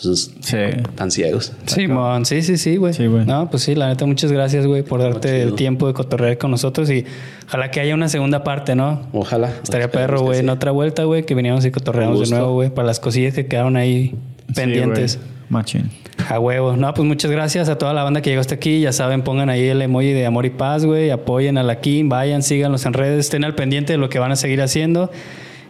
[0.00, 0.56] pues Sí.
[0.56, 1.52] están ciegos.
[1.66, 2.92] Sí, sí, sí, güey.
[2.92, 3.24] Sí, güey.
[3.24, 6.50] No, pues sí, la neta, muchas gracias, güey, por darte el tiempo de cotorrear con
[6.52, 7.04] nosotros y
[7.48, 9.08] ojalá que haya una segunda parte, ¿no?
[9.12, 9.50] Ojalá.
[9.62, 10.44] Estaría perro, güey, sí.
[10.44, 13.46] en otra vuelta, güey, que viniéramos y cotorreamos de nuevo, güey, para las cosillas que
[13.46, 14.14] quedaron ahí
[14.54, 15.12] pendientes.
[15.12, 15.18] Sí.
[15.48, 15.90] Machín.
[16.28, 16.76] A huevo.
[16.76, 18.80] No, pues muchas gracias a toda la banda que llegó hasta aquí.
[18.80, 21.10] Ya saben, pongan ahí el emoji de amor y paz, güey.
[21.10, 24.32] Apoyen a la Kim, vayan, síganlos en redes, estén al pendiente de lo que van
[24.32, 25.10] a seguir haciendo.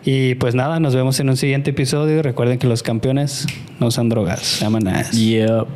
[0.04, 2.22] Y pues nada, nos vemos en un siguiente episodio.
[2.22, 3.46] Recuerden que los campeones
[3.80, 4.60] no usan drogas.
[4.62, 5.10] Vámonos.
[5.10, 5.66] Yep.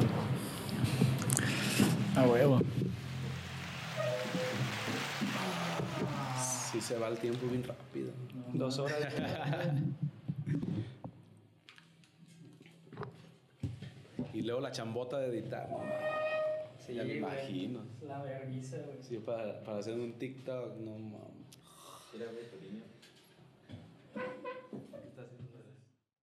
[2.17, 2.63] A huevo.
[6.73, 8.13] Sí se va el tiempo bien rápido.
[8.55, 8.99] Dos horas.
[14.61, 15.81] luego la chambota de editar, ¿no?
[16.79, 17.81] Sí, ya me imagino.
[18.03, 19.03] La vergüenza, güey.
[19.03, 21.31] Sí, para, para hacer un TikTok, no mames.
[22.13, 22.83] Mira, güey, tu niño.